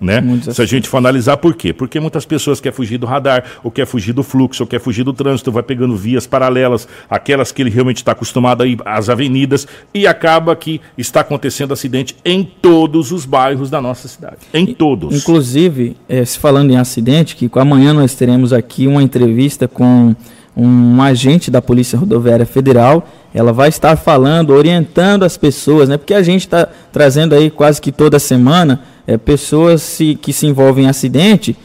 Né? 0.00 0.22
Se 0.42 0.62
a 0.62 0.66
gente 0.66 0.88
for 0.88 0.98
analisar 0.98 1.36
por 1.38 1.54
quê? 1.54 1.72
Porque 1.72 1.98
muitas 1.98 2.24
pessoas 2.24 2.60
querem 2.60 2.76
fugir 2.76 2.98
do 2.98 3.06
radar, 3.06 3.44
ou 3.64 3.70
quer 3.70 3.86
fugir 3.86 4.12
do 4.12 4.22
fluxo, 4.22 4.62
ou 4.62 4.66
quer 4.66 4.78
fugir 4.78 5.02
do 5.02 5.12
trânsito, 5.12 5.50
vai 5.50 5.62
pegando 5.62 5.96
vias 5.96 6.26
paralelas, 6.26 6.86
aquelas 7.10 7.50
que 7.50 7.62
ele 7.62 7.70
realmente 7.70 7.96
está 7.96 8.12
acostumado 8.12 8.62
a 8.62 8.66
ir 8.66 8.78
às 8.84 9.08
avenidas, 9.08 9.66
e 9.92 10.06
acaba 10.06 10.54
que 10.54 10.80
está 10.96 11.20
acontecendo 11.20 11.72
acidente 11.72 12.16
em 12.24 12.44
todos 12.44 13.10
os 13.10 13.24
bairros 13.24 13.70
da 13.70 13.80
nossa 13.80 14.06
cidade. 14.06 14.38
Em 14.54 14.66
todos. 14.66 15.14
Inclusive, 15.14 15.96
é, 16.08 16.24
se 16.24 16.38
falando 16.38 16.70
em 16.70 16.76
acidente, 16.76 17.34
que 17.34 17.50
amanhã 17.58 17.92
nós 17.92 18.14
teremos 18.14 18.52
aqui 18.52 18.86
uma 18.86 19.02
entrevista 19.02 19.66
com 19.66 20.14
um 20.56 21.00
agente 21.00 21.50
da 21.50 21.62
Polícia 21.62 21.96
Rodoviária 21.96 22.44
Federal. 22.44 23.06
Ela 23.32 23.52
vai 23.52 23.68
estar 23.68 23.96
falando, 23.96 24.50
orientando 24.50 25.22
as 25.22 25.36
pessoas, 25.36 25.88
né? 25.88 25.96
Porque 25.96 26.14
a 26.14 26.22
gente 26.22 26.40
está 26.40 26.68
trazendo 26.92 27.34
aí 27.34 27.48
quase 27.48 27.80
que 27.80 27.92
toda 27.92 28.18
semana 28.18 28.80
é, 29.08 29.16
pessoas 29.16 29.80
se, 29.80 30.14
que 30.14 30.34
se 30.34 30.46
envolvem 30.46 30.84
em 30.84 30.88
acidente 30.88 31.56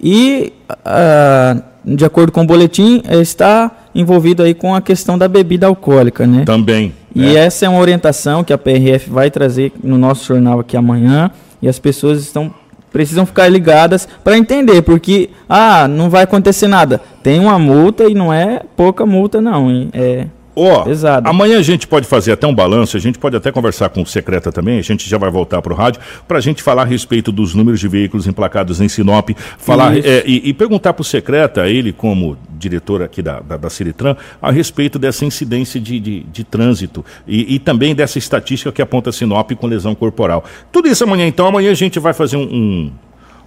e, 0.00 0.52
ah, 0.84 1.60
de 1.84 2.04
acordo 2.04 2.30
com 2.30 2.42
o 2.42 2.46
boletim, 2.46 3.02
é, 3.08 3.20
está 3.20 3.70
envolvido 3.92 4.44
aí 4.44 4.54
com 4.54 4.74
a 4.74 4.80
questão 4.80 5.18
da 5.18 5.26
bebida 5.26 5.66
alcoólica, 5.66 6.24
né? 6.24 6.44
Também. 6.44 6.94
E 7.12 7.36
é. 7.36 7.40
essa 7.40 7.66
é 7.66 7.68
uma 7.68 7.80
orientação 7.80 8.44
que 8.44 8.52
a 8.52 8.58
PRF 8.58 9.10
vai 9.10 9.28
trazer 9.28 9.72
no 9.82 9.98
nosso 9.98 10.24
jornal 10.24 10.60
aqui 10.60 10.76
amanhã. 10.76 11.30
E 11.60 11.68
as 11.68 11.78
pessoas 11.78 12.20
estão 12.20 12.52
precisam 12.92 13.26
ficar 13.26 13.48
ligadas 13.48 14.06
para 14.22 14.38
entender, 14.38 14.80
porque 14.82 15.30
ah, 15.48 15.88
não 15.88 16.08
vai 16.08 16.22
acontecer 16.22 16.68
nada. 16.68 17.00
Tem 17.24 17.40
uma 17.40 17.58
multa 17.58 18.04
e 18.04 18.14
não 18.14 18.32
é 18.32 18.60
pouca 18.76 19.04
multa 19.04 19.40
não, 19.40 19.68
hein? 19.68 19.90
é 19.92 20.26
Ó, 20.56 20.84
oh, 20.84 21.28
amanhã 21.28 21.58
a 21.58 21.62
gente 21.62 21.86
pode 21.86 22.06
fazer 22.06 22.32
até 22.32 22.46
um 22.46 22.54
balanço, 22.54 22.96
a 22.96 23.00
gente 23.00 23.18
pode 23.18 23.36
até 23.36 23.50
conversar 23.50 23.88
com 23.88 24.02
o 24.02 24.06
secreta 24.06 24.52
também, 24.52 24.78
a 24.78 24.82
gente 24.82 25.08
já 25.08 25.18
vai 25.18 25.30
voltar 25.30 25.60
para 25.60 25.72
o 25.72 25.76
rádio, 25.76 26.00
para 26.28 26.38
a 26.38 26.40
gente 26.40 26.62
falar 26.62 26.82
a 26.82 26.84
respeito 26.84 27.32
dos 27.32 27.54
números 27.54 27.80
de 27.80 27.88
veículos 27.88 28.26
emplacados 28.26 28.80
em 28.80 28.88
Sinop, 28.88 29.30
falar 29.58 29.96
é, 29.96 30.22
e, 30.24 30.48
e, 30.48 30.54
perguntar 30.54 30.92
para 30.92 31.02
o 31.02 31.04
secreta, 31.04 31.68
ele 31.68 31.92
como 31.92 32.38
diretor 32.56 33.02
aqui 33.02 33.20
da, 33.20 33.40
da, 33.40 33.56
da 33.56 33.68
a 34.40 34.50
respeito 34.52 34.98
dessa 34.98 35.24
incidência 35.24 35.80
de, 35.80 35.98
de, 35.98 36.20
de 36.20 36.44
trânsito 36.44 37.04
e, 37.26 37.56
e, 37.56 37.58
também 37.58 37.94
dessa 37.94 38.18
estatística 38.18 38.70
que 38.70 38.80
aponta 38.80 39.10
Sinop 39.10 39.50
com 39.52 39.66
lesão 39.66 39.94
corporal. 39.94 40.44
Tudo 40.70 40.88
isso 40.88 41.02
amanhã, 41.02 41.26
então, 41.26 41.46
amanhã 41.46 41.72
a 41.72 41.74
gente 41.74 41.98
vai 41.98 42.12
fazer 42.12 42.36
um, 42.36 42.42
um 42.42 42.92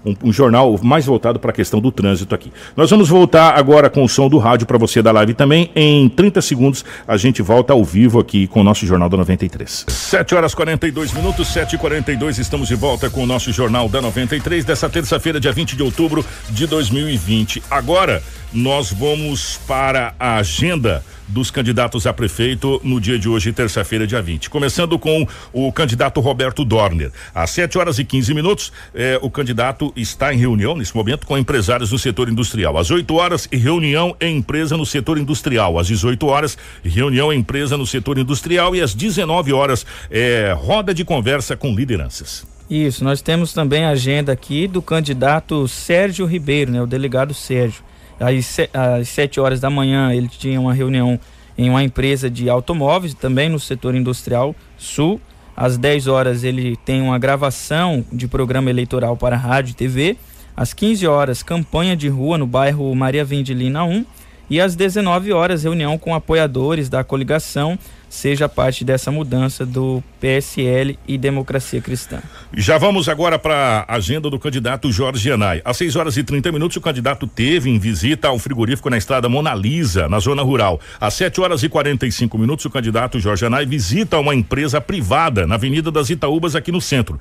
um, 0.08 0.30
um 0.30 0.34
jornal 0.34 0.80
mais 0.82 1.06
voltado 1.06 1.40
para 1.40 1.52
a 1.52 1.54
questão 1.54 1.80
do 1.80 1.92
trânsito 1.92 2.34
aqui. 2.34 2.52
Nós 2.76 2.90
vamos 2.90 3.10
voltar 3.10 3.58
agora 3.58 3.90
com 3.90 4.04
o 4.04 4.10
som 4.10 4.30
do 4.30 4.38
rádio 4.38 4.66
para 4.66 4.78
você 4.78 5.02
da 5.02 5.12
live 5.12 5.34
também. 5.34 5.70
Em 5.76 6.08
30 6.08 6.42
segundos 6.42 6.86
a 7.08 7.18
gente 7.18 7.42
volta 7.42 7.74
ao 7.74 7.84
vivo 7.84 8.20
aqui 8.20 8.48
com 8.48 8.62
o 8.62 8.64
nosso 8.64 8.86
Jornal 8.86 9.10
da 9.10 9.18
93. 9.18 9.86
7 9.88 10.36
horas 10.36 10.56
42 10.56 11.14
minutos, 11.14 11.48
7 11.50 11.76
e 11.76 11.78
42 11.78 12.38
estamos 12.38 12.68
de 12.68 12.76
volta 12.76 13.10
com 13.10 13.24
o 13.24 13.26
nosso 13.26 13.52
Jornal 13.52 13.90
da 13.90 14.02
93 14.02 14.64
dessa 14.64 14.90
terça-feira, 14.90 15.40
dia 15.40 15.52
20 15.52 15.76
de 15.76 15.84
outubro 15.84 16.26
de 16.50 16.66
2020. 16.66 17.64
Agora 17.70 18.24
nós 18.54 18.92
vamos 18.92 19.60
para 19.68 20.14
a 20.20 20.38
agenda 20.38 21.04
dos 21.28 21.52
candidatos 21.52 22.08
a 22.08 22.14
prefeito 22.14 22.80
no 22.84 23.02
dia 23.02 23.20
de 23.20 23.28
hoje, 23.28 23.52
terça-feira, 23.52 24.08
dia 24.08 24.22
20. 24.22 24.50
Começando 24.50 24.98
com 24.98 25.28
o 25.52 25.72
candidato 25.72 26.20
Roberto 26.20 26.64
Dorner. 26.64 27.12
Às 27.34 27.52
7 27.52 27.78
horas 27.78 28.00
e 28.00 28.06
15 28.06 28.34
minutos, 28.34 28.72
eh, 28.94 29.20
o 29.22 29.30
candidato 29.30 29.92
está 29.96 30.34
em 30.34 30.38
reunião, 30.38 30.76
nesse 30.76 30.96
momento, 30.96 31.28
com 31.28 31.38
empresários 31.38 31.90
do 31.90 32.00
setor 32.00 32.30
industrial. 32.30 32.78
Às 32.78 32.90
8 32.90 33.16
horas, 33.16 33.48
reunião 33.52 34.16
em 34.22 34.38
empresa 34.38 34.78
no 34.78 34.86
setor 34.86 35.18
industrial. 35.18 35.78
Às 35.78 35.88
18 35.88 36.26
horas, 36.28 36.58
reunião 36.84 37.34
em 37.34 37.40
empresa 37.40 37.78
no 37.78 37.86
setor 37.86 38.18
industrial. 38.18 38.76
E 38.76 38.82
às 38.82 38.94
19 38.94 39.52
horas, 39.54 39.86
eh, 40.10 40.56
roda 40.58 40.94
de 40.94 41.04
conversa 41.04 41.56
com 41.56 41.76
lideranças. 41.76 42.46
Isso, 42.70 43.04
nós 43.04 43.22
temos 43.22 43.54
também 43.54 43.86
a 43.86 43.92
agenda 43.92 44.32
aqui 44.32 44.68
do 44.68 44.82
candidato 44.82 45.68
Sérgio 45.70 46.26
Ribeiro, 46.26 46.72
né, 46.72 46.82
o 46.82 46.88
delegado 46.88 47.34
Sérgio. 47.34 47.87
Às, 48.20 48.58
às 48.74 49.10
7 49.10 49.40
horas 49.40 49.60
da 49.60 49.70
manhã 49.70 50.14
ele 50.14 50.28
tinha 50.28 50.60
uma 50.60 50.74
reunião 50.74 51.20
em 51.58 51.70
uma 51.70 51.84
empresa 51.84 52.30
de 52.30 52.50
automóveis, 52.50 53.14
também 53.14 53.50
no 53.50 53.60
setor 53.60 53.96
industrial 53.96 54.56
sul. 54.78 55.20
Às 55.56 55.78
10 55.78 56.08
horas 56.08 56.44
ele 56.44 56.76
tem 56.78 57.02
uma 57.02 57.18
gravação 57.18 58.06
de 58.12 58.28
programa 58.28 58.70
eleitoral 58.70 59.18
para 59.18 59.36
rádio 59.36 59.72
e 59.72 59.76
TV. 59.76 60.18
Às 60.56 60.74
15 60.74 61.08
horas, 61.08 61.42
campanha 61.42 61.96
de 61.96 62.08
rua 62.08 62.38
no 62.38 62.46
bairro 62.46 62.94
Maria 62.96 63.26
Vindelina 63.26 63.84
1. 63.84 64.06
E 64.50 64.62
às 64.62 64.76
19 64.76 65.34
horas, 65.34 65.64
reunião 65.64 65.98
com 65.98 66.16
apoiadores 66.16 66.90
da 66.90 67.04
coligação 67.04 67.78
seja 68.10 68.48
parte 68.48 68.84
dessa 68.84 69.12
mudança 69.12 69.66
do 69.66 70.04
PSL 70.20 70.98
e 71.08 71.18
Democracia 71.18 71.82
Cristã. 71.82 72.20
Já 72.54 72.78
vamos 72.78 73.10
agora 73.10 73.38
para 73.38 73.86
a 73.88 73.96
agenda 73.96 74.30
do 74.30 74.40
candidato 74.40 74.92
Jorge 74.92 75.32
Anai. 75.32 75.62
Às 75.64 75.78
6 75.78 75.96
horas 75.96 76.18
e 76.18 76.24
30 76.24 76.52
minutos, 76.52 76.78
o 76.78 76.82
candidato 76.82 77.28
teve 77.28 77.70
em 77.70 77.78
visita 77.78 78.28
ao 78.28 78.40
frigorífico 78.40 78.90
na 78.90 78.98
estrada 78.98 79.30
Mona 79.30 79.54
Lisa, 79.54 80.08
na 80.08 80.20
zona 80.20 80.42
rural. 80.42 80.80
Às 81.00 81.14
7 81.16 81.42
horas 81.42 81.64
e 81.64 81.70
45 81.70 82.38
minutos, 82.38 82.66
o 82.66 82.70
candidato 82.70 83.20
Jorge 83.20 83.46
Anai 83.46 83.66
visita 83.66 84.20
uma 84.20 84.34
empresa 84.34 84.80
privada 84.80 85.46
na 85.46 85.56
Avenida 85.56 85.92
das 85.92 86.10
Itaúbas, 86.10 86.56
aqui 86.56 86.72
no 86.72 86.82
centro 86.82 87.20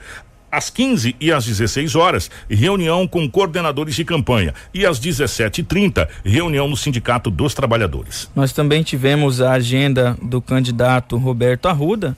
às 0.50 0.70
15 0.70 1.16
e 1.20 1.32
às 1.32 1.44
16 1.44 1.94
horas, 1.94 2.30
reunião 2.48 3.06
com 3.06 3.28
coordenadores 3.28 3.94
de 3.94 4.04
campanha. 4.04 4.54
E 4.72 4.86
às 4.86 5.00
17h30, 5.00 6.08
reunião 6.24 6.68
no 6.68 6.76
Sindicato 6.76 7.30
dos 7.30 7.54
Trabalhadores. 7.54 8.30
Nós 8.34 8.52
também 8.52 8.82
tivemos 8.82 9.40
a 9.40 9.52
agenda 9.52 10.16
do 10.22 10.40
candidato 10.40 11.16
Roberto 11.16 11.66
Arruda. 11.66 12.16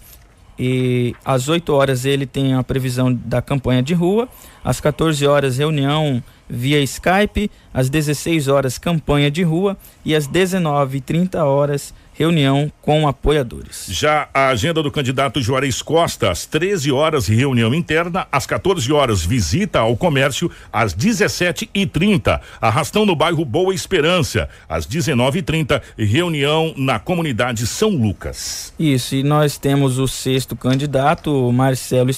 E 0.58 1.14
às 1.24 1.48
8 1.48 1.72
horas 1.72 2.04
ele 2.04 2.26
tem 2.26 2.54
a 2.54 2.64
previsão 2.64 3.14
da 3.14 3.40
campanha 3.40 3.82
de 3.82 3.94
rua. 3.94 4.28
Às 4.64 4.80
14 4.80 5.24
horas, 5.24 5.58
reunião 5.58 6.22
via 6.48 6.80
Skype. 6.80 7.48
Às 7.72 7.88
16 7.88 8.48
horas, 8.48 8.76
campanha 8.76 9.30
de 9.30 9.44
rua. 9.44 9.76
E 10.04 10.16
às 10.16 10.26
19h30 10.26 11.36
horas, 11.44 11.94
reunião 12.18 12.70
com 12.82 13.06
apoiadores. 13.06 13.86
Já 13.88 14.28
a 14.34 14.48
agenda 14.48 14.82
do 14.82 14.90
candidato 14.90 15.40
Juarez 15.40 15.80
Costa, 15.80 16.32
às 16.32 16.44
13 16.44 16.90
horas, 16.90 17.28
reunião 17.28 17.72
interna, 17.72 18.26
às 18.32 18.44
14 18.44 18.92
horas, 18.92 19.24
visita 19.24 19.78
ao 19.78 19.96
comércio, 19.96 20.50
às 20.72 20.92
17h30, 20.92 22.40
arrastão 22.60 23.06
no 23.06 23.14
bairro 23.14 23.44
Boa 23.44 23.72
Esperança, 23.72 24.48
às 24.68 24.84
19h30, 24.84 25.80
reunião 25.96 26.74
na 26.76 26.98
comunidade 26.98 27.64
São 27.68 27.90
Lucas. 27.90 28.74
Isso, 28.76 29.14
e 29.14 29.22
nós 29.22 29.56
temos 29.56 29.98
o 29.98 30.08
sexto 30.08 30.56
candidato, 30.56 31.52
Marcelo 31.52 32.10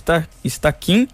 Staquim 0.42 1.06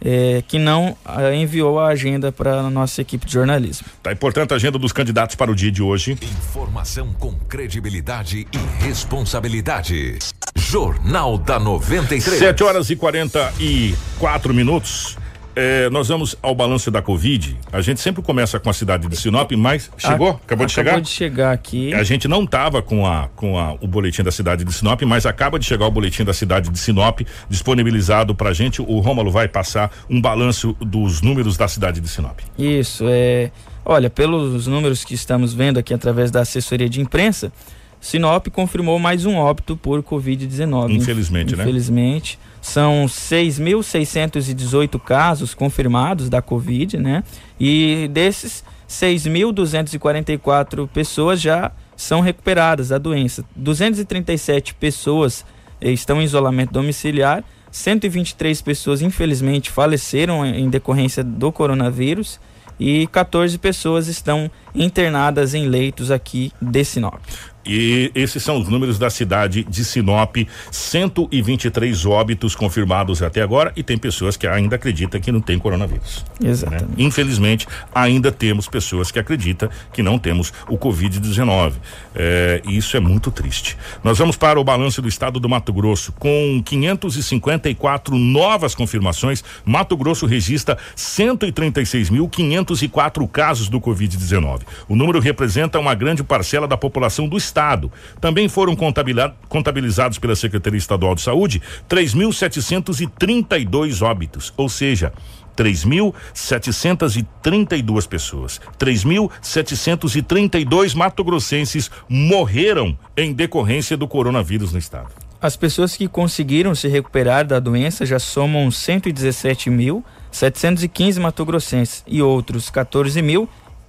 é, 0.00 0.42
que 0.46 0.58
não 0.58 0.96
é, 1.18 1.34
enviou 1.34 1.78
a 1.78 1.88
agenda 1.88 2.30
para 2.30 2.60
a 2.60 2.70
nossa 2.70 3.00
equipe 3.00 3.26
de 3.26 3.32
jornalismo. 3.32 3.86
Tá 4.02 4.12
importante 4.12 4.52
a 4.52 4.56
agenda 4.56 4.78
dos 4.78 4.92
candidatos 4.92 5.36
para 5.36 5.50
o 5.50 5.54
dia 5.54 5.70
de 5.70 5.82
hoje. 5.82 6.12
Informação 6.12 7.12
com 7.14 7.32
credibilidade 7.32 8.46
e 8.52 8.84
responsabilidade. 8.84 10.18
Jornal 10.54 11.38
da 11.38 11.58
93. 11.58 12.38
7 12.38 12.64
horas 12.64 12.90
e 12.90 12.96
44 12.96 14.54
minutos. 14.54 15.16
É, 15.58 15.88
nós 15.88 16.08
vamos 16.08 16.36
ao 16.42 16.54
balanço 16.54 16.90
da 16.90 17.00
Covid. 17.00 17.56
A 17.72 17.80
gente 17.80 17.98
sempre 17.98 18.22
começa 18.22 18.60
com 18.60 18.68
a 18.68 18.74
cidade 18.74 19.08
de 19.08 19.16
Sinop, 19.16 19.50
mas 19.52 19.90
chegou? 19.96 20.28
A, 20.28 20.32
acabou 20.32 20.66
de 20.66 20.72
chegar? 20.72 20.90
Acabou 20.90 21.02
de 21.02 21.08
chegar 21.08 21.52
aqui. 21.52 21.94
A 21.94 22.02
gente 22.02 22.28
não 22.28 22.44
estava 22.44 22.82
com, 22.82 23.06
a, 23.06 23.28
com 23.34 23.58
a, 23.58 23.72
o 23.80 23.86
boletim 23.86 24.22
da 24.22 24.30
cidade 24.30 24.66
de 24.66 24.72
Sinop, 24.74 25.00
mas 25.04 25.24
acaba 25.24 25.58
de 25.58 25.64
chegar 25.64 25.86
o 25.86 25.90
boletim 25.90 26.24
da 26.24 26.34
cidade 26.34 26.68
de 26.68 26.78
Sinop 26.78 27.22
disponibilizado 27.48 28.34
para 28.34 28.50
a 28.50 28.52
gente. 28.52 28.82
O 28.82 29.00
Rômulo 29.00 29.30
vai 29.30 29.48
passar 29.48 29.90
um 30.10 30.20
balanço 30.20 30.76
dos 30.78 31.22
números 31.22 31.56
da 31.56 31.66
cidade 31.66 32.02
de 32.02 32.08
Sinop. 32.08 32.38
Isso, 32.58 33.06
é. 33.08 33.50
Olha, 33.82 34.10
pelos 34.10 34.66
números 34.66 35.04
que 35.04 35.14
estamos 35.14 35.54
vendo 35.54 35.78
aqui 35.78 35.94
através 35.94 36.30
da 36.30 36.42
assessoria 36.42 36.88
de 36.88 37.00
imprensa, 37.00 37.50
Sinop 37.98 38.48
confirmou 38.48 38.98
mais 38.98 39.24
um 39.24 39.36
óbito 39.36 39.74
por 39.74 40.02
Covid-19. 40.02 40.90
Infelizmente, 40.90 41.54
Infelizmente, 41.54 41.56
né? 41.56 41.62
Infelizmente. 41.62 42.38
São 42.66 43.06
6.618 43.06 44.98
casos 44.98 45.54
confirmados 45.54 46.28
da 46.28 46.42
Covid, 46.42 46.98
né? 46.98 47.22
E 47.60 48.08
desses, 48.10 48.64
6.244 48.88 50.88
pessoas 50.88 51.40
já 51.40 51.70
são 51.96 52.20
recuperadas 52.20 52.88
da 52.88 52.98
doença. 52.98 53.44
237 53.54 54.74
pessoas 54.74 55.46
eh, 55.80 55.92
estão 55.92 56.20
em 56.20 56.24
isolamento 56.24 56.72
domiciliar. 56.72 57.44
123 57.70 58.60
pessoas, 58.62 59.00
infelizmente, 59.00 59.70
faleceram 59.70 60.44
em 60.44 60.68
decorrência 60.68 61.22
do 61.22 61.52
coronavírus 61.52 62.40
e 62.80 63.06
14 63.06 63.58
pessoas 63.58 64.08
estão 64.08 64.50
internadas 64.74 65.54
em 65.54 65.68
leitos 65.68 66.10
aqui 66.10 66.50
de 66.60 66.84
Sinop. 66.84 67.22
E 67.66 68.10
esses 68.14 68.42
são 68.42 68.58
os 68.58 68.68
números 68.68 68.98
da 68.98 69.08
cidade 69.10 69.62
de 69.64 69.84
Sinop, 69.84 70.36
123 70.70 72.06
óbitos 72.06 72.54
confirmados 72.54 73.22
até 73.22 73.42
agora 73.42 73.72
e 73.74 73.82
tem 73.82 73.98
pessoas 73.98 74.36
que 74.36 74.46
ainda 74.46 74.76
acreditam 74.76 75.20
que 75.20 75.32
não 75.32 75.40
tem 75.40 75.58
coronavírus. 75.58 76.24
Exatamente. 76.42 76.84
Né? 76.84 76.90
Infelizmente, 76.98 77.66
ainda 77.94 78.30
temos 78.30 78.68
pessoas 78.68 79.10
que 79.10 79.18
acreditam 79.18 79.70
que 79.92 80.02
não 80.02 80.18
temos 80.18 80.52
o 80.68 80.76
Covid-19. 80.78 81.72
É, 82.14 82.60
isso 82.68 82.96
é 82.96 83.00
muito 83.00 83.32
triste. 83.32 83.76
Nós 84.04 84.18
vamos 84.18 84.36
para 84.36 84.60
o 84.60 84.64
balanço 84.64 85.02
do 85.02 85.08
estado 85.08 85.40
do 85.40 85.48
Mato 85.48 85.72
Grosso. 85.72 86.12
Com 86.12 86.62
554 86.64 88.16
novas 88.16 88.72
confirmações, 88.74 89.42
Mato 89.64 89.96
Grosso 89.96 90.26
registra 90.26 90.76
136.504 90.96 93.28
casos 93.28 93.68
do 93.68 93.80
Covid-19. 93.80 94.60
O 94.88 94.94
número 94.94 95.18
representa 95.18 95.80
uma 95.80 95.94
grande 95.94 96.22
parcela 96.22 96.68
da 96.68 96.76
população 96.76 97.26
do 97.28 97.36
estado 97.36 97.55
Estado. 97.56 97.90
Também 98.20 98.50
foram 98.50 98.76
contabilizados 98.76 100.18
pela 100.18 100.36
Secretaria 100.36 100.76
Estadual 100.76 101.14
de 101.14 101.22
Saúde 101.22 101.62
3.732 101.88 104.02
óbitos, 104.02 104.52
ou 104.58 104.68
seja, 104.68 105.10
3.732 105.56 108.06
pessoas. 108.06 108.60
3.732 108.78 110.94
matogrossenses 110.94 111.90
morreram 112.06 112.94
em 113.16 113.32
decorrência 113.32 113.96
do 113.96 114.06
coronavírus 114.06 114.74
no 114.74 114.78
estado. 114.78 115.08
As 115.40 115.56
pessoas 115.56 115.96
que 115.96 116.06
conseguiram 116.08 116.74
se 116.74 116.88
recuperar 116.88 117.46
da 117.46 117.58
doença 117.58 118.04
já 118.04 118.18
somam 118.18 118.68
117.715 118.68 121.20
matogrossenses 121.20 122.04
e 122.06 122.20
outros 122.20 122.68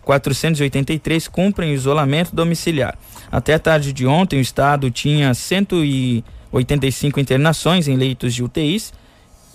14.483 0.08 1.30
cumprem 1.30 1.74
isolamento 1.74 2.36
domiciliar. 2.36 2.98
Até 3.32 3.54
a 3.56 3.60
tarde 3.60 3.92
de 3.92 4.08
ontem, 4.08 4.40
o 4.40 4.42
estado 4.42 4.90
tinha 4.90 5.34
185 5.34 7.20
internações 7.20 7.88
em 7.88 7.96
leitos 7.96 8.34
de 8.34 8.44
UTIs 8.44 8.94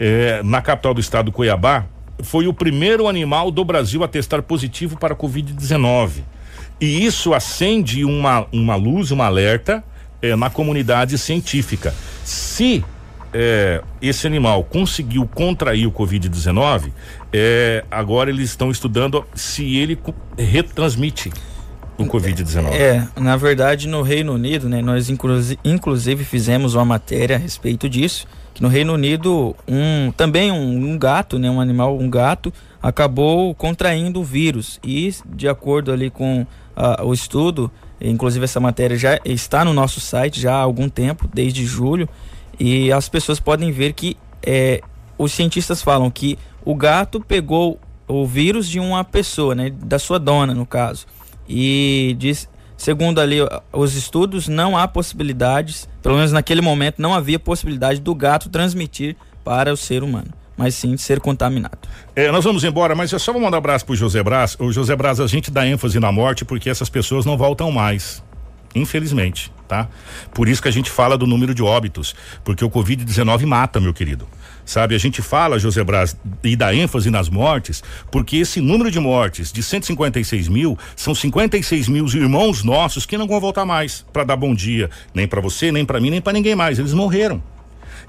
é, 0.00 0.42
na 0.42 0.60
capital 0.62 0.94
do 0.94 1.00
estado 1.00 1.26
do 1.26 1.32
Cuiabá 1.32 1.84
foi 2.22 2.46
o 2.46 2.54
primeiro 2.54 3.08
animal 3.08 3.50
do 3.50 3.64
Brasil 3.64 4.02
a 4.02 4.08
testar 4.08 4.42
positivo 4.42 4.98
para 4.98 5.14
Covid-19. 5.14 6.22
E 6.80 7.04
isso 7.04 7.34
acende 7.34 8.04
uma, 8.04 8.46
uma 8.52 8.74
luz, 8.74 9.10
uma 9.10 9.26
alerta 9.26 9.84
é, 10.20 10.34
na 10.34 10.48
comunidade 10.48 11.18
científica. 11.18 11.94
Se 12.24 12.84
é, 13.32 13.82
esse 14.00 14.26
animal 14.26 14.64
conseguiu 14.64 15.26
contrair 15.26 15.86
o 15.86 15.92
Covid-19, 15.92 16.92
é, 17.32 17.84
agora 17.90 18.30
eles 18.30 18.50
estão 18.50 18.70
estudando 18.70 19.24
se 19.34 19.76
ele 19.76 19.98
retransmite 20.36 21.30
o 21.96 22.04
Covid-19. 22.04 22.72
É, 22.72 23.06
na 23.16 23.36
verdade, 23.36 23.88
no 23.88 24.02
Reino 24.02 24.34
Unido, 24.34 24.68
né, 24.68 24.82
nós 24.82 25.08
inclusive 25.64 26.24
fizemos 26.24 26.74
uma 26.74 26.84
matéria 26.84 27.36
a 27.36 27.38
respeito 27.38 27.88
disso, 27.88 28.26
que 28.54 28.62
no 28.62 28.68
Reino 28.68 28.92
Unido, 28.92 29.56
um 29.66 30.12
também 30.12 30.52
um, 30.52 30.90
um 30.90 30.98
gato, 30.98 31.38
né, 31.38 31.50
um 31.50 31.60
animal, 31.60 31.98
um 31.98 32.10
gato, 32.10 32.52
acabou 32.82 33.54
contraindo 33.54 34.20
o 34.20 34.24
vírus. 34.24 34.78
E, 34.84 35.14
de 35.34 35.48
acordo 35.48 35.90
ali 35.90 36.10
com 36.10 36.42
uh, 36.42 37.04
o 37.04 37.14
estudo, 37.14 37.70
inclusive 37.98 38.44
essa 38.44 38.60
matéria 38.60 38.96
já 38.96 39.18
está 39.24 39.64
no 39.64 39.72
nosso 39.72 40.00
site 40.00 40.38
já 40.38 40.54
há 40.54 40.60
algum 40.60 40.88
tempo, 40.88 41.28
desde 41.32 41.64
julho, 41.64 42.06
e 42.58 42.92
as 42.92 43.08
pessoas 43.08 43.40
podem 43.40 43.70
ver 43.70 43.92
que 43.92 44.16
é, 44.42 44.80
os 45.18 45.32
cientistas 45.32 45.82
falam 45.82 46.10
que 46.10 46.38
o 46.64 46.74
gato 46.74 47.20
pegou 47.20 47.78
o 48.06 48.26
vírus 48.26 48.68
de 48.68 48.78
uma 48.78 49.04
pessoa, 49.04 49.54
né, 49.54 49.70
da 49.70 49.98
sua 49.98 50.18
dona, 50.18 50.54
no 50.54 50.66
caso. 50.66 51.06
E 51.48 52.14
diz, 52.18 52.48
segundo 52.76 53.20
ali 53.20 53.38
os 53.72 53.94
estudos, 53.94 54.48
não 54.48 54.76
há 54.76 54.86
possibilidades, 54.86 55.88
pelo 56.02 56.16
menos 56.16 56.32
naquele 56.32 56.60
momento, 56.60 57.00
não 57.00 57.14
havia 57.14 57.38
possibilidade 57.38 58.00
do 58.00 58.14
gato 58.14 58.48
transmitir 58.48 59.16
para 59.44 59.72
o 59.72 59.76
ser 59.76 60.02
humano 60.02 60.32
mas 60.56 60.74
sim 60.74 60.96
ser 60.96 61.18
contaminado. 61.18 61.78
É, 62.14 62.30
nós 62.30 62.44
vamos 62.44 62.62
embora, 62.62 62.94
mas 62.94 63.10
eu 63.10 63.18
só 63.18 63.32
vou 63.32 63.40
mandar 63.40 63.56
um 63.56 63.58
abraço 63.58 63.84
pro 63.84 63.96
José 63.96 64.22
Braz. 64.22 64.56
O 64.60 64.70
José 64.70 64.94
Braz, 64.94 65.18
a 65.18 65.26
gente 65.26 65.50
dá 65.50 65.66
ênfase 65.66 65.98
na 65.98 66.12
morte 66.12 66.44
porque 66.44 66.70
essas 66.70 66.88
pessoas 66.88 67.24
não 67.24 67.36
voltam 67.36 67.72
mais. 67.72 68.22
Infelizmente, 68.74 69.52
tá? 69.72 69.88
Por 70.34 70.50
isso 70.50 70.60
que 70.60 70.68
a 70.68 70.72
gente 70.72 70.90
fala 70.90 71.16
do 71.16 71.26
número 71.26 71.54
de 71.54 71.62
óbitos, 71.62 72.14
porque 72.44 72.62
o 72.62 72.68
Covid-19 72.68 73.46
mata, 73.46 73.80
meu 73.80 73.94
querido. 73.94 74.28
Sabe, 74.66 74.94
a 74.94 74.98
gente 74.98 75.22
fala, 75.22 75.58
José 75.58 75.82
Braz, 75.82 76.14
e 76.44 76.54
dá 76.54 76.74
ênfase 76.74 77.10
nas 77.10 77.30
mortes, 77.30 77.82
porque 78.10 78.36
esse 78.36 78.60
número 78.60 78.90
de 78.90 79.00
mortes 79.00 79.50
de 79.50 79.62
156 79.62 80.46
mil 80.48 80.78
são 80.94 81.14
56 81.14 81.88
mil 81.88 82.06
irmãos 82.06 82.62
nossos 82.62 83.06
que 83.06 83.16
não 83.16 83.26
vão 83.26 83.40
voltar 83.40 83.64
mais 83.64 84.04
para 84.12 84.24
dar 84.24 84.36
bom 84.36 84.54
dia, 84.54 84.90
nem 85.14 85.26
para 85.26 85.40
você, 85.40 85.72
nem 85.72 85.86
para 85.86 85.98
mim, 85.98 86.10
nem 86.10 86.20
para 86.20 86.34
ninguém 86.34 86.54
mais. 86.54 86.78
Eles 86.78 86.92
morreram. 86.92 87.42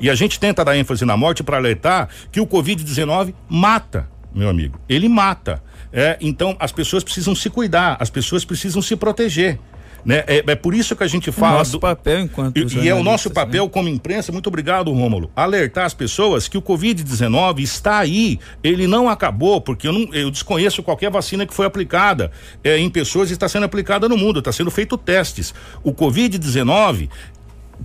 E 0.02 0.10
a 0.10 0.16
gente 0.16 0.40
tenta 0.40 0.66
dar 0.66 0.76
ênfase 0.76 1.06
na 1.06 1.16
morte 1.16 1.44
para 1.44 1.56
alertar 1.56 2.10
que 2.30 2.42
o 2.42 2.46
Covid-19 2.46 3.34
mata, 3.48 4.10
meu 4.36 4.50
amigo. 4.50 4.78
Ele 4.90 5.08
mata. 5.08 5.64
É, 5.94 6.18
então 6.20 6.58
as 6.60 6.74
pessoas 6.74 7.04
precisam 7.06 7.34
se 7.34 7.50
cuidar, 7.50 7.96
as 8.02 8.10
pessoas 8.10 8.44
precisam 8.44 8.82
se 8.82 8.98
proteger. 8.98 9.60
Né? 10.06 10.24
É, 10.28 10.44
é, 10.46 10.56
por 10.56 10.74
isso 10.74 10.96
que 10.96 11.04
a 11.04 11.08
gente 11.08 11.32
fala. 11.32 11.60
Nosso 11.60 11.74
do, 11.74 11.80
papel 11.80 12.20
enquanto. 12.22 12.58
E, 12.58 12.84
e 12.84 12.90
é 12.90 12.96
o 12.96 13.04
nosso 13.04 13.30
papel 13.30 13.66
né? 13.66 13.70
como 13.72 13.88
imprensa, 13.90 14.32
muito 14.32 14.48
obrigado, 14.48 14.92
Rômulo, 14.92 15.32
alertar 15.36 15.86
as 15.86 15.94
pessoas 15.94 16.48
que 16.48 16.58
o 16.58 16.62
Covid-19 16.62 17.60
está 17.60 18.00
aí. 18.00 18.40
Ele 18.64 18.88
não 18.88 19.08
acabou, 19.08 19.62
porque 19.62 19.88
eu, 19.88 19.94
não, 19.94 20.14
eu 20.14 20.30
desconheço 20.30 20.84
qualquer 20.84 21.10
vacina 21.10 21.46
que 21.46 21.54
foi 21.54 21.66
aplicada 21.66 22.32
é, 22.64 22.78
em 22.78 22.90
pessoas 22.90 23.30
e 23.30 23.34
está 23.34 23.48
sendo 23.48 23.64
aplicada 23.64 24.10
no 24.10 24.18
mundo, 24.18 24.40
está 24.40 24.52
sendo 24.52 24.72
feito 24.72 24.98
testes. 24.98 25.54
O 25.84 25.94
Covid-19 25.94 27.10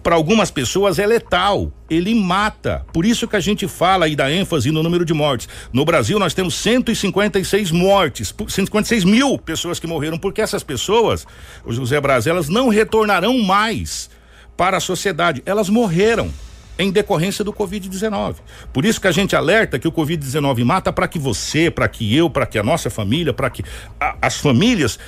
para 0.03 0.15
algumas 0.15 0.51
pessoas 0.51 0.99
é 0.99 1.07
letal, 1.07 1.73
ele 1.91 2.15
mata. 2.15 2.85
Por 2.93 3.05
isso 3.05 3.27
que 3.27 3.37
a 3.37 3.41
gente 3.41 3.67
fala 3.67 4.09
e 4.09 4.15
dá 4.15 4.31
ênfase 4.31 4.71
no 4.71 4.83
número 4.83 5.05
de 5.05 5.13
mortes. 5.13 5.49
No 5.73 5.85
Brasil 5.85 6.19
nós 6.19 6.35
temos 6.35 6.55
156 6.55 7.71
mortes, 7.71 8.35
156 8.49 9.05
mil 9.05 9.39
pessoas 9.39 9.81
que 9.81 9.87
morreram, 9.87 10.19
porque 10.19 10.41
essas 10.41 10.63
pessoas, 10.63 11.27
o 11.65 11.73
José 11.73 12.01
Braz, 12.01 12.27
elas 12.27 12.49
não 12.49 12.69
retornarão 12.69 13.39
mais 13.39 14.11
para 14.57 14.77
a 14.77 14.81
sociedade, 14.81 15.43
elas 15.47 15.69
morreram 15.69 16.31
em 16.79 16.93
decorrência 16.93 17.45
do 17.45 17.53
Covid-19. 17.53 18.37
Por 18.73 18.85
isso 18.85 19.01
que 19.01 19.09
a 19.09 19.13
gente 19.13 19.35
alerta 19.35 19.79
que 19.79 19.89
o 19.89 19.93
Covid-19 19.93 20.65
mata 20.65 20.93
para 20.93 21.09
que 21.09 21.19
você, 21.19 21.71
para 21.71 21.89
que 21.89 22.15
eu, 22.15 22.31
para 22.31 22.47
que 22.47 22.59
a 22.59 22.63
nossa 22.63 22.89
família, 22.89 23.33
para 23.33 23.51
que 23.51 23.65
a, 23.99 24.17
as 24.23 24.37
famílias 24.37 24.99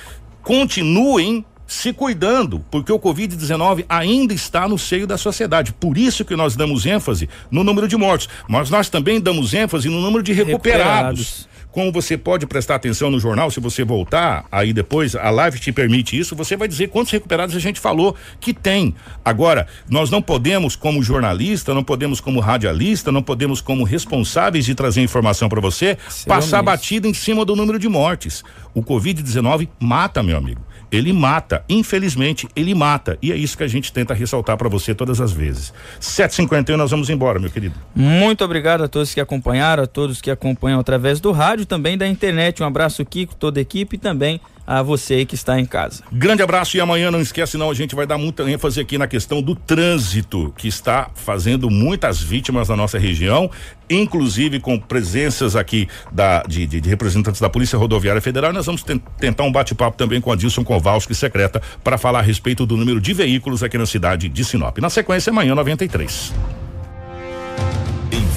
continuem 0.43 1.45
se 1.71 1.93
cuidando, 1.93 2.59
porque 2.69 2.91
o 2.91 2.99
Covid-19 2.99 3.85
ainda 3.87 4.33
está 4.33 4.67
no 4.67 4.77
seio 4.77 5.07
da 5.07 5.17
sociedade. 5.17 5.71
Por 5.71 5.97
isso 5.97 6.25
que 6.25 6.35
nós 6.35 6.53
damos 6.53 6.85
ênfase 6.85 7.29
no 7.49 7.63
número 7.63 7.87
de 7.87 7.95
mortos, 7.95 8.27
mas 8.45 8.69
nós 8.69 8.89
também 8.89 9.21
damos 9.21 9.53
ênfase 9.53 9.87
no 9.87 10.01
número 10.01 10.21
de 10.21 10.33
recuperados. 10.33 11.19
recuperados. 11.19 11.51
Como 11.71 11.89
você 11.89 12.17
pode 12.17 12.45
prestar 12.45 12.75
atenção 12.75 13.09
no 13.09 13.21
jornal, 13.21 13.49
se 13.49 13.61
você 13.61 13.85
voltar 13.85 14.45
aí 14.51 14.73
depois, 14.73 15.15
a 15.15 15.29
live 15.29 15.61
te 15.61 15.71
permite 15.71 16.19
isso, 16.19 16.35
você 16.35 16.57
vai 16.57 16.67
dizer 16.67 16.89
quantos 16.89 17.13
recuperados 17.13 17.55
a 17.55 17.59
gente 17.59 17.79
falou 17.79 18.13
que 18.41 18.53
tem. 18.53 18.93
Agora, 19.23 19.65
nós 19.89 20.09
não 20.09 20.21
podemos, 20.21 20.75
como 20.75 21.01
jornalista, 21.01 21.73
não 21.73 21.85
podemos, 21.85 22.19
como 22.19 22.41
radialista, 22.41 23.13
não 23.13 23.23
podemos, 23.23 23.61
como 23.61 23.85
responsáveis 23.85 24.65
de 24.65 24.75
trazer 24.75 25.01
informação 25.01 25.47
para 25.47 25.61
você, 25.61 25.97
passar 26.27 26.61
batida 26.61 27.07
em 27.07 27.13
cima 27.13 27.45
do 27.45 27.55
número 27.55 27.79
de 27.79 27.87
mortes. 27.87 28.43
O 28.73 28.83
Covid-19 28.83 29.69
mata, 29.79 30.21
meu 30.21 30.35
amigo 30.35 30.70
ele 30.91 31.13
mata. 31.13 31.63
Infelizmente, 31.69 32.47
ele 32.55 32.75
mata. 32.75 33.17
E 33.21 33.31
é 33.31 33.35
isso 33.35 33.57
que 33.57 33.63
a 33.63 33.67
gente 33.67 33.93
tenta 33.93 34.13
ressaltar 34.13 34.57
para 34.57 34.67
você 34.67 34.93
todas 34.93 35.21
as 35.21 35.31
vezes. 35.31 35.73
7h51, 35.99 36.75
nós 36.75 36.91
vamos 36.91 37.09
embora, 37.09 37.39
meu 37.39 37.49
querido. 37.49 37.75
Muito 37.95 38.43
obrigado 38.43 38.83
a 38.83 38.87
todos 38.87 39.13
que 39.13 39.21
acompanharam, 39.21 39.83
a 39.83 39.87
todos 39.87 40.21
que 40.21 40.29
acompanham 40.29 40.79
através 40.79 41.19
do 41.19 41.31
rádio, 41.31 41.65
também 41.65 41.97
da 41.97 42.07
internet. 42.07 42.61
Um 42.61 42.65
abraço, 42.65 43.05
Kiko, 43.05 43.35
toda 43.35 43.59
a 43.59 43.61
equipe 43.61 43.95
e 43.95 43.99
também 43.99 44.41
a 44.65 44.81
você 44.81 45.25
que 45.25 45.35
está 45.35 45.59
em 45.59 45.65
casa. 45.65 46.03
Grande 46.11 46.41
abraço 46.41 46.77
e 46.77 46.81
amanhã 46.81 47.11
não 47.11 47.21
esquece 47.21 47.57
não, 47.57 47.69
a 47.69 47.73
gente 47.73 47.95
vai 47.95 48.05
dar 48.05 48.17
muita 48.17 48.49
ênfase 48.49 48.79
aqui 48.79 48.97
na 48.97 49.07
questão 49.07 49.41
do 49.41 49.55
trânsito, 49.55 50.53
que 50.57 50.67
está 50.67 51.09
fazendo 51.15 51.69
muitas 51.69 52.21
vítimas 52.21 52.69
na 52.69 52.75
nossa 52.75 52.97
região, 52.97 53.49
inclusive 53.89 54.59
com 54.59 54.79
presenças 54.79 55.55
aqui 55.55 55.87
da, 56.11 56.43
de, 56.43 56.65
de, 56.65 56.81
de 56.81 56.89
representantes 56.89 57.41
da 57.41 57.49
Polícia 57.49 57.77
Rodoviária 57.77 58.21
Federal. 58.21 58.53
Nós 58.53 58.65
vamos 58.65 58.83
tentar 59.19 59.43
um 59.43 59.51
bate-papo 59.51 59.97
também 59.97 60.21
com 60.21 60.31
a 60.31 60.35
Dilson 60.35 60.63
Kowalski, 60.63 61.13
secreta, 61.13 61.61
para 61.83 61.97
falar 61.97 62.19
a 62.19 62.23
respeito 62.23 62.65
do 62.65 62.77
número 62.77 63.01
de 63.01 63.13
veículos 63.13 63.63
aqui 63.63 63.77
na 63.77 63.85
cidade 63.85 64.29
de 64.29 64.45
Sinop. 64.45 64.77
Na 64.77 64.89
sequência, 64.89 65.31
amanhã 65.31 65.55
93. 65.55 66.33